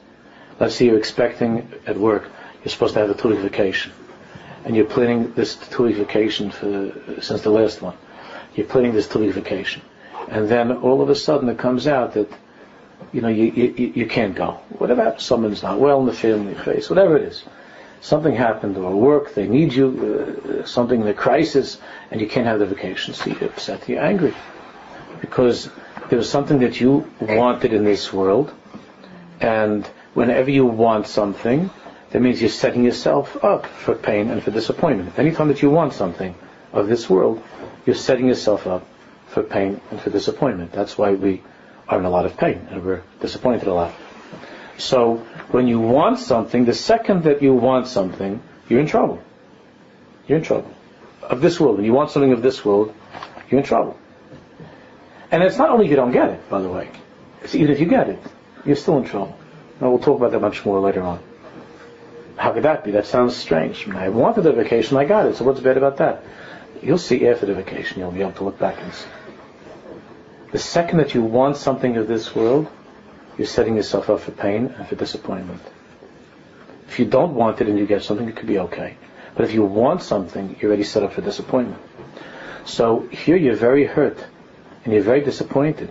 Let's 0.58 0.74
say 0.74 0.86
you're 0.86 0.98
expecting 0.98 1.72
at 1.86 1.96
work 1.96 2.24
you're 2.64 2.72
supposed 2.72 2.94
to 2.94 3.00
have 3.00 3.10
a 3.10 3.14
two-week 3.14 3.38
vacation, 3.38 3.92
and 4.64 4.74
you're 4.74 4.86
planning 4.86 5.32
this 5.34 5.54
two-week 5.54 5.98
vacation 5.98 6.50
for 6.50 7.20
since 7.20 7.42
the 7.42 7.50
last 7.50 7.80
one. 7.80 7.96
You're 8.56 8.66
planning 8.66 8.92
this 8.92 9.06
two-week 9.06 9.34
vacation, 9.34 9.82
and 10.28 10.48
then 10.48 10.72
all 10.72 11.00
of 11.00 11.08
a 11.10 11.14
sudden 11.14 11.48
it 11.48 11.58
comes 11.58 11.86
out 11.86 12.14
that 12.14 12.28
you 13.12 13.20
know 13.20 13.28
you 13.28 13.52
you, 13.52 13.92
you 13.94 14.06
can't 14.08 14.34
go. 14.34 14.58
Whatever 14.78 15.14
someone's 15.18 15.62
not 15.62 15.78
well 15.78 16.00
in 16.00 16.06
the 16.06 16.12
family 16.12 16.54
face, 16.54 16.90
whatever 16.90 17.16
it 17.18 17.22
is, 17.22 17.44
something 18.00 18.34
happened 18.34 18.76
or 18.78 18.96
work, 18.96 19.34
they 19.34 19.46
need 19.46 19.72
you, 19.72 19.86
uh, 19.94 20.66
something 20.66 21.02
in 21.02 21.06
a 21.06 21.14
crisis, 21.14 21.78
and 22.10 22.20
you 22.20 22.26
can't 22.26 22.46
have 22.48 22.58
the 22.58 22.66
vacation. 22.66 23.14
So 23.14 23.30
you're 23.30 23.50
upset, 23.50 23.88
you're 23.88 24.02
angry 24.02 24.34
because 25.24 25.70
there 26.10 26.18
was 26.18 26.28
something 26.28 26.58
that 26.58 26.80
you 26.80 27.10
wanted 27.18 27.72
in 27.72 27.84
this 27.84 28.12
world, 28.12 28.52
and 29.40 29.86
whenever 30.12 30.50
you 30.50 30.66
want 30.66 31.06
something, 31.06 31.70
that 32.10 32.20
means 32.20 32.40
you're 32.40 32.50
setting 32.50 32.84
yourself 32.84 33.42
up 33.42 33.66
for 33.66 33.94
pain 33.94 34.30
and 34.30 34.42
for 34.42 34.50
disappointment. 34.50 35.18
Anytime 35.18 35.48
that 35.48 35.62
you 35.62 35.70
want 35.70 35.94
something 35.94 36.34
of 36.72 36.88
this 36.88 37.08
world, 37.08 37.42
you're 37.86 37.96
setting 37.96 38.28
yourself 38.28 38.66
up 38.66 38.86
for 39.28 39.42
pain 39.42 39.80
and 39.90 40.00
for 40.00 40.10
disappointment. 40.10 40.72
That's 40.72 40.98
why 40.98 41.14
we 41.14 41.42
are 41.88 41.98
in 41.98 42.04
a 42.04 42.10
lot 42.10 42.26
of 42.26 42.36
pain 42.36 42.68
and 42.70 42.84
we're 42.84 43.02
disappointed 43.20 43.66
a 43.66 43.74
lot. 43.74 43.92
So 44.76 45.16
when 45.50 45.66
you 45.66 45.80
want 45.80 46.18
something, 46.18 46.66
the 46.66 46.74
second 46.74 47.24
that 47.24 47.42
you 47.42 47.54
want 47.54 47.88
something, 47.88 48.42
you're 48.68 48.80
in 48.80 48.86
trouble. 48.86 49.22
You're 50.28 50.38
in 50.38 50.44
trouble. 50.44 50.72
Of 51.22 51.40
this 51.40 51.58
world. 51.58 51.76
When 51.76 51.86
you 51.86 51.94
want 51.94 52.10
something 52.10 52.32
of 52.32 52.42
this 52.42 52.64
world, 52.64 52.94
you're 53.50 53.60
in 53.60 53.66
trouble. 53.66 53.98
And 55.34 55.42
it's 55.42 55.58
not 55.58 55.70
only 55.70 55.86
if 55.86 55.90
you 55.90 55.96
don't 55.96 56.12
get 56.12 56.30
it, 56.30 56.48
by 56.48 56.60
the 56.60 56.68
way. 56.68 56.88
It's 57.42 57.56
even 57.56 57.72
if 57.72 57.80
you 57.80 57.86
get 57.86 58.08
it, 58.08 58.20
you're 58.64 58.76
still 58.76 58.98
in 58.98 59.04
trouble. 59.04 59.36
And 59.80 59.90
we'll 59.90 59.98
talk 59.98 60.16
about 60.16 60.30
that 60.30 60.38
much 60.38 60.64
more 60.64 60.78
later 60.78 61.02
on. 61.02 61.18
How 62.36 62.52
could 62.52 62.62
that 62.62 62.84
be? 62.84 62.92
That 62.92 63.04
sounds 63.04 63.34
strange. 63.34 63.88
I 63.88 64.10
wanted 64.10 64.42
the 64.42 64.52
vacation, 64.52 64.96
I 64.96 65.06
got 65.06 65.26
it. 65.26 65.34
So 65.34 65.44
what's 65.44 65.58
bad 65.58 65.76
about 65.76 65.96
that? 65.96 66.22
You'll 66.80 66.98
see 66.98 67.26
after 67.26 67.46
the 67.46 67.54
vacation, 67.54 67.98
you'll 67.98 68.12
be 68.12 68.20
able 68.20 68.30
to 68.34 68.44
look 68.44 68.60
back 68.60 68.80
and 68.80 68.94
see. 68.94 69.08
The 70.52 70.60
second 70.60 70.98
that 70.98 71.14
you 71.14 71.22
want 71.22 71.56
something 71.56 71.96
of 71.96 72.06
this 72.06 72.32
world, 72.32 72.68
you're 73.36 73.48
setting 73.48 73.74
yourself 73.74 74.10
up 74.10 74.20
for 74.20 74.30
pain 74.30 74.72
and 74.78 74.86
for 74.86 74.94
disappointment. 74.94 75.62
If 76.86 77.00
you 77.00 77.06
don't 77.06 77.34
want 77.34 77.60
it 77.60 77.68
and 77.68 77.76
you 77.76 77.86
get 77.86 78.04
something, 78.04 78.28
it 78.28 78.36
could 78.36 78.46
be 78.46 78.60
okay. 78.60 78.96
But 79.34 79.46
if 79.46 79.52
you 79.52 79.64
want 79.64 80.00
something, 80.00 80.56
you're 80.60 80.70
already 80.70 80.84
set 80.84 81.02
up 81.02 81.12
for 81.12 81.22
disappointment. 81.22 81.82
So 82.66 83.08
here 83.08 83.36
you're 83.36 83.56
very 83.56 83.84
hurt 83.84 84.24
and 84.84 84.92
you're 84.92 85.02
very 85.02 85.20
disappointed 85.22 85.90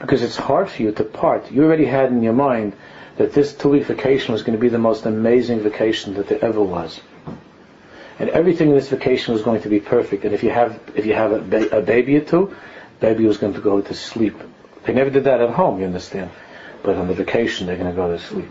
because 0.00 0.22
it's 0.22 0.36
hard 0.36 0.68
for 0.68 0.82
you 0.82 0.92
to 0.92 1.04
part. 1.04 1.50
You 1.52 1.64
already 1.64 1.84
had 1.84 2.10
in 2.10 2.22
your 2.22 2.32
mind 2.32 2.74
that 3.16 3.32
this 3.32 3.54
two-week 3.54 3.84
vacation 3.84 4.32
was 4.32 4.42
going 4.42 4.58
to 4.58 4.60
be 4.60 4.68
the 4.68 4.78
most 4.78 5.06
amazing 5.06 5.60
vacation 5.60 6.14
that 6.14 6.28
there 6.28 6.44
ever 6.44 6.60
was. 6.60 7.00
And 8.18 8.28
everything 8.30 8.70
in 8.70 8.74
this 8.74 8.88
vacation 8.88 9.32
was 9.32 9.42
going 9.42 9.62
to 9.62 9.68
be 9.68 9.80
perfect. 9.80 10.24
And 10.24 10.34
if 10.34 10.42
you 10.42 10.50
have, 10.50 10.80
if 10.94 11.06
you 11.06 11.14
have 11.14 11.32
a, 11.32 11.38
ba- 11.38 11.78
a 11.78 11.82
baby 11.82 12.16
or 12.16 12.20
two, 12.20 12.54
baby 13.00 13.26
was 13.26 13.38
going 13.38 13.54
to 13.54 13.60
go 13.60 13.80
to 13.80 13.94
sleep. 13.94 14.36
They 14.84 14.92
never 14.92 15.10
did 15.10 15.24
that 15.24 15.40
at 15.40 15.50
home, 15.50 15.78
you 15.78 15.86
understand. 15.86 16.30
But 16.82 16.96
on 16.96 17.06
the 17.06 17.14
vacation, 17.14 17.66
they're 17.66 17.76
going 17.76 17.90
to 17.90 17.96
go 17.96 18.08
to 18.10 18.18
sleep. 18.18 18.50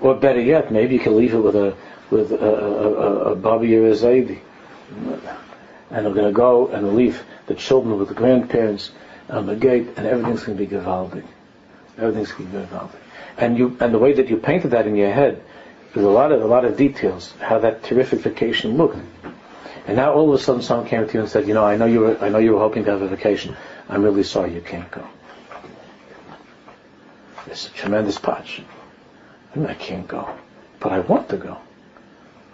Or 0.00 0.14
better 0.14 0.40
yet, 0.40 0.72
maybe 0.72 0.94
you 0.94 1.00
can 1.00 1.16
leave 1.16 1.34
it 1.34 1.38
with 1.38 1.56
a 1.56 1.76
with 2.10 2.30
a, 2.30 2.36
a, 2.36 2.92
a, 2.92 3.32
a 3.32 3.36
Bobby 3.36 3.74
or 3.76 3.86
a 3.86 3.92
Zaidi. 3.92 4.40
And 5.92 6.04
they're 6.06 6.14
going 6.14 6.26
to 6.26 6.32
go 6.32 6.68
and 6.68 6.96
leave 6.96 7.22
the 7.46 7.54
children 7.54 7.98
with 7.98 8.08
the 8.08 8.14
grandparents 8.14 8.90
on 9.28 9.46
the 9.46 9.54
gate, 9.54 9.90
and 9.96 10.06
everything's 10.06 10.42
going 10.42 10.58
to 10.58 10.66
be 10.66 10.74
gewaldig. 10.74 11.24
Everything's 11.98 12.32
going 12.32 12.50
to 12.50 12.58
be 12.58 12.64
gewaldig 12.64 12.96
and 13.36 13.58
you 13.58 13.76
and 13.80 13.92
the 13.92 13.98
way 13.98 14.12
that 14.12 14.28
you 14.28 14.36
painted 14.36 14.72
that 14.72 14.86
in 14.86 14.96
your 14.96 15.12
head, 15.12 15.42
there's 15.94 16.06
a 16.06 16.10
lot 16.10 16.32
of 16.32 16.42
a 16.42 16.46
lot 16.46 16.64
of 16.64 16.76
details 16.76 17.32
how 17.40 17.58
that 17.58 17.82
terrific 17.82 18.20
vacation 18.20 18.76
looked. 18.76 18.98
And 19.86 19.96
now 19.96 20.12
all 20.12 20.32
of 20.32 20.40
a 20.40 20.42
sudden 20.42 20.62
someone 20.62 20.86
came 20.86 21.06
to 21.06 21.12
you 21.12 21.20
and 21.20 21.28
said, 21.28 21.48
you 21.48 21.54
know, 21.54 21.64
I 21.64 21.76
know 21.76 21.86
you 21.86 22.00
were 22.00 22.18
I 22.18 22.28
know 22.28 22.38
you 22.38 22.52
were 22.52 22.60
hoping 22.60 22.84
to 22.84 22.92
have 22.92 23.02
a 23.02 23.08
vacation. 23.08 23.56
I'm 23.88 24.02
really 24.02 24.22
sorry 24.22 24.54
you 24.54 24.60
can't 24.60 24.90
go. 24.90 25.06
It's 27.46 27.66
a 27.66 27.70
tremendous 27.70 28.18
patch. 28.18 28.62
I 29.56 29.74
can't 29.74 30.08
go. 30.08 30.34
But 30.80 30.92
I 30.92 31.00
want 31.00 31.28
to 31.30 31.36
go. 31.36 31.58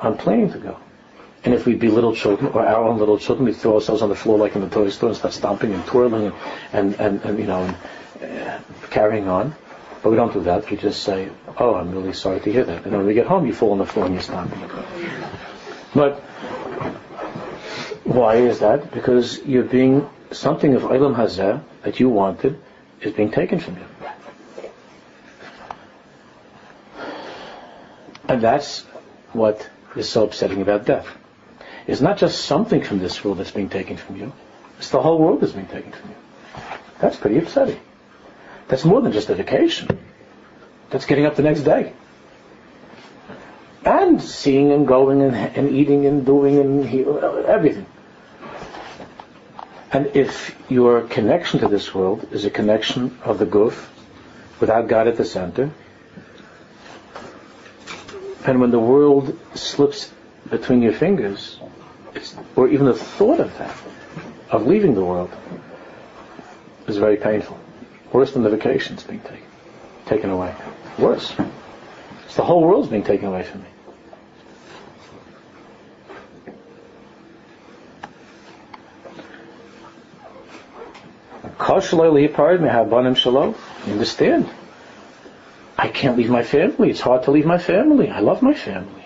I'm 0.01 0.17
planning 0.17 0.51
to 0.53 0.59
go. 0.59 0.79
And 1.45 1.55
if 1.55 1.67
we 1.67 1.75
be 1.75 1.89
little 1.89 2.15
children, 2.15 2.53
or 2.53 2.67
our 2.67 2.85
own 2.85 2.99
little 2.99 3.19
children, 3.19 3.47
we 3.47 3.55
throw 3.55 3.77
ourselves 3.77 4.03
on 4.03 4.09
the 4.09 4.17
floor 4.17 4.39
like 4.39 4.55
in 4.57 4.61
the 4.61 4.69
toy 4.69 4.89
store 4.91 5.11
and 5.11 5.17
start 5.17 5.35
stomping 5.35 5.73
and 5.73 5.85
twirling 5.87 6.27
and, 6.27 6.35
and, 6.73 6.95
and, 7.01 7.23
and 7.23 7.39
you 7.39 7.47
know, 7.47 7.75
and, 8.21 8.49
uh, 8.49 8.59
carrying 8.91 9.29
on. 9.29 9.55
But 10.03 10.11
we 10.11 10.17
don't 10.17 10.33
do 10.33 10.41
that. 10.41 10.71
We 10.71 10.77
just 10.77 11.03
say, 11.03 11.31
oh, 11.57 11.75
I'm 11.75 11.93
really 11.93 12.13
sorry 12.13 12.41
to 12.41 12.53
hear 12.53 12.65
that. 12.65 12.85
And 12.85 12.97
when 12.97 13.07
we 13.07 13.15
get 13.15 13.27
home, 13.27 13.47
you 13.47 13.55
fall 13.55 13.73
on 13.73 13.79
the 13.79 13.87
floor 13.87 14.07
and 14.07 14.15
you 14.15 14.21
stop. 14.21 14.49
But 15.95 16.21
why 18.05 18.37
is 18.37 18.61
that? 18.61 18.91
Because 18.93 19.39
you're 19.45 19.65
being, 19.65 20.09
something 20.31 20.75
of 20.75 20.83
Olam 20.83 21.15
Hazeh 21.17 21.63
that 21.83 22.01
you 22.01 22.09
wanted 22.09 22.61
is 23.01 23.13
being 23.13 23.31
taken 23.31 23.59
from 23.61 23.77
you. 23.77 23.85
And 28.29 28.43
that's 28.43 28.83
what 29.33 29.69
is 29.97 30.09
so 30.09 30.25
upsetting 30.25 30.63
about 30.63 30.85
death. 30.85 31.07
It's 31.89 32.03
not 32.03 32.19
just 32.19 32.45
something 32.45 32.83
from 32.83 32.99
this 32.99 33.25
world 33.25 33.39
that's 33.39 33.51
being 33.51 33.71
taken 33.71 33.97
from 33.97 34.17
you. 34.17 34.33
It's 34.77 34.91
the 34.91 35.01
whole 35.01 35.19
world 35.19 35.41
that's 35.41 35.55
being 35.55 35.67
taken 35.67 35.91
from 35.91 36.11
you. 36.11 36.17
That's 37.01 37.17
pretty 37.17 37.39
upsetting. 37.39 37.81
That's 38.69 38.85
more 38.85 39.01
than 39.01 39.13
just 39.13 39.31
a 39.31 39.35
vacation. 39.35 39.99
That's 40.91 41.07
getting 41.07 41.25
up 41.25 41.37
the 41.37 41.43
next 41.43 41.63
day. 41.63 41.95
And 43.87 44.21
seeing 44.21 44.71
and 44.71 44.87
going 44.87 45.23
and, 45.23 45.35
and 45.35 45.71
eating 45.71 46.05
and 46.05 46.27
doing 46.27 46.59
and 46.59 46.85
everything. 47.47 47.87
And 49.91 50.09
if 50.15 50.55
your 50.69 51.01
connection 51.03 51.61
to 51.61 51.69
this 51.69 51.95
world 51.95 52.29
is 52.33 52.45
a 52.45 52.51
connection 52.51 53.19
of 53.25 53.39
the 53.39 53.47
guf, 53.47 53.87
without 54.61 54.89
God 54.89 55.09
at 55.09 55.17
the 55.17 55.25
center, 55.25 55.71
and 58.45 58.61
when 58.61 58.71
the 58.71 58.79
world 58.79 59.39
slips 59.55 60.13
between 60.51 60.83
your 60.83 60.93
fingers, 60.93 61.58
or 62.57 62.69
even 62.69 62.87
the 62.87 62.95
thought 62.95 63.41
of 63.41 63.57
that, 63.59 63.77
of 64.51 64.67
leaving 64.67 64.95
the 64.95 65.05
world, 65.05 65.31
is 66.87 66.97
very 66.97 67.17
painful. 67.17 67.59
Worse 68.13 68.33
than 68.33 68.43
the 68.43 68.51
vacations 68.51 69.05
being 69.05 69.21
taken, 69.21 69.47
taken 70.07 70.31
away. 70.31 70.55
Worse. 70.99 71.35
It's 72.25 72.37
the 72.37 72.45
whole 72.45 72.63
world's 72.63 72.89
being 72.89 73.05
taken 73.05 73.29
away 73.29 73.43
from 73.43 73.63
me. 73.63 73.69
Understand? 83.87 84.49
I 85.77 85.89
can't 85.89 86.17
leave 86.17 86.31
my 86.31 86.43
family. 86.43 86.91
It's 86.91 87.01
hard 87.01 87.25
to 87.25 87.31
leave 87.31 87.47
my 87.47 87.59
family. 87.59 88.09
I 88.09 88.21
love 88.21 88.43
my 88.43 88.55
family. 88.55 88.98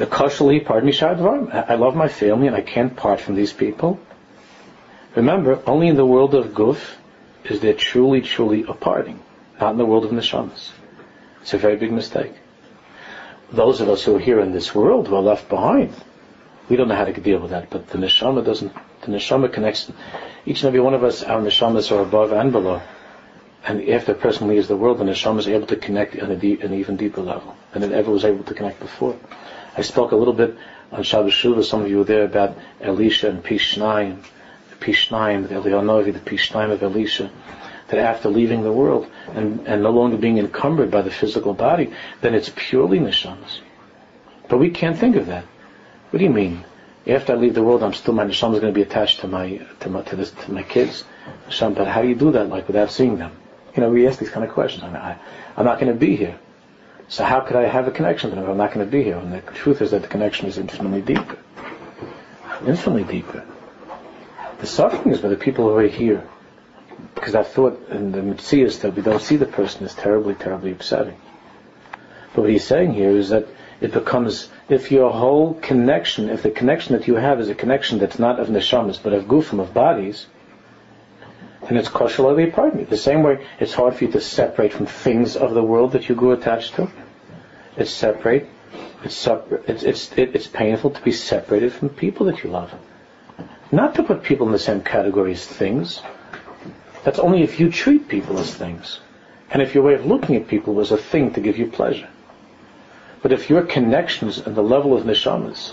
The 0.00 0.06
kashali, 0.06 0.64
pardon 0.64 0.86
me, 0.86 0.92
shadvar. 0.92 1.68
I 1.68 1.74
love 1.74 1.94
my 1.94 2.08
family 2.08 2.46
and 2.46 2.56
I 2.56 2.62
can't 2.62 2.96
part 2.96 3.20
from 3.20 3.34
these 3.34 3.52
people. 3.52 4.00
Remember, 5.14 5.62
only 5.66 5.88
in 5.88 5.96
the 5.96 6.06
world 6.06 6.34
of 6.34 6.54
guf 6.54 6.92
is 7.44 7.60
there 7.60 7.74
truly, 7.74 8.22
truly 8.22 8.64
a 8.66 8.72
parting, 8.72 9.20
not 9.60 9.72
in 9.72 9.76
the 9.76 9.84
world 9.84 10.06
of 10.06 10.10
neshamas. 10.10 10.70
It's 11.42 11.52
a 11.52 11.58
very 11.58 11.76
big 11.76 11.92
mistake. 11.92 12.32
Those 13.52 13.82
of 13.82 13.90
us 13.90 14.02
who 14.02 14.16
are 14.16 14.18
here 14.18 14.40
in 14.40 14.52
this 14.52 14.74
world 14.74 15.06
who 15.06 15.16
are 15.16 15.20
left 15.20 15.50
behind, 15.50 15.92
we 16.70 16.76
don't 16.76 16.88
know 16.88 16.96
how 16.96 17.04
to 17.04 17.12
deal 17.12 17.40
with 17.40 17.50
that, 17.50 17.68
but 17.68 17.88
the 17.88 17.98
neshama 17.98 18.42
doesn't, 18.42 18.72
the 19.02 19.08
neshama 19.08 19.52
connects, 19.52 19.92
each 20.46 20.62
and 20.62 20.68
every 20.68 20.80
one 20.80 20.94
of 20.94 21.04
us, 21.04 21.22
our 21.22 21.42
neshamas 21.42 21.92
are 21.94 22.00
above 22.00 22.32
and 22.32 22.52
below. 22.52 22.80
And 23.66 23.86
after 23.90 24.12
a 24.12 24.14
person 24.14 24.48
leaves 24.48 24.66
the 24.66 24.78
world, 24.78 24.96
the 24.96 25.04
neshama 25.04 25.40
is 25.40 25.48
able 25.48 25.66
to 25.66 25.76
connect 25.76 26.18
on 26.18 26.38
deep, 26.38 26.62
an 26.62 26.72
even 26.72 26.96
deeper 26.96 27.20
level 27.20 27.54
than 27.72 27.82
it 27.82 27.92
ever 27.92 28.10
was 28.10 28.24
able 28.24 28.44
to 28.44 28.54
connect 28.54 28.80
before. 28.80 29.14
I 29.76 29.82
spoke 29.82 30.12
a 30.12 30.16
little 30.16 30.34
bit 30.34 30.56
on 30.92 31.02
Shabbos 31.02 31.32
Shuvah, 31.32 31.64
some 31.64 31.82
of 31.82 31.88
you 31.88 31.98
were 31.98 32.04
there, 32.04 32.24
about 32.24 32.56
Elisha 32.80 33.28
and 33.28 33.42
Pishnayim, 33.42 34.22
the 34.70 34.76
Pishnayim, 34.84 35.48
the 35.48 35.54
Elianovi, 35.54 36.12
the 36.12 36.18
Pishnayim 36.18 36.72
of 36.72 36.82
Elisha, 36.82 37.30
that 37.88 37.98
after 37.98 38.28
leaving 38.28 38.62
the 38.62 38.72
world 38.72 39.10
and, 39.34 39.66
and 39.66 39.82
no 39.82 39.90
longer 39.90 40.16
being 40.16 40.38
encumbered 40.38 40.90
by 40.90 41.02
the 41.02 41.10
physical 41.10 41.54
body, 41.54 41.92
then 42.20 42.34
it's 42.34 42.50
purely 42.54 42.98
neshamas. 42.98 43.60
But 44.48 44.58
we 44.58 44.70
can't 44.70 44.98
think 44.98 45.16
of 45.16 45.26
that. 45.26 45.44
What 46.10 46.18
do 46.18 46.24
you 46.24 46.30
mean? 46.30 46.64
After 47.06 47.32
I 47.32 47.36
leave 47.36 47.54
the 47.54 47.62
world, 47.62 47.82
I'm 47.82 47.94
still 47.94 48.14
my 48.14 48.24
neshama 48.24 48.54
is 48.54 48.60
going 48.60 48.72
to 48.72 48.78
be 48.78 48.82
attached 48.82 49.20
to 49.20 49.28
my 49.28 49.60
to 49.80 49.88
my 49.88 50.02
to, 50.02 50.16
this, 50.16 50.32
to 50.32 50.52
my 50.52 50.62
kids. 50.62 51.04
but 51.60 51.86
how 51.86 52.02
do 52.02 52.08
you 52.08 52.14
do 52.14 52.32
that, 52.32 52.48
like 52.48 52.66
without 52.66 52.90
seeing 52.90 53.16
them? 53.16 53.32
You 53.74 53.82
know, 53.82 53.90
we 53.90 54.06
ask 54.06 54.18
these 54.18 54.30
kind 54.30 54.44
of 54.44 54.52
questions. 54.52 54.84
I 54.84 54.88
I, 54.88 55.18
I'm 55.56 55.64
not 55.64 55.80
going 55.80 55.92
to 55.92 55.98
be 55.98 56.16
here. 56.16 56.38
So 57.10 57.24
how 57.24 57.40
could 57.40 57.56
I 57.56 57.66
have 57.66 57.88
a 57.88 57.90
connection 57.90 58.30
with 58.30 58.36
them 58.36 58.44
if 58.44 58.50
I'm 58.50 58.56
not 58.56 58.72
going 58.72 58.86
to 58.86 58.90
be 58.90 59.02
here? 59.02 59.16
And 59.16 59.32
the 59.32 59.40
truth 59.40 59.82
is 59.82 59.90
that 59.90 60.02
the 60.02 60.08
connection 60.08 60.46
is 60.46 60.58
infinitely 60.58 61.02
deeper. 61.02 61.38
Infinitely 62.64 63.02
deeper. 63.02 63.44
The 64.60 64.66
suffering 64.66 65.12
is 65.12 65.20
by 65.20 65.28
the 65.28 65.36
people 65.36 65.64
who 65.64 65.76
are 65.76 65.88
here. 65.88 66.24
Because 67.16 67.34
I 67.34 67.42
thought 67.42 67.88
in 67.90 68.12
the 68.12 68.20
Mitzvahs 68.20 68.82
that 68.82 68.94
we 68.94 69.02
don't 69.02 69.20
see 69.20 69.34
the 69.34 69.46
person 69.46 69.84
is 69.84 69.92
terribly, 69.92 70.36
terribly 70.36 70.70
upsetting. 70.70 71.16
But 72.32 72.42
what 72.42 72.50
he's 72.50 72.64
saying 72.64 72.94
here 72.94 73.10
is 73.10 73.30
that 73.30 73.48
it 73.80 73.92
becomes, 73.92 74.48
if 74.68 74.92
your 74.92 75.10
whole 75.10 75.54
connection, 75.54 76.30
if 76.30 76.44
the 76.44 76.50
connection 76.50 76.96
that 76.96 77.08
you 77.08 77.16
have 77.16 77.40
is 77.40 77.48
a 77.48 77.56
connection 77.56 77.98
that's 77.98 78.20
not 78.20 78.38
of 78.38 78.46
neshamas, 78.46 79.02
but 79.02 79.14
of 79.14 79.24
gufim, 79.24 79.58
of 79.58 79.74
bodies, 79.74 80.26
then 81.62 81.76
it's 81.76 81.88
kosher 81.88 82.22
pardon 82.52 82.78
me. 82.78 82.84
The 82.84 82.96
same 82.96 83.22
way 83.22 83.44
it's 83.58 83.74
hard 83.74 83.94
for 83.96 84.04
you 84.04 84.12
to 84.12 84.20
separate 84.20 84.72
from 84.72 84.86
things 84.86 85.36
of 85.36 85.54
the 85.54 85.62
world 85.62 85.92
that 85.92 86.08
you 86.08 86.14
grew 86.14 86.32
attached 86.32 86.74
to. 86.74 86.90
It's 87.80 87.90
separate. 87.90 88.46
It's 89.02 89.26
it's 89.26 89.84
it's 89.86 90.12
it's 90.16 90.46
painful 90.46 90.90
to 90.90 91.00
be 91.00 91.12
separated 91.12 91.72
from 91.72 91.88
people 91.88 92.26
that 92.26 92.44
you 92.44 92.50
love. 92.50 92.74
Not 93.72 93.94
to 93.94 94.02
put 94.02 94.22
people 94.22 94.46
in 94.46 94.52
the 94.52 94.58
same 94.58 94.82
category 94.82 95.32
as 95.32 95.46
things. 95.46 96.02
That's 97.04 97.18
only 97.18 97.42
if 97.42 97.58
you 97.58 97.70
treat 97.70 98.06
people 98.06 98.38
as 98.38 98.54
things. 98.54 99.00
And 99.50 99.62
if 99.62 99.74
your 99.74 99.82
way 99.82 99.94
of 99.94 100.04
looking 100.04 100.36
at 100.36 100.46
people 100.46 100.74
was 100.74 100.92
a 100.92 100.98
thing 100.98 101.32
to 101.32 101.40
give 101.40 101.56
you 101.56 101.68
pleasure. 101.68 102.10
But 103.22 103.32
if 103.32 103.48
your 103.48 103.62
connections 103.62 104.36
and 104.38 104.54
the 104.54 104.62
level 104.62 104.94
of 104.94 105.04
neshamas 105.04 105.72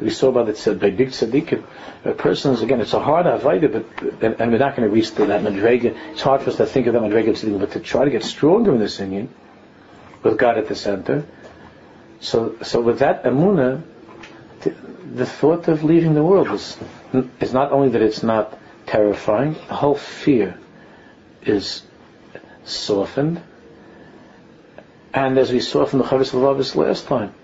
we 0.00 0.10
saw 0.10 0.28
about 0.28 0.48
it 0.48 0.56
said 0.56 0.80
by 0.80 0.90
big 0.90 1.08
tzaddikim, 1.08 1.64
a 2.04 2.12
person 2.12 2.52
is 2.52 2.62
again, 2.62 2.80
it's 2.80 2.92
a 2.92 3.00
hard 3.00 3.26
avodah, 3.26 3.72
but 3.72 4.22
and, 4.22 4.40
and, 4.40 4.50
we're 4.52 4.58
not 4.58 4.74
going 4.76 4.88
to 4.88 4.94
reach 4.94 5.14
that 5.14 5.42
madrega. 5.42 5.96
It's 6.12 6.22
hard 6.22 6.42
for 6.42 6.50
us 6.50 6.56
to 6.56 6.66
think 6.66 6.86
of 6.86 6.94
that 6.94 7.02
madrega 7.02 7.30
tzaddikim, 7.30 7.60
but 7.60 7.72
to 7.72 7.80
try 7.80 8.04
to 8.04 8.10
get 8.10 8.22
stronger 8.22 8.72
in 8.72 8.80
this 8.80 8.98
union 9.00 9.28
with 10.22 10.38
God 10.38 10.58
at 10.58 10.68
the 10.68 10.74
center. 10.74 11.24
So, 12.20 12.56
so 12.62 12.80
with 12.80 13.00
that 13.00 13.24
amuna, 13.24 13.82
the, 14.60 14.70
the 15.14 15.26
thought 15.26 15.68
of 15.68 15.82
leaving 15.82 16.14
the 16.14 16.22
world 16.22 16.48
is 16.48 16.78
is 17.40 17.52
not 17.52 17.72
only 17.72 17.90
that 17.90 18.02
it's 18.02 18.22
not 18.22 18.58
terrifying, 18.86 19.54
the 19.54 19.74
whole 19.74 19.94
fear 19.94 20.58
is 21.42 21.82
softened. 22.64 23.42
And 25.12 25.36
as 25.38 25.52
we 25.52 25.60
saw 25.60 25.84
from 25.84 25.98
the 25.98 26.04
Chovos 26.06 26.30
Halevavos 26.30 26.74
last 26.74 27.06
time, 27.06 27.34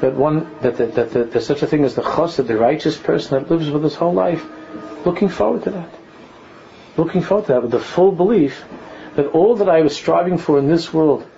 that 0.00 0.14
one 0.14 0.50
that, 0.62 0.78
that, 0.78 0.94
that, 0.96 1.10
that, 1.12 1.32
there's 1.32 1.46
such 1.46 1.62
a 1.62 1.66
thing 1.66 1.84
as 1.84 1.94
the 1.94 2.02
chassid, 2.02 2.48
the 2.48 2.56
righteous 2.56 2.96
person 2.96 3.38
that 3.38 3.50
lives 3.50 3.70
with 3.70 3.84
his 3.84 3.94
whole 3.94 4.12
life, 4.12 4.44
looking 5.04 5.28
forward 5.28 5.62
to 5.64 5.70
that, 5.70 5.90
looking 6.96 7.22
forward 7.22 7.46
to 7.46 7.52
that 7.52 7.62
with 7.62 7.70
the 7.70 7.78
full 7.78 8.10
belief 8.10 8.64
that 9.14 9.26
all 9.26 9.56
that 9.56 9.68
I 9.68 9.82
was 9.82 9.94
striving 9.94 10.38
for 10.38 10.58
in 10.58 10.66
this 10.66 10.92
world, 10.92 11.28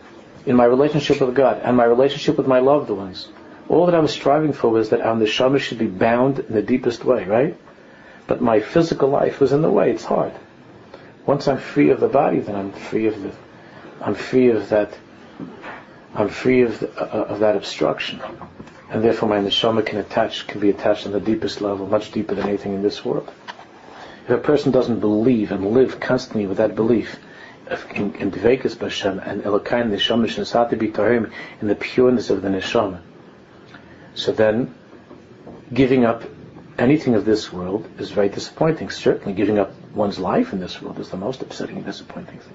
in 0.47 0.57
my 0.57 0.65
relationship 0.65 1.21
with 1.21 1.35
God 1.35 1.61
and 1.63 1.77
my 1.77 1.85
relationship 1.85 2.37
with 2.37 2.47
my 2.47 2.59
loved 2.59 2.91
ones, 2.91 3.29
all 3.69 3.87
that 3.87 3.95
I 3.95 4.01
was 4.01 4.13
striving 4.13 4.53
for 4.53 4.71
was 4.71 4.91
that 4.91 5.01
our 5.01 5.17
neshama 5.17 5.59
should 5.59 5.79
be 5.79 5.87
bound 5.87 6.39
in 6.39 6.53
the 6.53 6.63
deepest 6.63 7.05
way, 7.05 7.25
right? 7.25 7.57
But 8.27 8.43
my 8.43 8.61
physical 8.61 9.09
life 9.09 9.41
was 9.41 9.53
in 9.53 9.63
the 9.63 9.71
way. 9.71 9.91
It's 9.91 10.05
hard. 10.05 10.33
Once 11.27 11.49
I'm 11.49 11.59
free 11.59 11.91
of 11.91 12.01
the 12.01 12.09
body, 12.09 12.41
then 12.41 12.55
I'm 12.55 12.73
free 12.73 13.07
of 13.07 13.23
the, 13.23 13.33
I'm 14.01 14.15
free 14.15 14.51
of 14.51 14.69
that 14.69 14.97
I'm 16.15 16.29
free 16.29 16.63
of, 16.63 16.81
uh, 16.83 17.25
of 17.29 17.41
that 17.41 17.57
obstruction. 17.57 18.21
And 18.89 19.03
therefore 19.03 19.29
my 19.29 19.39
neshama 19.39 19.85
can 19.85 19.99
attach, 19.99 20.47
can 20.47 20.61
be 20.61 20.71
attached 20.71 21.07
on 21.07 21.13
the 21.13 21.21
deepest 21.21 21.61
level, 21.61 21.87
much 21.87 22.13
deeper 22.13 22.37
than 22.37 22.49
anything 22.49 22.75
in 22.75 22.83
this 22.83 23.05
world. 23.05 23.31
If 24.25 24.31
a 24.31 24.39
person 24.39 24.71
doesn't 24.71 25.01
believe 25.01 25.51
and 25.51 25.73
live 25.73 25.99
constantly 25.99 26.47
with 26.47 26.59
that 26.59 26.77
belief, 26.77 27.19
in, 27.95 28.15
in 28.17 28.31
Dvekus 28.31 28.77
Bashem 28.77 29.27
and 29.27 29.43
Elokain 29.43 29.91
Neshama 29.91 30.27
Shnasati 30.27 30.75
B'Tahim, 30.75 31.33
in 31.61 31.69
the 31.69 31.75
pureness 31.75 32.31
of 32.31 32.43
the 32.43 32.49
Neshama, 32.49 33.01
so 34.15 34.33
then 34.33 34.75
giving 35.73 36.05
up 36.05 36.23
anything 36.79 37.15
of 37.15 37.25
this 37.25 37.53
world 37.53 37.89
is 37.99 38.11
very 38.11 38.29
disappointing. 38.29 38.91
Certainly 38.91 39.35
giving 39.35 39.59
up 39.59 39.73
one's 39.95 40.19
life 40.19 40.53
in 40.53 40.61
this 40.61 40.81
world 40.81 40.99
is 40.99 41.11
the 41.11 41.17
most 41.17 41.43
upsetting 41.43 41.77
and 41.77 41.85
disappointing 41.85 42.39
thing. 42.39 42.55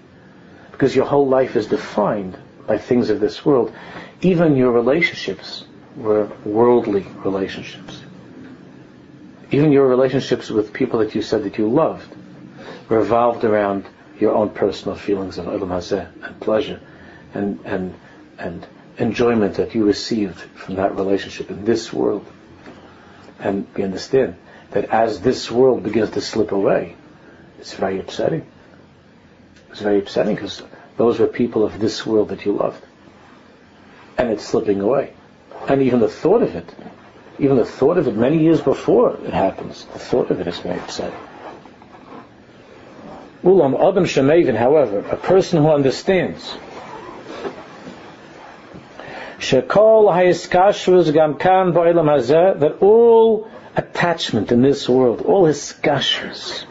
Because 0.71 0.95
your 0.95 1.05
whole 1.05 1.27
life 1.27 1.55
is 1.55 1.67
defined 1.67 2.37
by 2.67 2.77
things 2.77 3.09
of 3.09 3.19
this 3.19 3.45
world. 3.45 3.73
Even 4.21 4.55
your 4.55 4.71
relationships 4.71 5.65
were 5.95 6.29
worldly 6.45 7.05
relationships. 7.25 8.01
Even 9.51 9.71
your 9.71 9.87
relationships 9.87 10.49
with 10.49 10.71
people 10.71 10.99
that 10.99 11.15
you 11.15 11.21
said 11.21 11.43
that 11.43 11.57
you 11.57 11.67
loved 11.67 12.15
revolved 12.87 13.43
around 13.43 13.85
your 14.19 14.35
own 14.35 14.49
personal 14.49 14.95
feelings 14.95 15.37
of 15.37 15.45
Olam 15.45 15.69
Hazeh 15.69 16.07
and 16.23 16.39
pleasure 16.39 16.79
and, 17.33 17.59
and, 17.65 17.95
and 18.37 18.65
enjoyment 18.97 19.55
that 19.55 19.73
you 19.73 19.85
received 19.85 20.39
from 20.39 20.75
that 20.75 20.95
relationship 20.95 21.49
in 21.49 21.65
this 21.65 21.93
world. 21.93 22.25
And 23.39 23.67
we 23.75 23.83
understand 23.83 24.35
that 24.71 24.85
as 24.85 25.21
this 25.21 25.49
world 25.49 25.83
begins 25.83 26.11
to 26.11 26.21
slip 26.21 26.51
away, 26.51 26.95
it's 27.59 27.73
very 27.73 27.99
upsetting. 27.99 28.45
It's 29.71 29.81
very 29.81 29.99
upsetting 29.99 30.35
because 30.35 30.61
those 30.97 31.19
were 31.19 31.27
people 31.27 31.63
of 31.63 31.79
this 31.79 32.05
world 32.05 32.29
that 32.29 32.45
you 32.45 32.53
loved. 32.53 32.83
And 34.17 34.29
it's 34.31 34.45
slipping 34.45 34.81
away. 34.81 35.13
And 35.67 35.81
even 35.81 35.99
the 35.99 36.09
thought 36.09 36.41
of 36.41 36.55
it, 36.55 36.73
even 37.37 37.57
the 37.57 37.65
thought 37.65 37.97
of 37.97 38.07
it 38.07 38.15
many 38.15 38.39
years 38.39 38.59
before 38.59 39.15
it 39.15 39.33
happens, 39.33 39.85
the 39.93 39.99
thought 39.99 40.29
of 40.29 40.41
it 40.41 40.47
is 40.47 40.59
very 40.59 40.79
upsetting. 40.79 41.19
Ulam 43.43 43.75
Adam 43.75 44.05
Shemavin, 44.05 44.55
however, 44.55 44.99
a 44.99 45.17
person 45.17 45.63
who 45.63 45.69
understands. 45.69 46.57
That 49.39 49.75
all 52.81 53.49
attachment 53.75 54.51
in 54.51 54.61
this 54.61 54.89
world, 54.89 55.21
all 55.21 55.45
his 55.45 55.57
skashers, 55.57 56.65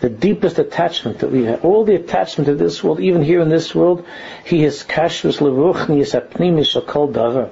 the 0.00 0.08
deepest 0.08 0.58
attachment 0.58 1.18
that 1.18 1.30
we 1.30 1.44
have, 1.44 1.64
all 1.64 1.84
the 1.84 1.94
attachment 1.94 2.46
to 2.46 2.54
this 2.54 2.82
world, 2.82 3.00
even 3.00 3.22
here 3.22 3.40
in 3.40 3.50
this 3.50 3.74
world, 3.74 4.06
he 4.44 4.64
is 4.64 4.82
kashrus 4.82 5.38
leruchni 5.38 6.00
apnimi 6.00 6.64
shakol 6.64 7.12
davar, 7.12 7.50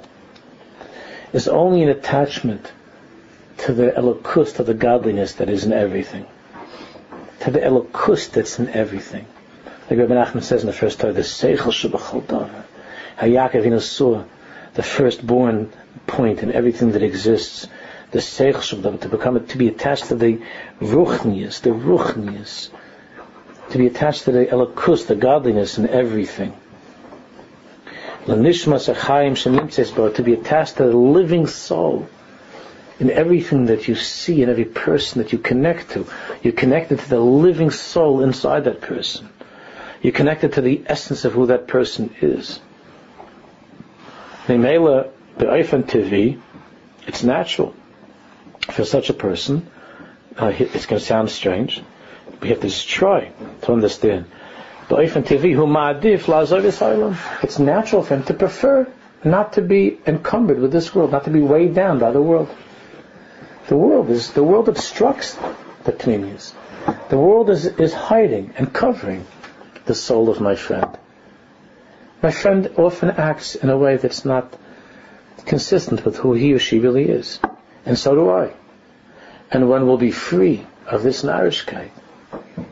is 1.33 1.49
only 1.49 1.83
an 1.83 1.91
attachment 1.91 2.73
to 3.59 3.73
the 3.73 3.91
elokus, 3.91 4.57
to 4.57 4.65
the 4.65 4.75
godliness 4.75 5.35
that 5.35 5.49
is 5.51 5.65
in 5.65 5.73
everything, 5.73 6.27
to 7.43 7.51
the 7.51 7.59
elokus 7.59 8.31
that's 8.31 8.61
in 8.61 8.69
everything. 8.69 9.27
Like 9.91 9.99
Rabbi 9.99 10.15
Nachman 10.15 10.45
says 10.45 10.61
in 10.63 10.69
the 10.69 10.73
first 10.73 11.01
Torah, 11.01 11.13
the 11.13 11.23
seichel 11.23 11.73
shebachol. 11.73 12.49
How 13.17 13.27
Yaakov 13.27 13.81
saw 13.83 14.23
the 14.75 14.83
firstborn 14.83 15.73
point 16.07 16.45
in 16.45 16.53
everything 16.53 16.93
that 16.93 17.03
exists, 17.03 17.67
the 18.13 18.21
seich 18.21 19.01
to 19.01 19.09
become 19.09 19.45
to 19.45 19.59
be 19.59 19.67
attached 19.67 20.05
to 20.07 20.15
the 20.15 20.41
ruchnius, 20.81 21.61
the 21.63 21.71
ruchnius, 21.71 22.71
to 23.71 23.79
be 23.79 23.89
attached 23.89 24.25
to 24.25 24.33
the 24.33 24.47
elokus, 24.47 25.07
the 25.09 25.17
godliness 25.17 25.79
in 25.79 25.89
everything. 25.89 26.55
To 28.27 28.37
be 30.23 30.33
attached 30.35 30.77
to 30.77 30.85
the 30.85 30.97
living 30.97 31.47
soul 31.49 32.09
in 32.99 33.11
everything 33.11 33.67
that 33.67 33.89
you 33.89 33.95
see, 33.95 34.43
in 34.43 34.49
every 34.49 34.65
person 34.65 35.23
that 35.23 35.33
you 35.33 35.39
connect 35.39 35.91
to. 35.91 36.07
You're 36.43 36.53
connected 36.53 36.99
to 37.01 37.09
the 37.09 37.21
living 37.21 37.71
soul 37.71 38.23
inside 38.23 38.65
that 38.65 38.81
person. 38.81 39.29
You're 40.03 40.13
connected 40.13 40.55
to 40.55 40.61
the 40.61 40.83
essence 40.87 41.25
of 41.25 41.33
who 41.33 41.47
that 41.47 41.67
person 41.67 42.15
is. 42.21 42.61
It's 47.07 47.23
natural 47.23 47.75
for 48.71 48.85
such 48.85 49.11
a 49.11 49.15
person. 49.15 49.71
Uh, 50.37 50.53
it's 50.59 50.87
going 50.87 51.01
to 51.01 51.07
sound 51.07 51.31
strange. 51.31 51.83
We 52.41 52.49
have 52.49 52.61
to 52.61 52.71
try 52.87 53.31
to 53.63 53.73
understand. 53.73 54.27
It's 57.43 57.59
natural 57.59 58.03
for 58.03 58.15
him 58.17 58.23
to 58.25 58.35
prefer 58.35 58.87
not 59.25 59.53
to 59.55 59.63
be 59.63 59.99
encumbered 60.07 60.59
with 60.59 60.73
this 60.73 60.95
world, 60.95 61.13
not 61.13 61.25
to 61.25 61.31
be 61.31 61.41
weighed 61.41 61.75
down 61.75 61.99
by 61.99 62.11
the 62.11 62.21
world. 62.21 62.49
The 63.69 63.77
world 63.77 64.11
is 64.11 64.33
the 64.33 64.43
world 64.43 64.69
obstructs 64.69 65.35
the 65.85 65.93
pnimius. 65.93 66.53
The 67.09 67.19
world 67.19 67.51
is, 67.51 67.67
is 67.67 67.93
hiding 67.93 68.55
and 68.57 68.73
covering 68.73 69.27
the 69.85 69.95
soul 69.95 70.29
of 70.29 70.41
my 70.41 70.57
friend. 70.57 70.99
My 72.23 72.31
friend 72.31 72.71
often 72.77 73.11
acts 73.11 73.55
in 73.55 73.71
a 73.71 73.77
way 73.77 73.97
that's 73.97 74.25
not 74.25 74.57
consistent 75.45 76.05
with 76.05 76.17
who 76.17 76.35
he 76.35 76.53
or 76.55 76.59
she 76.59 76.79
really 76.79 77.09
is. 77.09 77.41
And 77.85 77.99
so 77.99 78.15
do 78.15 78.31
I. 78.31 78.53
And 79.51 79.69
one 79.69 79.87
will 79.87 79.99
be 79.99 80.13
free 80.13 80.67
of 80.87 81.03
this 81.03 81.23
narishkeit. 81.23 81.91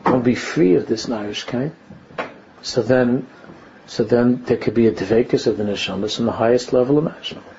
One 0.03 0.13
will 0.13 0.21
be 0.21 0.35
free 0.35 0.75
of 0.75 0.87
this 0.87 1.05
narishkeit. 1.05 1.71
So 2.61 2.81
then, 2.81 3.27
so 3.87 4.03
then 4.03 4.43
there 4.45 4.57
could 4.57 4.73
be 4.73 4.87
a 4.87 4.91
dvekus 4.91 5.47
of 5.47 5.57
the 5.57 5.63
neshamas 5.63 6.19
on 6.19 6.25
the 6.25 6.31
highest 6.31 6.73
level 6.73 6.97
imaginable. 6.97 7.49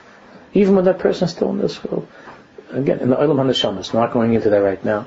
Even 0.55 0.77
when 0.77 0.85
that 0.85 0.99
person 0.99 1.27
is 1.27 1.33
still 1.33 1.51
in 1.51 1.59
this 1.59 1.83
world. 1.85 2.09
Again, 2.73 3.01
in 3.01 3.11
the 3.11 3.17
Olam 3.17 3.37
HaNeshamas, 3.37 3.93
not 3.93 4.13
going 4.13 4.33
into 4.33 4.49
that 4.49 4.63
right 4.63 4.83
now. 4.83 5.07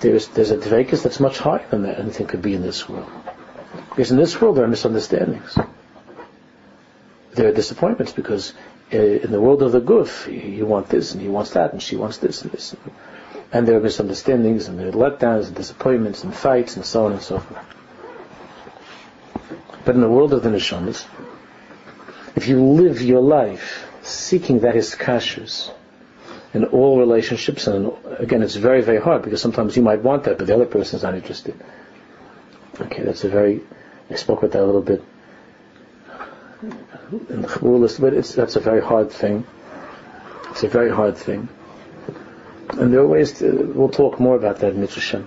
There's, 0.00 0.28
there's 0.28 0.50
a 0.50 0.58
dvekus 0.58 1.02
that's 1.02 1.18
much 1.18 1.38
higher 1.38 1.66
than 1.70 1.82
that 1.84 1.98
anything 1.98 2.26
could 2.26 2.42
be 2.42 2.52
in 2.52 2.60
this 2.60 2.86
world. 2.86 3.10
Because 3.88 4.10
in 4.10 4.18
this 4.18 4.38
world 4.38 4.58
there 4.58 4.64
are 4.64 4.68
misunderstandings. 4.68 5.58
There 7.32 7.48
are 7.48 7.52
disappointments 7.52 8.12
because 8.12 8.52
uh, 8.92 8.98
in 8.98 9.32
the 9.32 9.40
world 9.40 9.62
of 9.62 9.72
the 9.72 9.80
guf, 9.80 10.26
you 10.30 10.66
want 10.66 10.90
this 10.90 11.12
and 11.12 11.22
he 11.22 11.28
wants 11.28 11.52
that 11.52 11.72
and 11.72 11.82
she 11.82 11.96
wants 11.96 12.18
this 12.18 12.42
and 12.42 12.52
this. 12.52 12.76
And 13.50 13.66
there 13.66 13.78
are 13.78 13.80
misunderstandings 13.80 14.68
and 14.68 14.78
there 14.78 14.88
are 14.88 14.92
letdowns 14.92 15.46
and 15.46 15.56
disappointments 15.56 16.22
and 16.22 16.34
fights 16.34 16.76
and 16.76 16.84
so 16.84 17.06
on 17.06 17.12
and 17.12 17.22
so 17.22 17.38
forth. 17.38 17.64
But 19.86 19.94
in 19.94 20.02
the 20.02 20.08
world 20.10 20.34
of 20.34 20.42
the 20.42 20.50
neshamas, 20.50 21.06
if 22.34 22.48
you 22.48 22.62
live 22.62 23.00
your 23.00 23.22
life 23.22 23.86
seeking 24.02 24.60
that 24.60 24.76
is 24.76 24.94
kashrus 24.94 25.70
in 26.56 26.64
all 26.64 26.98
relationships, 26.98 27.66
and 27.66 27.92
again, 28.18 28.42
it's 28.42 28.54
very, 28.54 28.80
very 28.80 28.98
hard 28.98 29.22
because 29.22 29.42
sometimes 29.42 29.76
you 29.76 29.82
might 29.82 30.00
want 30.00 30.24
that, 30.24 30.38
but 30.38 30.46
the 30.46 30.54
other 30.54 30.64
person 30.64 30.96
is 30.96 31.02
not 31.02 31.14
interested. 31.14 31.54
Okay, 32.80 33.02
that's 33.02 33.24
a 33.24 33.28
very. 33.28 33.60
I 34.10 34.14
spoke 34.14 34.38
about 34.38 34.52
that 34.52 34.62
a 34.62 34.64
little 34.64 34.80
bit 34.80 35.02
in 37.28 37.42
the 37.42 37.96
but 38.00 38.14
it's 38.14 38.34
that's 38.34 38.56
a 38.56 38.60
very 38.60 38.80
hard 38.80 39.10
thing. 39.10 39.46
It's 40.50 40.62
a 40.62 40.68
very 40.68 40.90
hard 40.90 41.18
thing, 41.18 41.48
and 42.70 42.92
there 42.92 43.00
are 43.00 43.06
ways 43.06 43.38
to. 43.40 43.72
We'll 43.74 43.90
talk 43.90 44.18
more 44.18 44.36
about 44.36 44.60
that 44.60 44.74
Mitzvah 44.74 45.26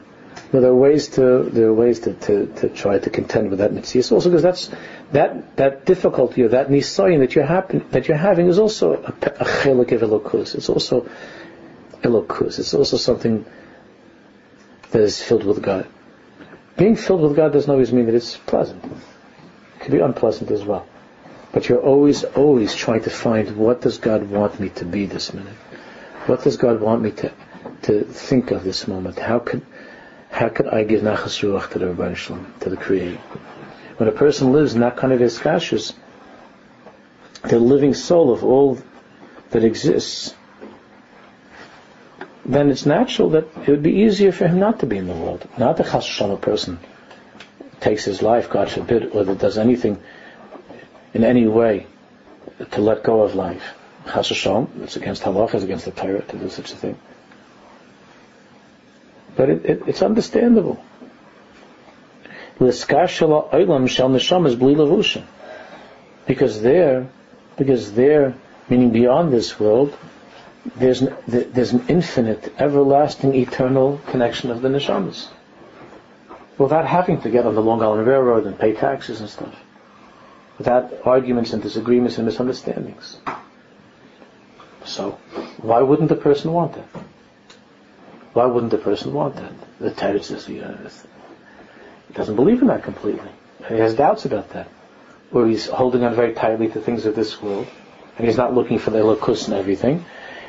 there 0.52 0.72
are 0.72 0.76
ways 0.76 1.10
to 1.10 1.44
there 1.44 1.68
are 1.68 1.74
ways 1.74 2.00
to, 2.02 2.14
to, 2.14 2.48
to 2.48 2.70
try 2.70 2.98
to 2.98 3.10
contend 3.10 3.52
with 3.52 3.60
that 3.60 3.72
mitzvah. 3.72 4.16
Also, 4.16 4.30
because 4.30 4.42
that's 4.42 4.72
that 5.12 5.56
that 5.58 5.86
difficulty 5.86 6.42
or 6.42 6.50
that 6.50 6.70
nisayin 6.70 7.20
that 7.20 7.36
you're 7.36 7.46
happen, 7.46 7.86
that 7.92 8.08
you're 8.08 8.18
having 8.18 8.48
is 8.48 8.58
also 8.58 8.94
a, 8.94 9.10
a 9.10 9.46
chelik 9.46 9.92
of 9.92 10.02
elokus. 10.02 10.56
It's 10.56 10.70
also 10.70 11.08
elokus. 12.02 12.58
It's 12.58 12.74
also 12.74 12.98
something 12.98 13.46
that 14.92 15.02
is 15.02 15.22
filled 15.22 15.44
with 15.44 15.62
God. 15.62 15.88
Being 16.78 16.96
filled 16.96 17.22
with 17.22 17.36
God 17.36 17.54
doesn't 17.54 17.70
always 17.70 17.92
mean 17.92 18.08
that 18.08 18.16
it's 18.16 18.38
pleasant. 18.38 18.84
It 18.84 19.82
can 19.82 19.92
be 19.92 20.00
unpleasant 20.00 20.50
as 20.50 20.64
well. 20.64 20.88
But 21.52 21.68
you're 21.68 21.82
always, 21.82 22.24
always 22.24 22.74
trying 22.74 23.04
to 23.04 23.10
find 23.10 23.58
what 23.58 23.82
does 23.82 23.98
God 23.98 24.30
want 24.30 24.60
me 24.60 24.70
to 24.70 24.86
be 24.86 25.06
this 25.06 25.34
minute? 25.34 25.56
What 26.26 26.44
does 26.44 26.58
God 26.58 26.80
want 26.80 27.02
me 27.02 27.12
to 27.12 27.32
to 27.84 28.04
think 28.04 28.52
of 28.52 28.64
this 28.64 28.88
moment? 28.88 29.20
How 29.20 29.40
can 29.40 29.66
how 30.30 30.50
could 30.50 30.68
I 30.68 30.84
give 30.84 31.02
nachas 31.02 31.42
ruach 31.42 31.72
to 31.72 31.80
the 31.80 31.86
Ribono 31.86 32.16
Shel 32.16 32.38
Olam, 32.38 32.60
to 32.60 32.70
the 32.70 32.78
Creator? 32.78 33.18
When 33.98 34.08
a 34.08 34.14
person 34.14 34.54
lives 34.54 34.74
in 34.74 34.82
that 34.82 34.96
kind 34.96 35.12
of 35.12 35.20
iskashus, 35.20 35.94
the 37.44 37.60
living 37.60 37.94
soul 37.94 38.32
of 38.32 38.44
all 38.44 38.78
that 39.50 39.64
exists, 39.64 40.36
then 42.46 42.70
it's 42.70 42.86
natural 42.86 43.32
that 43.32 43.46
it 43.66 43.68
would 43.68 43.84
be 43.84 43.92
easier 43.92 44.32
for 44.32 44.48
him 44.48 44.60
not 44.60 44.80
to 44.80 44.86
be 44.86 44.98
in 44.98 45.08
the 45.08 45.14
world. 45.14 45.48
Not 45.58 45.78
the 45.78 45.84
chas 45.84 46.22
a 46.22 46.38
person 46.38 46.80
takes 47.80 48.06
his 48.06 48.22
life, 48.22 48.50
God 48.50 48.70
forbid, 48.70 49.12
or 49.12 49.24
that 49.24 49.40
does 49.40 49.58
anything 49.58 50.00
in 51.14 51.24
any 51.24 51.48
way 51.48 51.88
to 52.72 52.82
let 52.82 53.04
go 53.04 53.22
of 53.22 53.36
life. 53.36 53.74
Chas 54.06 54.32
it's 54.32 54.96
against 54.96 55.24
halach, 55.24 55.54
it's 55.54 55.64
against 55.64 55.86
the 55.86 55.92
Torah 55.92 56.22
to 56.22 56.38
do 56.38 56.50
such 56.50 56.72
a 56.72 56.76
thing. 56.76 56.98
But 59.40 59.50
it, 59.50 59.66
it, 59.66 59.84
it's 59.88 60.02
understandable. 60.02 60.84
Because 66.28 66.62
there, 66.62 67.08
because 67.58 67.94
there, 67.94 68.36
meaning 68.68 68.90
beyond 68.92 69.32
this 69.32 69.58
world, 69.58 69.98
there's 70.76 71.06
there's 71.26 71.72
an 71.72 71.86
infinite, 71.88 72.54
everlasting, 72.60 73.34
eternal 73.34 74.02
connection 74.08 74.52
of 74.52 74.62
the 74.62 74.68
neshamas. 74.68 75.30
Without 76.58 76.86
having 76.86 77.22
to 77.22 77.30
get 77.30 77.46
on 77.46 77.56
the 77.56 77.62
Long 77.62 77.82
Island 77.82 78.06
Railroad 78.06 78.46
and 78.46 78.60
pay 78.60 78.74
taxes 78.74 79.22
and 79.22 79.30
stuff. 79.30 79.56
Without 80.58 80.92
arguments 81.06 81.54
and 81.54 81.64
disagreements 81.64 82.18
and 82.18 82.26
misunderstandings. 82.26 83.16
So, 84.84 85.12
why 85.62 85.82
wouldn't 85.82 86.10
the 86.10 86.18
person 86.18 86.52
want 86.52 86.74
that? 86.74 87.04
Why 88.34 88.46
wouldn't 88.46 88.72
the 88.72 88.78
person 88.78 89.14
want 89.14 89.36
that? 89.36 89.52
The 89.80 89.92
Torah 89.92 90.22
says 90.22 90.46
he, 90.46 90.62
uh, 90.62 90.76
he 92.08 92.14
doesn't 92.14 92.36
believe 92.36 92.62
in 92.62 92.68
that 92.68 92.84
completely. 92.84 93.30
He 93.68 93.76
has 93.76 93.96
doubts 93.96 94.26
about 94.26 94.50
that. 94.52 94.68
Or 95.32 95.48
he's 95.48 95.68
holding 95.68 96.04
on 96.04 96.16
very 96.16 96.34
tightly 96.34 96.68
to 96.70 96.82
things 96.82 97.06
of 97.06 97.16
this 97.16 97.42
world. 97.42 97.68
And 98.18 98.28
he's 98.28 98.38
not 98.38 98.54
looking 98.54 98.80
for 98.80 98.92
the 98.92 99.00
lokus 99.00 99.46
and 99.46 99.56
everything. 99.56 100.06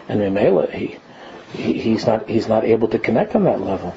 And 0.08 0.20
Mimela, 0.20 0.72
he, 0.72 0.98
he, 1.52 1.80
he's 1.80 2.06
not, 2.06 2.28
he's 2.28 2.48
not 2.48 2.64
able 2.64 2.88
to 2.88 2.98
connect 2.98 3.34
on 3.34 3.44
that 3.44 3.60
level. 3.60 3.94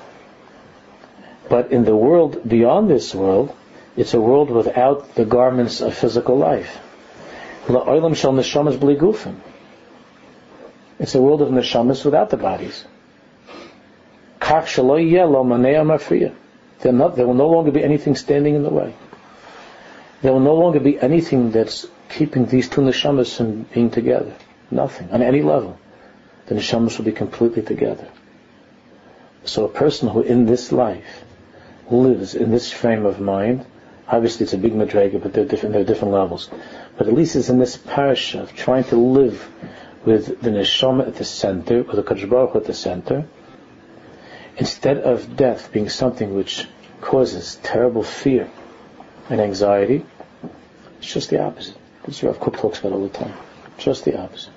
But 1.50 1.72
in 1.72 1.84
the 1.84 1.96
world 1.96 2.48
beyond 2.48 2.90
this 2.90 3.14
world, 3.14 3.56
it's 3.96 4.14
a 4.14 4.22
world 4.22 4.50
without 4.50 5.16
the 5.16 5.26
garments 5.26 5.82
of 5.82 5.94
physical 5.94 6.38
life. 6.38 6.80
It's 7.68 7.96
a 11.16 11.22
world 11.22 11.42
of 11.42 11.50
neshamas 11.50 12.06
without 12.06 12.30
the 12.30 12.38
bodies. 12.38 12.86
There, 16.80 16.92
not, 16.92 17.16
there 17.16 17.26
will 17.26 17.34
no 17.34 17.48
longer 17.48 17.72
be 17.72 17.84
anything 17.84 18.16
standing 18.16 18.56
in 18.56 18.64
the 18.64 18.70
way. 18.70 18.94
There 20.22 20.34
will 20.34 20.42
no 20.42 20.56
longer 20.56 20.82
be 20.82 21.00
anything 21.00 21.52
that's 21.52 21.88
keeping 22.10 22.46
these 22.46 22.68
two 22.68 22.82
neshamas 22.82 23.36
from 23.38 23.64
being 23.64 23.90
together. 23.90 24.34
Nothing, 24.70 25.12
on 25.12 25.22
any 25.22 25.42
level. 25.42 25.80
The 26.48 26.56
neshamas 26.56 26.98
will 26.98 27.06
be 27.06 27.14
completely 27.14 27.62
together. 27.62 28.08
So 29.46 29.66
a 29.66 29.70
person 29.70 30.10
who 30.10 30.22
in 30.22 30.46
this 30.46 30.72
life 30.72 31.24
lives 31.90 32.36
in 32.36 32.52
this 32.52 32.72
frame 32.72 33.06
of 33.06 33.20
mind, 33.20 33.66
obviously 34.08 34.44
it's 34.44 34.54
a 34.54 34.58
big 34.58 34.74
madrega, 34.74 35.22
but 35.22 35.34
they're 35.34 35.46
different, 35.46 35.74
they're 35.74 35.84
different 35.84 36.14
levels. 36.14 36.50
But 36.98 37.08
at 37.08 37.14
least 37.14 37.36
it's 37.36 37.50
in 37.50 37.60
this 37.60 37.78
parasha 37.78 38.42
of 38.44 38.56
trying 38.56 38.84
to 38.86 38.98
live 38.98 39.50
with 40.06 40.42
the 40.42 40.50
neshama 40.50 41.08
at 41.08 41.16
the 41.16 41.24
center, 41.24 41.84
with 41.84 41.96
the 41.96 42.04
Kadosh 42.04 42.56
at 42.56 42.66
the 42.66 42.74
center, 42.74 43.26
instead 44.58 44.98
of 44.98 45.36
death 45.36 45.72
being 45.72 45.90
something 45.90 46.34
which 46.36 46.68
causes 47.02 47.56
terrible 47.64 48.04
fear 48.04 48.50
and 49.30 49.42
anxiety, 49.42 50.06
it's 50.98 51.14
just 51.14 51.30
the 51.30 51.44
opposite. 51.44 51.76
What 52.04 52.24
Rav 52.24 52.40
Kook 52.40 52.58
talks 52.58 52.80
about 52.80 52.94
all 52.94 53.08
the 53.08 53.18
time. 53.18 53.34
Just 53.78 54.06
the 54.06 54.20
opposite. 54.20 54.54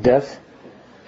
Death, 0.00 0.40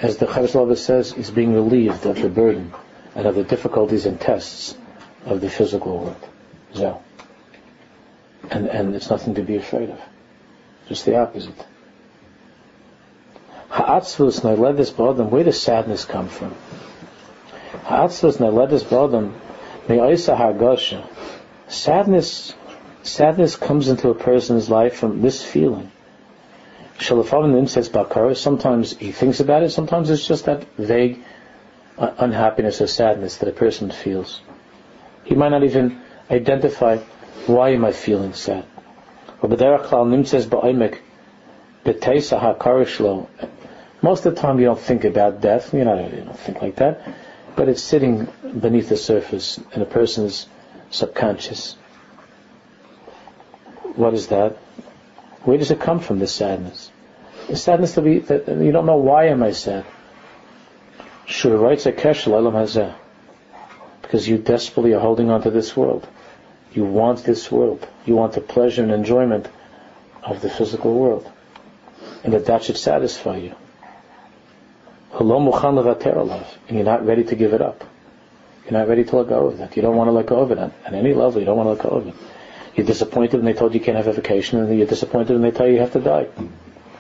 as 0.01 0.19
the 0.19 0.27
Chavos 0.27 0.79
says, 0.79 1.13
is 1.13 1.31
being 1.31 1.55
relieved 1.55 2.07
of 2.07 2.21
the 2.21 2.29
burden 2.29 2.73
and 3.15 3.27
of 3.27 3.35
the 3.35 3.45
difficulties 3.45 4.07
and 4.07 4.21
tests 4.21 4.77
of 5.25 5.41
the 5.41 5.51
physical 5.51 5.99
world. 5.99 6.29
So, 6.75 7.03
and, 8.51 8.69
and 8.69 8.95
it's 8.95 9.11
nothing 9.11 9.35
to 9.35 9.43
be 9.43 9.57
afraid 9.57 9.91
of. 9.91 10.01
Just 10.89 11.05
the 11.05 11.17
opposite. 11.17 11.55
Ha'atzvus 13.71 14.41
nailedis 14.41 14.93
ba'adam, 14.93 15.29
where 15.29 15.45
does 15.45 15.61
sadness 15.61 16.05
come 16.05 16.29
from? 16.29 16.55
Ha'atzvus 17.85 18.39
nailedis 18.39 18.85
ba'adam, 18.85 19.35
me'oisa 19.89 20.37
ha'gosha. 20.37 21.07
Sadness, 21.69 22.55
sadness 23.03 23.57
comes 23.57 23.89
into 23.89 24.09
a 24.09 24.15
person's 24.15 24.71
life 24.71 24.97
from 24.97 25.21
this 25.21 25.45
feeling. 25.45 25.93
Shalafavim 26.99 27.69
says 27.69 27.89
bakara, 27.89 28.37
sometimes 28.37 28.97
he 28.97 29.13
thinks 29.13 29.41
about 29.41 29.63
it, 29.63 29.71
sometimes 29.71 30.11
it's 30.11 30.27
just 30.27 30.47
that 30.47 30.65
vague 30.77 31.23
uh, 31.99 32.11
unhappiness 32.19 32.81
or 32.81 32.87
sadness 32.87 33.37
that 33.37 33.49
a 33.49 33.53
person 33.53 33.91
feels. 33.91 34.41
He 35.25 35.35
might 35.35 35.51
not 35.51 35.63
even 35.63 36.01
identify 36.31 36.97
why 37.47 37.71
am 37.71 37.85
I 37.85 37.93
feeling 37.93 38.33
sad. 38.33 38.65
Most 44.01 44.27
of 44.27 44.35
the 44.35 44.41
time 44.41 44.59
you 44.59 44.67
don't 44.67 44.79
think 44.79 45.05
about 45.05 45.41
death, 45.41 45.75
you, 45.75 45.85
know, 45.85 46.09
you 46.09 46.23
don't 46.23 46.39
think 46.39 46.63
like 46.63 46.77
that, 46.77 47.03
but 47.57 47.69
it's 47.69 47.83
sitting 47.83 48.29
beneath 48.61 48.89
the 48.89 48.97
surface 48.97 49.59
in 49.73 49.83
a 49.83 49.87
person's 49.87 50.47
subconscious. 50.91 51.75
What 53.97 54.15
is 54.15 54.29
that? 54.29 54.57
Where 55.43 55.59
does 55.59 55.71
it 55.71 55.81
come 55.81 55.99
from, 55.99 56.21
this 56.21 56.33
sadness? 56.33 56.93
The 57.49 57.57
sadness 57.57 57.95
that 57.95 58.03
we 58.03 58.19
that 58.21 58.47
you 58.47 58.71
don't 58.71 58.87
know 58.87 58.99
why 58.99 59.29
am 59.29 59.43
I 59.43 59.53
sad. 59.53 59.87
Sure, 61.27 61.57
writes 61.57 61.87
a 61.87 61.93
keshel 61.93 62.95
because 64.03 64.29
you 64.29 64.39
desperately 64.39 64.95
are 64.95 65.01
holding 65.01 65.31
on 65.31 65.43
to 65.43 65.51
this 65.51 65.77
world. 65.77 66.07
You 66.73 66.85
want 66.85 67.25
this 67.25 67.51
world. 67.51 67.87
You 68.07 68.15
want 68.17 68.35
the 68.35 68.41
pleasure 68.41 68.83
and 68.83 68.93
enjoyment 68.93 69.49
of 70.23 70.41
the 70.41 70.51
physical 70.51 70.95
world. 70.95 71.31
And 72.25 72.33
that 72.33 72.47
that 72.47 72.65
should 72.65 72.77
satisfy 72.77 73.37
you. 73.37 73.55
And 75.19 76.77
you're 76.77 76.85
not 76.85 77.05
ready 77.05 77.25
to 77.25 77.35
give 77.35 77.53
it 77.53 77.61
up. 77.61 77.85
You're 78.65 78.79
not 78.79 78.89
ready 78.89 79.05
to 79.05 79.17
let 79.17 79.29
go 79.29 79.47
of 79.49 79.59
that. 79.59 79.75
You 79.77 79.83
don't 79.83 79.97
want 79.97 80.09
to 80.09 80.13
let 80.13 80.27
go 80.27 80.41
of 80.41 80.53
it 80.53 80.59
at, 80.59 80.93
any 80.93 81.13
level. 81.15 81.41
You 81.41 81.47
don't 81.47 81.57
want 81.57 81.67
to 81.67 81.73
let 81.73 81.83
go 81.83 81.97
of 81.97 82.07
it. 82.07 82.15
You're 82.77 82.87
disappointed 82.87 83.35
when 83.35 83.45
they 83.45 83.53
told 83.53 83.75
you 83.75 83.81
you 83.81 83.85
can't 83.85 83.97
have 83.97 84.07
a 84.07 84.13
vacation, 84.13 84.61
and 84.61 84.79
you're 84.79 84.87
disappointed 84.87 85.33
when 85.33 85.43
they 85.43 85.51
tell 85.51 85.67
you 85.67 85.75
you 85.75 85.81
have 85.81 85.95
to 85.95 86.01
die. 86.01 86.29
And 86.37 86.53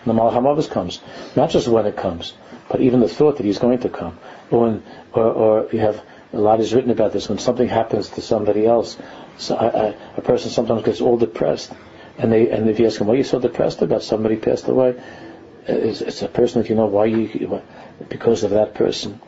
the 0.04 0.12
Malach 0.12 0.70
comes. 0.70 1.00
Not 1.36 1.50
just 1.50 1.68
when 1.68 1.86
it 1.86 1.96
comes, 1.96 2.34
but 2.68 2.80
even 2.80 3.00
the 3.00 3.08
thought 3.08 3.36
that 3.36 3.46
he's 3.46 3.58
going 3.58 3.78
to 3.80 3.88
come. 3.88 4.18
Or, 4.50 4.62
when, 4.62 4.82
or, 5.12 5.24
or 5.24 5.68
you 5.70 5.78
have, 5.78 6.02
a 6.32 6.38
lot 6.38 6.60
is 6.60 6.74
written 6.74 6.90
about 6.90 7.12
this, 7.12 7.28
when 7.28 7.38
something 7.38 7.68
happens 7.68 8.08
to 8.10 8.22
somebody 8.22 8.66
else, 8.66 8.96
so 9.36 9.56
a, 9.56 9.94
a 10.16 10.22
person 10.22 10.50
sometimes 10.50 10.82
gets 10.82 11.00
all 11.00 11.18
depressed. 11.18 11.72
And 12.16 12.32
they, 12.32 12.50
and 12.50 12.68
if 12.68 12.80
you 12.80 12.86
ask 12.86 12.98
them, 12.98 13.06
why 13.06 13.14
are 13.14 13.18
you 13.18 13.24
so 13.24 13.38
depressed 13.38 13.82
about 13.82 14.02
somebody 14.02 14.36
passed 14.36 14.66
away? 14.66 15.00
It's, 15.68 16.00
it's 16.00 16.22
a 16.22 16.28
person 16.28 16.62
that 16.62 16.68
you 16.68 16.74
know 16.74 16.86
why 16.86 17.04
you, 17.04 17.62
because 18.08 18.44
of 18.44 18.50
that 18.50 18.74
person. 18.74 19.20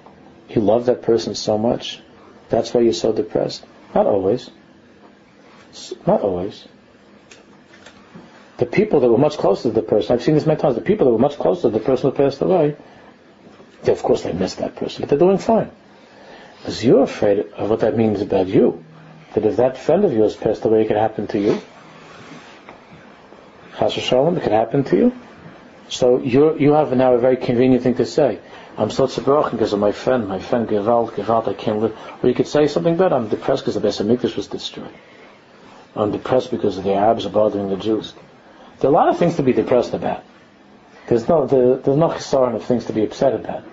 You 0.48 0.60
love 0.60 0.86
that 0.86 1.02
person 1.02 1.34
so 1.34 1.58
much. 1.58 2.00
That's 2.48 2.74
why 2.74 2.80
you're 2.80 2.92
so 2.92 3.12
depressed. 3.12 3.64
Not 3.94 4.06
always. 4.06 4.50
Not 6.06 6.22
always. 6.22 6.66
The 8.58 8.66
people 8.66 9.00
that 9.00 9.08
were 9.08 9.18
much 9.18 9.38
closer 9.38 9.64
to 9.64 9.70
the 9.70 9.82
person, 9.82 10.14
I've 10.14 10.22
seen 10.22 10.34
this 10.34 10.46
many 10.46 10.60
times, 10.60 10.74
the 10.74 10.82
people 10.82 11.06
that 11.06 11.12
were 11.12 11.18
much 11.18 11.38
closer 11.38 11.62
to 11.62 11.70
the 11.70 11.80
person 11.80 12.10
who 12.10 12.16
passed 12.16 12.40
away, 12.42 12.76
they, 13.82 13.92
of 13.92 14.02
course 14.02 14.22
they 14.22 14.32
miss 14.32 14.56
that 14.56 14.76
person, 14.76 15.02
but 15.02 15.08
they're 15.08 15.18
doing 15.18 15.38
fine. 15.38 15.70
Because 16.58 16.84
you're 16.84 17.02
afraid 17.02 17.38
of 17.56 17.70
what 17.70 17.80
that 17.80 17.96
means 17.96 18.20
about 18.20 18.48
you. 18.48 18.84
That 19.34 19.46
if 19.46 19.56
that 19.56 19.78
friend 19.78 20.04
of 20.04 20.12
yours 20.12 20.36
passed 20.36 20.64
away, 20.64 20.82
it 20.82 20.88
could 20.88 20.96
happen 20.96 21.26
to 21.28 21.38
you. 21.38 21.62
Chas 23.78 23.94
Shalom, 23.94 24.36
it 24.36 24.42
could 24.42 24.52
happen 24.52 24.84
to 24.84 24.96
you. 24.96 25.12
So 25.88 26.18
you 26.18 26.58
you 26.58 26.72
have 26.72 26.94
now 26.96 27.14
a 27.14 27.18
very 27.18 27.36
convenient 27.36 27.82
thing 27.82 27.94
to 27.96 28.06
say. 28.06 28.40
I'm 28.80 28.90
so 28.90 29.06
zerbrochen 29.06 29.50
because 29.52 29.74
of 29.74 29.78
my 29.78 29.92
friend, 29.92 30.26
my 30.26 30.38
friend 30.38 30.66
Gewalt, 30.66 31.10
Gewalt, 31.10 31.46
I 31.46 31.52
can't 31.52 31.80
live. 31.80 31.98
Or 32.22 32.30
you 32.30 32.34
could 32.34 32.46
say 32.46 32.66
something 32.66 32.96
better, 32.96 33.14
I'm 33.14 33.28
depressed 33.28 33.64
because 33.64 33.74
the 33.74 33.86
Beis 33.86 34.36
was 34.36 34.46
destroyed. 34.46 34.94
I'm 35.94 36.12
depressed 36.12 36.50
because 36.50 36.82
the 36.82 36.94
Arabs 36.94 37.26
are 37.26 37.30
bothering 37.30 37.68
the 37.68 37.76
Jews. 37.76 38.14
There 38.78 38.88
are 38.88 38.92
a 38.94 38.96
lot 38.96 39.10
of 39.10 39.18
things 39.18 39.36
to 39.36 39.42
be 39.42 39.52
depressed 39.52 39.92
about. 39.92 40.24
There's 41.08 41.28
no, 41.28 41.46
there, 41.46 41.76
there's 41.76 41.98
no 41.98 42.08
chisaron 42.08 42.54
of 42.54 42.64
things 42.64 42.86
to 42.86 42.94
be 42.94 43.04
upset 43.04 43.34
about. 43.34 43.64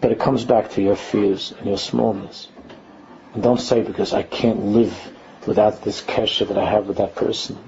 But 0.00 0.12
it 0.12 0.20
comes 0.20 0.44
back 0.44 0.70
to 0.72 0.82
your 0.82 0.94
fears 0.94 1.52
and 1.58 1.66
your 1.66 1.78
smallness. 1.78 2.46
And 3.34 3.42
don't 3.42 3.60
say 3.60 3.82
because 3.82 4.12
I 4.12 4.22
can't 4.22 4.66
live 4.66 4.96
without 5.44 5.82
this 5.82 6.02
kesha 6.02 6.46
that 6.46 6.56
I 6.56 6.70
have 6.70 6.86
with 6.86 6.98
that 6.98 7.16
person. 7.16 7.58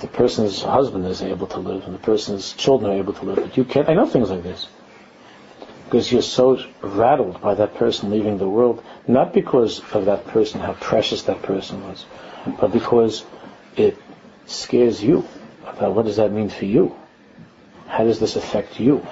The 0.00 0.06
person's 0.08 0.62
husband 0.62 1.06
is 1.06 1.22
able 1.22 1.46
to 1.48 1.58
live, 1.58 1.84
and 1.84 1.94
the 1.94 1.98
person's 1.98 2.52
children 2.52 2.92
are 2.92 2.96
able 2.96 3.14
to 3.14 3.24
live, 3.24 3.36
but 3.36 3.56
you 3.56 3.64
can't. 3.64 3.88
I 3.88 3.94
know 3.94 4.06
things 4.06 4.30
like 4.30 4.42
this 4.42 4.66
because 5.86 6.10
you're 6.10 6.20
so 6.20 6.58
rattled 6.82 7.40
by 7.40 7.54
that 7.54 7.74
person 7.76 8.10
leaving 8.10 8.38
the 8.38 8.48
world, 8.48 8.82
not 9.06 9.32
because 9.32 9.80
of 9.92 10.06
that 10.06 10.26
person, 10.26 10.60
how 10.60 10.72
precious 10.74 11.22
that 11.22 11.42
person 11.42 11.82
was, 11.84 12.04
but 12.60 12.72
because 12.72 13.24
it 13.76 13.96
scares 14.46 15.02
you 15.02 15.24
about 15.64 15.94
what 15.94 16.04
does 16.04 16.16
that 16.16 16.32
mean 16.32 16.48
for 16.48 16.64
you? 16.64 16.94
How 17.86 18.02
does 18.02 18.18
this 18.18 18.34
affect 18.34 18.80
you? 18.80 19.06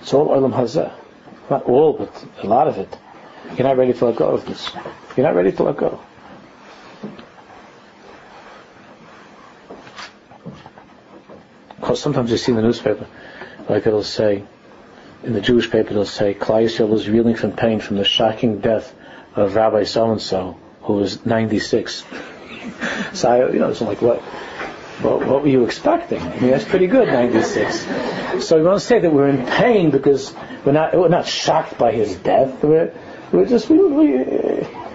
It's 0.00 0.14
all 0.14 0.28
olam 0.28 0.52
hazeh. 0.52 0.92
Not 1.50 1.64
all, 1.64 1.92
but 1.94 2.24
a 2.42 2.46
lot 2.46 2.68
of 2.68 2.78
it. 2.78 2.96
You're 3.56 3.66
not 3.66 3.76
ready 3.76 3.92
to 3.92 4.04
let 4.04 4.16
go 4.16 4.28
of 4.28 4.46
this. 4.46 4.70
You're 5.16 5.26
not 5.26 5.34
ready 5.34 5.50
to 5.52 5.62
let 5.64 5.76
go. 5.76 6.00
Sometimes 11.94 12.30
you 12.30 12.36
see 12.36 12.52
in 12.52 12.56
the 12.56 12.62
newspaper, 12.62 13.06
like 13.68 13.86
it'll 13.86 14.02
say, 14.02 14.44
in 15.22 15.32
the 15.32 15.40
Jewish 15.40 15.70
paper 15.70 15.90
it'll 15.90 16.04
say, 16.04 16.34
Klal 16.34 16.64
Yisrael 16.64 16.92
is 16.94 17.08
reeling 17.08 17.34
from 17.34 17.52
pain 17.52 17.80
from 17.80 17.96
the 17.96 18.04
shocking 18.04 18.60
death 18.60 18.94
of 19.34 19.54
Rabbi 19.54 19.84
so-and-so, 19.84 20.58
who 20.82 20.92
was 20.94 21.24
96. 21.24 22.04
so 23.12 23.28
I, 23.28 23.52
you 23.52 23.58
know, 23.58 23.70
it's 23.70 23.80
like, 23.80 24.02
what? 24.02 24.22
Well, 25.02 25.20
what 25.20 25.42
were 25.42 25.48
you 25.48 25.64
expecting? 25.64 26.22
I 26.22 26.40
mean, 26.40 26.50
that's 26.50 26.64
pretty 26.64 26.86
good, 26.86 27.08
96. 27.08 28.46
So 28.46 28.56
we 28.56 28.62
want 28.62 28.80
to 28.80 28.86
say 28.86 28.98
that 28.98 29.12
we're 29.12 29.28
in 29.28 29.44
pain 29.44 29.90
because 29.90 30.34
we're 30.64 30.72
not, 30.72 30.94
we're 30.94 31.08
not 31.08 31.26
shocked 31.26 31.76
by 31.76 31.92
his 31.92 32.16
death. 32.16 32.64
We're, 32.64 32.94
we're 33.30 33.44
just, 33.44 33.68
we, 33.68 33.78
we, 33.84 34.24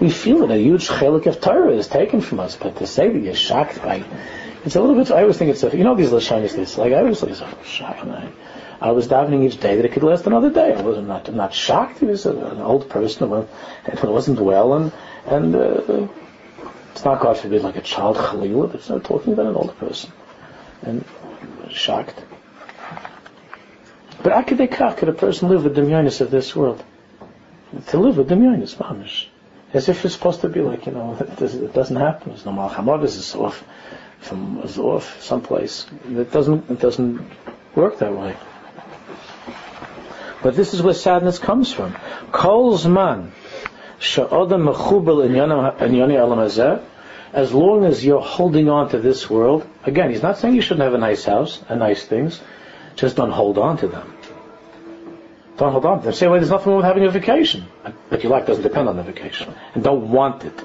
we 0.00 0.10
feel 0.10 0.42
it. 0.42 0.50
A 0.50 0.58
huge 0.58 0.88
chelik 0.88 1.26
of 1.26 1.40
Torah 1.40 1.72
is 1.72 1.86
taken 1.86 2.20
from 2.20 2.40
us. 2.40 2.56
But 2.56 2.76
to 2.78 2.86
say 2.86 3.10
that 3.10 3.18
you're 3.18 3.34
shocked 3.34 3.80
by, 3.80 4.02
it's 4.64 4.76
a 4.76 4.80
little 4.80 4.96
bit, 4.96 5.10
I 5.10 5.22
always 5.22 5.38
think 5.38 5.50
it's 5.50 5.62
a, 5.62 5.76
you 5.76 5.84
know 5.84 5.94
these 5.94 6.10
Lashonis, 6.10 6.54
this, 6.54 6.78
like, 6.78 6.92
I 6.92 7.02
like, 7.02 7.16
so 7.16 7.48
shocked. 7.64 8.06
I, 8.06 8.30
I 8.80 8.90
was 8.92 9.08
davening 9.08 9.44
each 9.44 9.60
day 9.60 9.76
that 9.76 9.84
it 9.84 9.92
could 9.92 10.02
last 10.02 10.26
another 10.26 10.50
day. 10.50 10.74
I 10.74 10.82
wasn't 10.82 11.08
not, 11.08 11.32
not 11.32 11.54
shocked. 11.54 12.00
He 12.00 12.06
was 12.06 12.26
an 12.26 12.60
old 12.60 12.88
person 12.88 13.28
who 13.28 14.10
wasn't 14.10 14.40
well 14.40 14.74
and, 14.74 14.92
and, 15.26 15.54
uh, 15.54 16.08
it's 16.92 17.04
not, 17.04 17.20
God 17.20 17.38
forbid, 17.38 17.62
like 17.62 17.76
a 17.76 17.80
child 17.80 18.16
Khalil. 18.16 18.70
It's 18.74 18.88
not 18.88 19.04
talking 19.04 19.32
about 19.32 19.46
an 19.46 19.56
older 19.56 19.72
person. 19.72 20.12
And 20.82 21.04
shocked. 21.70 22.22
But 24.22 24.32
Akadekach, 24.32 24.98
could 24.98 25.08
a 25.08 25.12
person 25.12 25.48
live 25.48 25.64
with 25.64 25.74
the 25.74 25.80
Demyonis 25.80 26.20
of 26.20 26.30
this 26.30 26.54
world? 26.54 26.84
To 27.88 27.98
live 27.98 28.18
with 28.18 28.28
the 28.28 28.34
Demyonis, 28.34 28.76
Mamish. 28.76 29.26
As 29.72 29.88
if 29.88 30.04
it's 30.04 30.14
supposed 30.14 30.42
to 30.42 30.48
be 30.48 30.60
like, 30.60 30.86
you 30.86 30.92
know, 30.92 31.16
it, 31.40 31.72
doesn't 31.72 31.96
happen. 31.96 32.30
There's 32.30 32.44
no 32.44 32.52
Malchamad, 32.52 33.02
is 33.04 33.34
off 33.34 33.64
from 34.22 34.60
is 34.62 34.78
off 34.78 35.22
someplace. 35.22 35.86
It 36.08 36.32
doesn't 36.32 36.70
it 36.70 36.80
doesn't 36.80 37.20
work 37.74 37.98
that 37.98 38.16
way. 38.16 38.36
But 40.42 40.56
this 40.56 40.74
is 40.74 40.82
where 40.82 40.94
sadness 40.94 41.38
comes 41.38 41.72
from. 41.72 41.96
Kol's 42.32 42.86
man 42.86 43.32
as 47.32 47.54
long 47.54 47.84
as 47.84 48.04
you're 48.04 48.20
holding 48.20 48.68
on 48.68 48.88
to 48.90 48.98
this 48.98 49.30
world, 49.30 49.66
again, 49.84 50.10
he's 50.10 50.22
not 50.22 50.38
saying 50.38 50.56
you 50.56 50.60
shouldn't 50.60 50.82
have 50.82 50.94
a 50.94 50.98
nice 50.98 51.24
house 51.24 51.62
and 51.68 51.78
nice 51.78 52.04
things, 52.04 52.40
just 52.96 53.16
don't 53.16 53.30
hold 53.30 53.58
on 53.58 53.76
to 53.78 53.86
them. 53.86 54.12
Don't 55.56 55.70
hold 55.70 55.84
on 55.84 55.98
to 56.00 56.04
them. 56.06 56.12
Say, 56.14 56.26
there's 56.26 56.50
nothing 56.50 56.72
wrong 56.72 56.78
with 56.78 56.86
having 56.86 57.04
a 57.04 57.10
vacation. 57.10 57.64
But 58.10 58.24
your 58.24 58.32
life 58.32 58.46
doesn't 58.46 58.64
depend 58.64 58.88
on 58.88 58.96
the 58.96 59.04
vacation. 59.04 59.54
And 59.74 59.84
don't 59.84 60.10
want 60.10 60.44
it. 60.44 60.64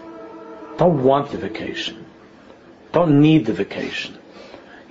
Don't 0.77 1.03
want 1.03 1.29
the 1.29 1.37
vacation. 1.37 2.06
Don't 2.97 3.21
need 3.21 3.45
the 3.45 3.53
vacation. 3.53 4.17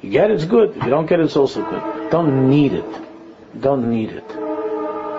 You 0.01 0.11
get 0.11 0.31
it, 0.31 0.35
it's 0.35 0.45
good. 0.45 0.77
If 0.77 0.85
you 0.85 0.91
don't 0.91 1.07
get 1.07 1.19
it, 1.19 1.25
it's 1.25 1.35
also 1.35 1.61
good. 1.69 2.09
Don't 2.13 2.49
need 2.49 2.73
it. 2.73 2.91
Don't 3.61 3.91
need 3.91 4.11
it. 4.11 4.25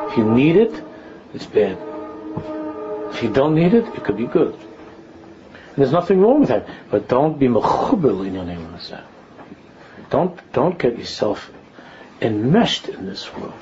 If 0.10 0.18
you 0.18 0.24
need 0.24 0.56
it, 0.56 0.74
it's 1.34 1.46
bad. 1.46 1.78
If 3.12 3.22
you 3.24 3.30
don't 3.34 3.56
need 3.56 3.74
it, 3.74 3.86
it 3.94 4.06
could 4.06 4.16
be 4.16 4.26
good. 4.26 4.54
And 4.54 5.76
there's 5.76 5.92
nothing 5.92 6.22
wrong 6.22 6.40
with 6.40 6.48
that. 6.48 6.66
But 6.90 7.10
don't 7.10 7.38
be 7.38 7.50
mechubil 7.50 8.26
in 8.26 8.34
your 8.36 8.46
name 8.46 8.66
Don't 10.10 10.40
don't 10.54 10.80
get 10.80 10.98
yourself 10.98 11.52
enmeshed 12.22 12.88
in 12.88 13.06
this 13.06 13.24
world. 13.36 13.62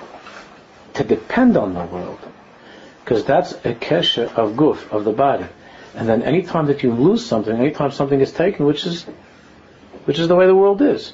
To 0.94 1.04
depend 1.04 1.58
on 1.58 1.74
the 1.74 1.86
world. 1.86 2.20
Because 3.04 3.26
that's 3.26 3.54
a 3.54 3.74
kesha 3.74 4.32
of 4.36 4.52
guf, 4.52 4.88
of 4.92 5.04
the 5.04 5.14
body. 5.14 5.48
And 5.96 6.10
then 6.10 6.24
any 6.24 6.42
time 6.44 6.68
that 6.68 6.84
you 6.84 6.92
lose 6.94 7.26
something, 7.26 7.56
any 7.56 7.72
time 7.72 7.92
something 7.92 8.20
is 8.20 8.32
taken, 8.32 8.66
which 8.66 8.86
is 8.86 9.06
which 10.06 10.20
is 10.20 10.28
the 10.28 10.36
way 10.36 10.46
the 10.46 10.56
world 10.56 10.82
is. 10.82 11.14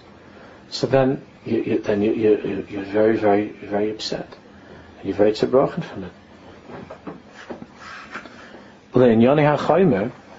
So 0.70 0.88
then, 0.88 1.22
you, 1.46 1.62
you, 1.62 1.78
then 1.80 2.02
you, 2.02 2.14
you, 2.14 2.68
you're 2.70 2.84
very, 2.84 3.18
very, 3.18 3.48
very 3.50 3.92
upset. 3.92 4.28
And 5.00 5.08
you're 5.08 5.16
very 5.16 5.32
zerbrochen 5.32 5.84
from 5.84 6.06
it. 6.06 6.12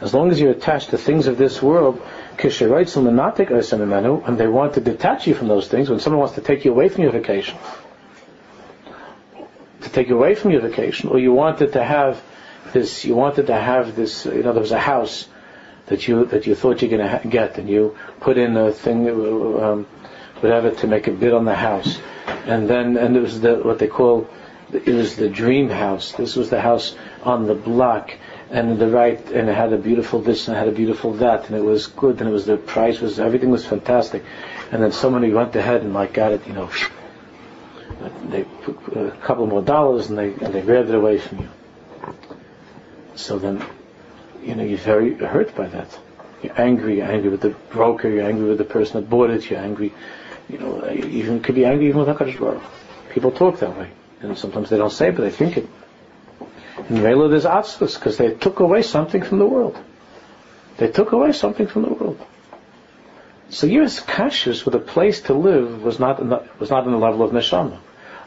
As 0.01 0.13
long 0.13 0.31
as 0.31 0.41
you're 0.41 0.51
attached 0.51 0.91
to 0.91 0.99
things 0.99 1.27
of 1.27 1.39
this 1.39 1.63
world, 1.63 2.03
and 2.39 2.51
they 4.39 4.47
want 4.47 4.75
to 4.75 4.81
detach 4.81 5.27
you 5.27 5.35
from 5.35 5.49
those 5.49 5.69
things, 5.69 5.89
when 5.89 6.01
someone 6.01 6.21
wants 6.21 6.35
to 6.35 6.41
take 6.41 6.65
you 6.65 6.73
away 6.73 6.89
from 6.89 7.05
your 7.05 7.13
vacation, 7.13 7.57
to 9.81 9.89
take 9.89 10.09
you 10.09 10.17
away 10.17 10.35
from 10.35 10.51
your 10.51 10.61
vacation, 10.61 11.09
or 11.09 11.19
you 11.19 11.33
wanted 11.33 11.73
to 11.75 11.85
have 11.85 12.23
this, 12.73 13.05
you 13.05 13.15
wanted 13.15 13.47
to 13.49 13.59
have 13.59 13.97
this, 13.97 14.27
you 14.27 14.43
know, 14.43 14.53
there 14.53 14.63
was 14.63 14.73
a 14.73 14.79
house 14.79 15.29
that 15.87 16.07
you 16.09 16.25
that 16.27 16.47
you 16.47 16.55
thought 16.55 16.81
you're 16.83 16.91
going 16.91 17.03
to 17.03 17.09
ha- 17.09 17.29
get, 17.29 17.59
and 17.59 17.69
you 17.69 17.97
put 18.21 18.39
in 18.39 18.57
a 18.57 18.73
thing, 18.73 19.09
um, 19.09 19.85
whatever, 20.41 20.71
to 20.71 20.87
make 20.87 21.07
a 21.09 21.11
bid 21.11 21.33
on 21.33 21.45
the 21.45 21.55
house, 21.55 21.99
and 22.47 22.69
then 22.69 22.97
and 22.97 23.17
it 23.17 23.21
was 23.21 23.41
the 23.41 23.57
what 23.57 23.79
they 23.79 23.89
call 23.89 24.29
it 24.73 24.87
was 24.87 25.17
the 25.17 25.29
dream 25.29 25.69
house. 25.69 26.13
This 26.13 26.35
was 26.37 26.51
the 26.51 26.61
house 26.61 26.95
on 27.25 27.47
the 27.47 27.55
block, 27.55 28.13
and 28.51 28.79
the 28.79 28.89
right, 28.89 29.21
and 29.31 29.49
it 29.49 29.55
had 29.55 29.73
a 29.73 29.79
beautiful 29.79 30.21
this 30.21 30.49
and 30.49 30.57
it 30.57 30.61
had 30.61 30.69
a 30.69 30.73
beautiful 30.73 31.13
that, 31.15 31.49
and 31.49 31.57
it 31.57 31.65
was 31.65 31.89
good, 31.89 32.21
and 32.21 32.29
it 32.29 32.33
was 32.33 32.47
the 32.47 32.57
price 32.57 33.01
was 33.01 33.21
everything 33.21 33.51
was 33.51 33.67
fantastic, 33.67 34.25
and 34.71 34.83
then 34.83 34.93
somebody 34.93 35.33
went 35.33 35.55
ahead 35.57 35.83
and 35.83 35.93
like 35.93 36.15
got 36.15 36.33
it, 36.33 36.47
you 36.47 36.53
know, 36.53 36.71
they 38.31 38.45
put 38.45 38.97
a 38.97 39.11
couple 39.23 39.47
more 39.47 39.63
dollars 39.63 40.09
and 40.09 40.19
they 40.19 40.33
and 40.33 40.55
they 40.55 40.63
grabbed 40.63 40.89
it 40.89 40.95
away 40.95 41.19
from 41.19 41.41
you. 41.41 41.49
So 43.15 43.39
then, 43.39 43.65
you 44.43 44.55
know, 44.55 44.65
you're 44.65 44.79
very 44.79 45.15
hurt 45.15 45.55
by 45.55 45.69
that. 45.69 45.99
You're 46.43 46.61
angry. 46.61 46.99
You're 46.99 47.11
angry 47.11 47.31
with 47.31 47.41
the 47.41 47.51
broker. 47.71 48.09
You're 48.09 48.27
angry 48.27 48.49
with 48.49 48.59
the 48.59 48.65
person 48.65 49.01
that 49.01 49.09
bought 49.09 49.31
it. 49.31 49.49
You're 49.49 49.61
angry. 49.61 49.93
You 50.49 50.59
know, 50.59 50.89
you 50.91 51.05
even 51.05 51.41
could 51.41 51.55
be 51.55 51.65
angry 51.65 51.89
even 51.89 52.05
with 52.05 52.09
Hakadosh 52.09 52.39
Baruch. 52.39 52.63
People 53.11 53.31
talk 53.31 53.59
that 53.61 53.77
way, 53.79 53.91
and 54.21 54.37
sometimes 54.37 54.71
they 54.71 54.79
don't 54.79 54.91
say, 54.91 55.09
it, 55.09 55.17
but 55.17 55.23
they 55.23 55.31
think 55.31 55.57
it. 55.57 55.69
In 56.89 56.97
Rela, 56.97 57.31
there's 57.31 57.45
atzvus 57.45 57.95
because 57.95 58.17
they 58.17 58.35
took 58.35 58.61
away 58.61 58.83
something 58.83 59.23
from 59.23 59.39
the 59.39 59.47
world. 59.47 59.79
They 60.79 60.89
took 60.89 61.13
away 61.13 61.33
something 61.33 61.67
from 61.67 61.83
the 61.83 61.91
world. 61.91 62.27
So 63.51 63.67
Yiras 63.67 64.03
Kashus 64.03 64.65
with 64.65 64.75
a 64.75 64.81
place 64.81 65.21
to 65.23 65.35
live 65.35 65.83
was 65.83 65.99
not 65.99 66.17
the, 66.17 66.49
was 66.59 66.71
not 66.71 66.87
in 66.87 66.93
the 66.93 66.99
level 66.99 67.23
of 67.23 67.33
neshama. 67.33 67.79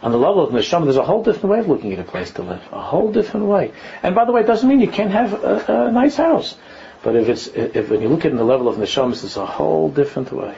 On 0.02 0.12
the 0.12 0.18
level 0.18 0.44
of 0.44 0.52
neshama, 0.54 0.84
there's 0.84 0.98
a 0.98 1.04
whole 1.04 1.24
different 1.24 1.50
way 1.50 1.60
of 1.60 1.68
looking 1.68 1.94
at 1.94 2.00
a 2.00 2.04
place 2.04 2.32
to 2.32 2.44
live. 2.44 2.62
A 2.72 2.82
whole 2.82 3.12
different 3.12 3.48
way. 3.48 3.72
And 4.04 4.14
by 4.14 4.26
the 4.26 4.32
way, 4.32 4.42
it 4.42 4.48
doesn't 4.48 4.68
mean 4.68 4.80
you 4.82 4.90
can't 4.90 5.12
have 5.12 5.34
a, 5.44 5.88
a 5.88 5.92
nice 5.92 6.16
house. 6.16 6.58
But 7.04 7.16
if 7.16 7.30
it's 7.30 7.48
if 7.48 7.90
when 7.90 8.02
you 8.02 8.10
look 8.10 8.22
at 8.22 8.28
it 8.28 8.32
in 8.32 8.38
the 8.38 8.44
level 8.44 8.68
of 8.68 8.78
neshama, 8.78 9.12
it's 9.12 9.38
a 9.38 9.46
whole 9.46 9.90
different 9.90 10.32
way. 10.32 10.56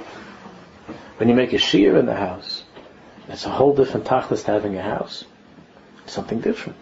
When 1.17 1.29
you 1.29 1.35
make 1.35 1.53
a 1.53 1.57
shiur 1.57 1.99
in 1.99 2.05
the 2.05 2.15
house, 2.15 2.63
it's 3.27 3.45
a 3.45 3.49
whole 3.49 3.75
different 3.75 4.05
tachlis 4.05 4.45
to 4.45 4.51
having 4.51 4.75
a 4.75 4.81
house. 4.81 5.25
It's 6.03 6.13
something 6.13 6.39
different 6.39 6.77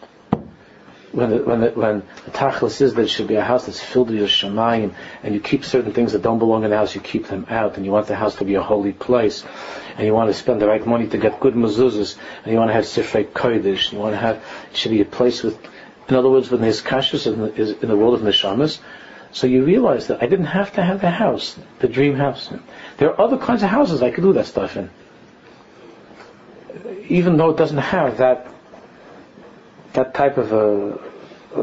when 1.15 1.29
the, 1.29 1.37
when 1.37 1.61
the, 1.61 2.31
tachlis 2.31 2.81
is 2.81 2.93
that 2.93 3.03
it 3.03 3.07
should 3.07 3.27
be 3.27 3.35
a 3.35 3.43
house 3.43 3.65
that's 3.65 3.79
filled 3.79 4.09
with 4.09 4.29
Shemayim, 4.29 4.93
and 5.23 5.33
you 5.33 5.39
keep 5.39 5.63
certain 5.63 5.93
things 5.93 6.11
that 6.11 6.21
don't 6.21 6.39
belong 6.39 6.65
in 6.65 6.71
the 6.71 6.77
house, 6.77 6.93
you 6.93 6.99
keep 6.99 7.27
them 7.27 7.45
out, 7.49 7.77
and 7.77 7.85
you 7.85 7.91
want 7.91 8.07
the 8.07 8.15
house 8.15 8.35
to 8.35 8.45
be 8.45 8.55
a 8.55 8.61
holy 8.61 8.91
place, 8.91 9.45
and 9.95 10.05
you 10.05 10.13
want 10.13 10.29
to 10.29 10.33
spend 10.33 10.61
the 10.61 10.67
right 10.67 10.85
money 10.85 11.07
to 11.07 11.17
get 11.17 11.39
good 11.39 11.53
mezuzahs, 11.53 12.17
and 12.43 12.51
you 12.51 12.57
want 12.57 12.69
to 12.69 12.73
have 12.73 12.83
sifrei 12.83 13.25
kodesh, 13.25 13.93
you 13.93 13.99
want 13.99 14.13
to 14.13 14.17
have 14.17 14.43
it 14.71 14.77
should 14.77 14.91
be 14.91 15.01
a 15.01 15.05
place 15.05 15.41
with, 15.41 15.57
in 16.09 16.15
other 16.15 16.29
words, 16.29 16.51
when 16.51 16.59
there's 16.59 16.81
kashrus 16.81 17.25
in, 17.31 17.39
the, 17.39 17.79
in 17.81 17.87
the 17.87 17.95
world 17.95 18.15
of 18.15 18.21
neshamas, 18.21 18.79
so 19.31 19.47
you 19.47 19.63
realize 19.63 20.07
that 20.07 20.21
I 20.21 20.27
didn't 20.27 20.45
have 20.45 20.73
to 20.73 20.83
have 20.83 20.99
the 20.99 21.11
house, 21.11 21.57
the 21.79 21.87
dream 21.87 22.15
house. 22.15 22.49
There 22.97 23.09
are 23.09 23.21
other 23.21 23.37
kinds 23.37 23.63
of 23.63 23.69
houses 23.69 24.01
I 24.01 24.11
could 24.11 24.23
do 24.23 24.33
that 24.33 24.47
stuff 24.47 24.75
in, 24.75 24.89
even 27.07 27.37
though 27.37 27.51
it 27.51 27.57
doesn't 27.57 27.77
have 27.77 28.17
that 28.17 28.54
that 29.95 30.13
type 30.13 30.37
of 30.37 30.53
a, 30.53 30.99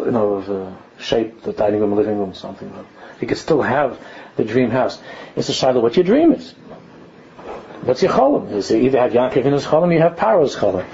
you 0.07 0.11
know, 0.11 0.35
of 0.35 0.49
a 0.51 0.77
shape, 0.99 1.43
the 1.43 1.53
dining 1.53 1.81
room, 1.81 1.95
living 1.95 2.19
room, 2.19 2.35
something. 2.35 2.73
You 3.21 3.27
could 3.27 3.39
still 3.39 3.63
have 3.63 4.01
the 4.37 4.45
dream 4.45 4.71
house. 4.71 5.01
It's 5.37 5.49
a 5.49 5.53
shadow 5.53 5.79
of 5.79 5.83
what 5.85 5.97
your 5.97 6.05
dream 6.05 6.33
is. 6.33 6.55
What's 7.83 8.03
your 8.03 8.13
cholim? 8.13 8.53
Is 8.53 8.71
it 8.71 8.83
either 8.83 9.01
have 9.01 9.13
Yaakov 9.13 9.45
in 9.45 9.53
his 9.53 9.67
cholim, 9.67 9.93
you 9.93 10.01
have 10.01 10.17
Paro's 10.17 10.55
cholim. 10.55 10.87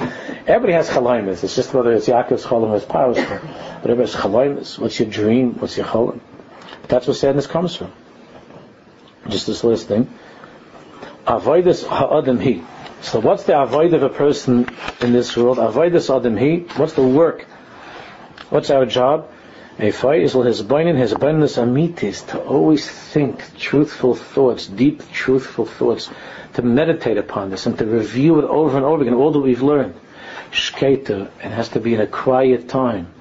Everybody 0.47 0.73
has 0.73 0.89
cholimus. 0.89 1.45
It's 1.45 1.55
just 1.55 1.75
whether 1.75 1.93
it's 1.93 2.09
Yaakov's 2.09 2.45
cholim 2.45 2.71
or 2.71 2.77
it's 2.77 2.87
Paro's 2.87 3.19
cholim. 3.19 3.43
But 3.83 3.91
everybody 3.91 4.11
has 4.11 4.15
cholimus. 4.15 4.79
What's 4.79 4.99
your 4.99 5.09
dream? 5.11 5.55
What's 5.59 5.77
your 5.77 5.87
cholim? 5.87 6.21
That's 6.89 7.07
where 7.07 7.15
sadness 7.15 7.47
comes 7.47 7.77
from. 7.77 7.93
Just 9.29 9.47
this 9.47 9.63
last 9.65 9.89
thing. 9.89 10.09
Avoidus 11.29 11.87
ha'adam 11.87 12.41
he. 12.41 12.63
So 13.03 13.21
what's 13.21 13.45
the 13.45 13.61
avoid 13.61 13.93
of 13.93 14.03
a 14.03 14.09
person 14.09 14.67
in 15.03 15.13
this 15.13 15.37
world? 15.37 15.59
Avoid 15.59 15.93
this 15.93 16.09
adam 16.09 16.39
he. 16.39 16.61
What's 16.77 16.95
the 16.95 17.07
work? 17.07 17.43
What's 18.49 18.71
our 18.71 18.87
job? 18.87 19.31
A 19.79 19.91
fight 19.91 20.23
is 20.23 20.33
his 20.33 20.63
binding, 20.63 20.97
his 20.97 21.13
abundance 21.13 21.57
amitis, 21.57 22.27
to 22.29 22.41
always 22.41 22.89
think 22.91 23.59
truthful 23.59 24.15
thoughts, 24.15 24.67
deep 24.67 25.09
truthful 25.13 25.67
thoughts, 25.67 26.11
to 26.55 26.63
meditate 26.63 27.19
upon 27.19 27.51
this 27.51 27.67
and 27.67 27.77
to 27.79 27.85
review 27.85 28.39
it 28.41 28.45
over 28.47 28.79
and 28.79 28.87
over 28.87 29.03
again, 29.03 29.15
all 29.15 29.31
that 29.31 29.39
we've 29.39 29.63
learned. 29.63 29.95
Shketa, 30.51 31.31
it 31.45 31.51
has 31.51 31.69
to 31.71 31.81
be 31.81 31.95
in 31.95 32.01
a 32.01 32.07
quiet 32.07 32.71
time. 32.71 33.13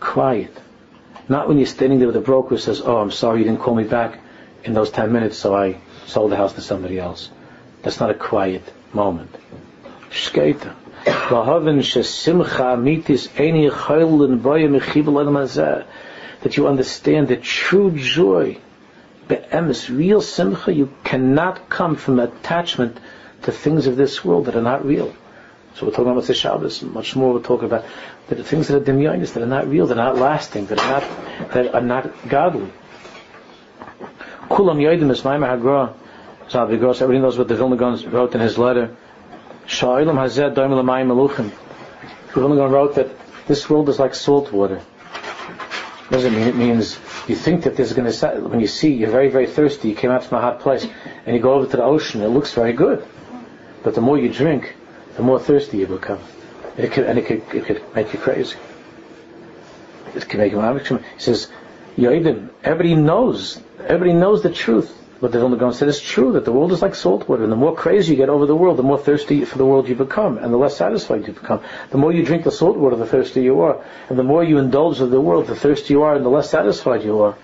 Quiet. 0.00 0.56
Not 1.28 1.48
when 1.48 1.58
you're 1.58 1.66
standing 1.66 1.98
there 1.98 2.08
with 2.08 2.16
a 2.16 2.20
broker 2.20 2.48
who 2.50 2.58
says, 2.58 2.80
oh, 2.80 2.96
I'm 2.96 3.10
sorry 3.10 3.40
you 3.40 3.44
didn't 3.44 3.60
call 3.60 3.74
me 3.74 3.84
back 3.84 4.18
in 4.64 4.72
those 4.72 4.90
10 4.90 5.12
minutes, 5.12 5.36
so 5.36 5.54
I 5.54 5.78
sold 6.06 6.32
the 6.32 6.36
house 6.36 6.52
to 6.54 6.60
somebody 6.60 6.98
else. 6.98 7.30
That's 7.82 8.00
not 8.00 8.10
a 8.10 8.14
quiet 8.14 8.62
moment. 8.92 9.34
That 16.42 16.56
you 16.56 16.66
understand 16.68 17.28
that 17.28 17.42
true 17.42 17.90
joy, 17.90 18.58
be'emes, 19.28 19.90
real 19.90 20.20
simcha, 20.20 20.72
you 20.72 20.92
cannot 21.04 21.68
come 21.68 21.96
from 21.96 22.20
attachment 22.20 22.98
to 23.42 23.52
things 23.52 23.86
of 23.86 23.96
this 23.96 24.24
world 24.24 24.46
that 24.46 24.56
are 24.56 24.62
not 24.62 24.84
real. 24.84 25.14
So 25.74 25.86
we're 25.86 25.92
talking 25.92 26.12
about 26.12 26.24
the 26.24 26.34
Shabbos, 26.34 26.82
much 26.82 27.16
more 27.16 27.34
we're 27.34 27.42
talking 27.42 27.66
about 27.66 27.84
the 28.28 28.44
things 28.44 28.68
that 28.68 28.76
are 28.76 28.84
demyonis, 28.92 29.32
that 29.34 29.42
are 29.42 29.46
not 29.46 29.66
real, 29.68 29.86
that 29.88 29.98
are 29.98 30.12
not 30.12 30.18
lasting, 30.18 30.66
that 30.66 30.78
are 30.78 31.00
not, 31.00 31.50
that 31.52 31.74
are 31.74 31.80
not 31.80 32.28
godly. 32.28 32.70
Kulam 34.48 34.78
yoidim 34.78 35.10
is 35.10 35.22
maimah 35.22 35.94
so 36.48 36.66
because 36.66 37.00
everybody 37.00 37.22
knows 37.22 37.38
what 37.38 37.48
the 37.48 37.56
Vilna 37.56 37.76
Gaon 37.76 38.10
wrote 38.10 38.34
in 38.34 38.40
his 38.40 38.58
letter. 38.58 38.94
Sha'ilam 39.66 40.20
hazed 40.20 40.54
doim 40.54 40.70
l'mayim 40.70 41.08
meluchim. 41.08 41.50
The 42.34 42.40
Vilna 42.40 42.56
Gaon 42.56 42.70
wrote 42.70 42.94
that 42.96 43.08
this 43.46 43.68
world 43.70 43.88
is 43.88 43.98
like 43.98 44.14
salt 44.14 44.52
water. 44.52 44.78
What 44.78 46.18
does 46.18 46.24
it 46.24 46.32
mean? 46.32 46.48
It 46.48 46.56
means 46.56 46.98
you 47.26 47.34
think 47.34 47.64
that 47.64 47.76
there's 47.76 47.94
going 47.94 48.10
to, 48.10 48.40
when 48.40 48.60
you 48.60 48.66
see, 48.66 48.92
you're 48.92 49.10
very, 49.10 49.30
very 49.30 49.46
thirsty, 49.46 49.88
you 49.88 49.94
came 49.94 50.10
out 50.10 50.24
from 50.24 50.38
a 50.38 50.40
hot 50.42 50.60
place, 50.60 50.86
and 51.24 51.34
you 51.34 51.40
go 51.40 51.54
over 51.54 51.66
to 51.66 51.76
the 51.78 51.82
ocean, 51.82 52.20
it 52.20 52.28
looks 52.28 52.52
very 52.52 52.74
good. 52.74 53.06
But 53.82 53.94
the 53.94 54.02
more 54.02 54.18
you 54.18 54.30
drink, 54.30 54.76
the 55.16 55.22
more 55.22 55.40
thirsty 55.40 55.78
you 55.78 55.86
become. 55.86 56.20
It 56.76 56.92
could, 56.92 57.06
and 57.06 57.18
it 57.18 57.26
could, 57.26 57.42
it 57.54 57.64
could 57.64 57.82
make 57.94 58.12
you 58.12 58.18
crazy. 58.18 58.56
It 60.14 60.28
can 60.28 60.40
make 60.40 60.52
you, 60.52 60.60
he 60.60 61.00
says, 61.18 61.48
Yoidim, 61.96 62.50
everybody 62.62 62.94
knows, 62.94 63.60
everybody 63.80 64.12
knows 64.12 64.42
the 64.42 64.50
truth. 64.50 65.00
But 65.20 65.32
the 65.32 65.38
Vilna 65.38 65.56
Gaon 65.56 65.72
said 65.72 65.88
it's 65.88 66.00
true 66.00 66.32
that 66.32 66.44
the 66.44 66.52
world 66.52 66.72
is 66.72 66.82
like 66.82 66.94
salt 66.94 67.28
water, 67.28 67.44
and 67.44 67.52
the 67.52 67.56
more 67.56 67.74
crazy 67.74 68.12
you 68.12 68.18
get 68.18 68.28
over 68.28 68.46
the 68.46 68.56
world, 68.56 68.76
the 68.76 68.82
more 68.82 68.98
thirsty 68.98 69.44
for 69.44 69.56
the 69.56 69.64
world 69.64 69.88
you 69.88 69.94
become, 69.94 70.38
and 70.38 70.52
the 70.52 70.58
less 70.58 70.76
satisfied 70.76 71.26
you 71.26 71.32
become. 71.32 71.62
The 71.90 71.98
more 71.98 72.12
you 72.12 72.24
drink 72.24 72.44
the 72.44 72.50
salt 72.50 72.76
water, 72.76 72.96
the 72.96 73.06
thirstier 73.06 73.42
you 73.42 73.60
are, 73.60 73.82
and 74.10 74.18
the 74.18 74.24
more 74.24 74.44
you 74.44 74.58
indulge 74.58 75.00
in 75.00 75.10
the 75.10 75.20
world, 75.20 75.46
the 75.46 75.54
thirstier 75.54 75.96
you 75.96 76.02
are, 76.02 76.16
and 76.16 76.24
the 76.24 76.28
less 76.28 76.50
satisfied 76.50 77.04
you 77.04 77.20
are. 77.22 77.36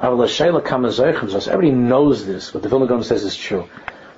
Everybody 0.00 1.70
knows 1.72 2.26
this. 2.26 2.54
What 2.54 2.62
the 2.62 2.68
Vilna 2.68 2.86
Gaon 2.86 3.02
says 3.02 3.24
is 3.24 3.36
true. 3.36 3.68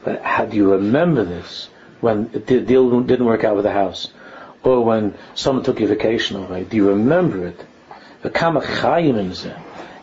But 0.05 0.23
how 0.23 0.45
do 0.45 0.57
you 0.57 0.73
remember 0.73 1.25
this 1.25 1.69
when 2.01 2.31
the 2.31 2.61
deal 2.61 3.01
didn't 3.01 3.27
work 3.27 3.43
out 3.43 3.57
with 3.57 3.65
the 3.65 3.73
house? 3.73 4.13
Or 4.63 4.85
when 4.85 5.15
someone 5.35 5.65
took 5.65 5.81
your 5.81 5.89
vacation 5.89 6.37
away? 6.37 6.65
Do 6.65 6.77
you 6.77 6.91
remember 6.91 7.47
it? 7.47 7.65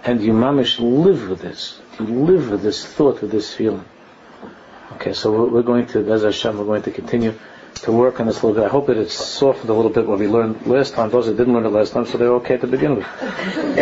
And 0.04 0.22
you 0.22 0.34
mamish 0.34 0.80
live 0.80 1.30
with 1.30 1.42
this. 1.42 1.80
You 2.00 2.06
live 2.06 2.50
with 2.52 2.62
this 2.62 2.86
thought, 2.86 3.22
with 3.22 3.32
this 3.32 3.54
feeling. 3.54 3.86
Okay, 4.94 5.14
so 5.14 5.48
we're 5.48 5.64
going 5.64 5.88
to, 5.88 6.12
as 6.12 6.24
Hashem, 6.24 6.58
we're 6.58 6.66
going 6.66 6.84
to 6.84 6.92
continue 6.92 7.34
to 7.76 7.92
work 7.92 8.20
on 8.20 8.28
this 8.28 8.42
a 8.42 8.46
little 8.46 8.62
bit. 8.62 8.68
I 8.68 8.72
hope 8.72 8.88
that 8.88 8.98
it's 8.98 9.14
softened 9.14 9.70
a 9.70 9.74
little 9.74 9.92
bit 9.92 10.08
what 10.08 10.20
we 10.20 10.28
learned 10.28 10.68
last 10.68 10.94
time. 10.94 11.10
Those 11.10 11.26
that 11.26 11.38
didn't 11.38 11.54
learn 11.54 11.66
it 11.66 11.70
last 11.70 11.94
time, 11.94 12.06
so 12.06 12.18
they're 12.18 12.34
okay 12.36 12.58
to 12.58 12.68
begin 12.68 12.98
with. 12.98 13.08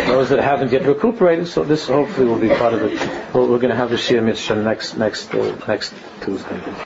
Those 0.06 0.30
that 0.30 0.40
haven't 0.40 0.72
yet 0.72 0.82
recuperated, 0.86 1.48
so 1.48 1.64
this 1.64 1.86
hopefully 1.88 2.26
will 2.26 2.38
be 2.38 2.48
part 2.48 2.72
of 2.72 2.82
it. 2.82 3.34
We're 3.34 3.58
going 3.58 3.70
to 3.70 3.76
have 3.76 3.90
the 3.90 3.96
Shia 3.96 4.22
Mitzvah 4.22 4.62
next, 4.62 4.96
next, 4.96 5.34
uh, 5.34 5.56
next 5.66 5.94
Tuesday. 6.22 6.60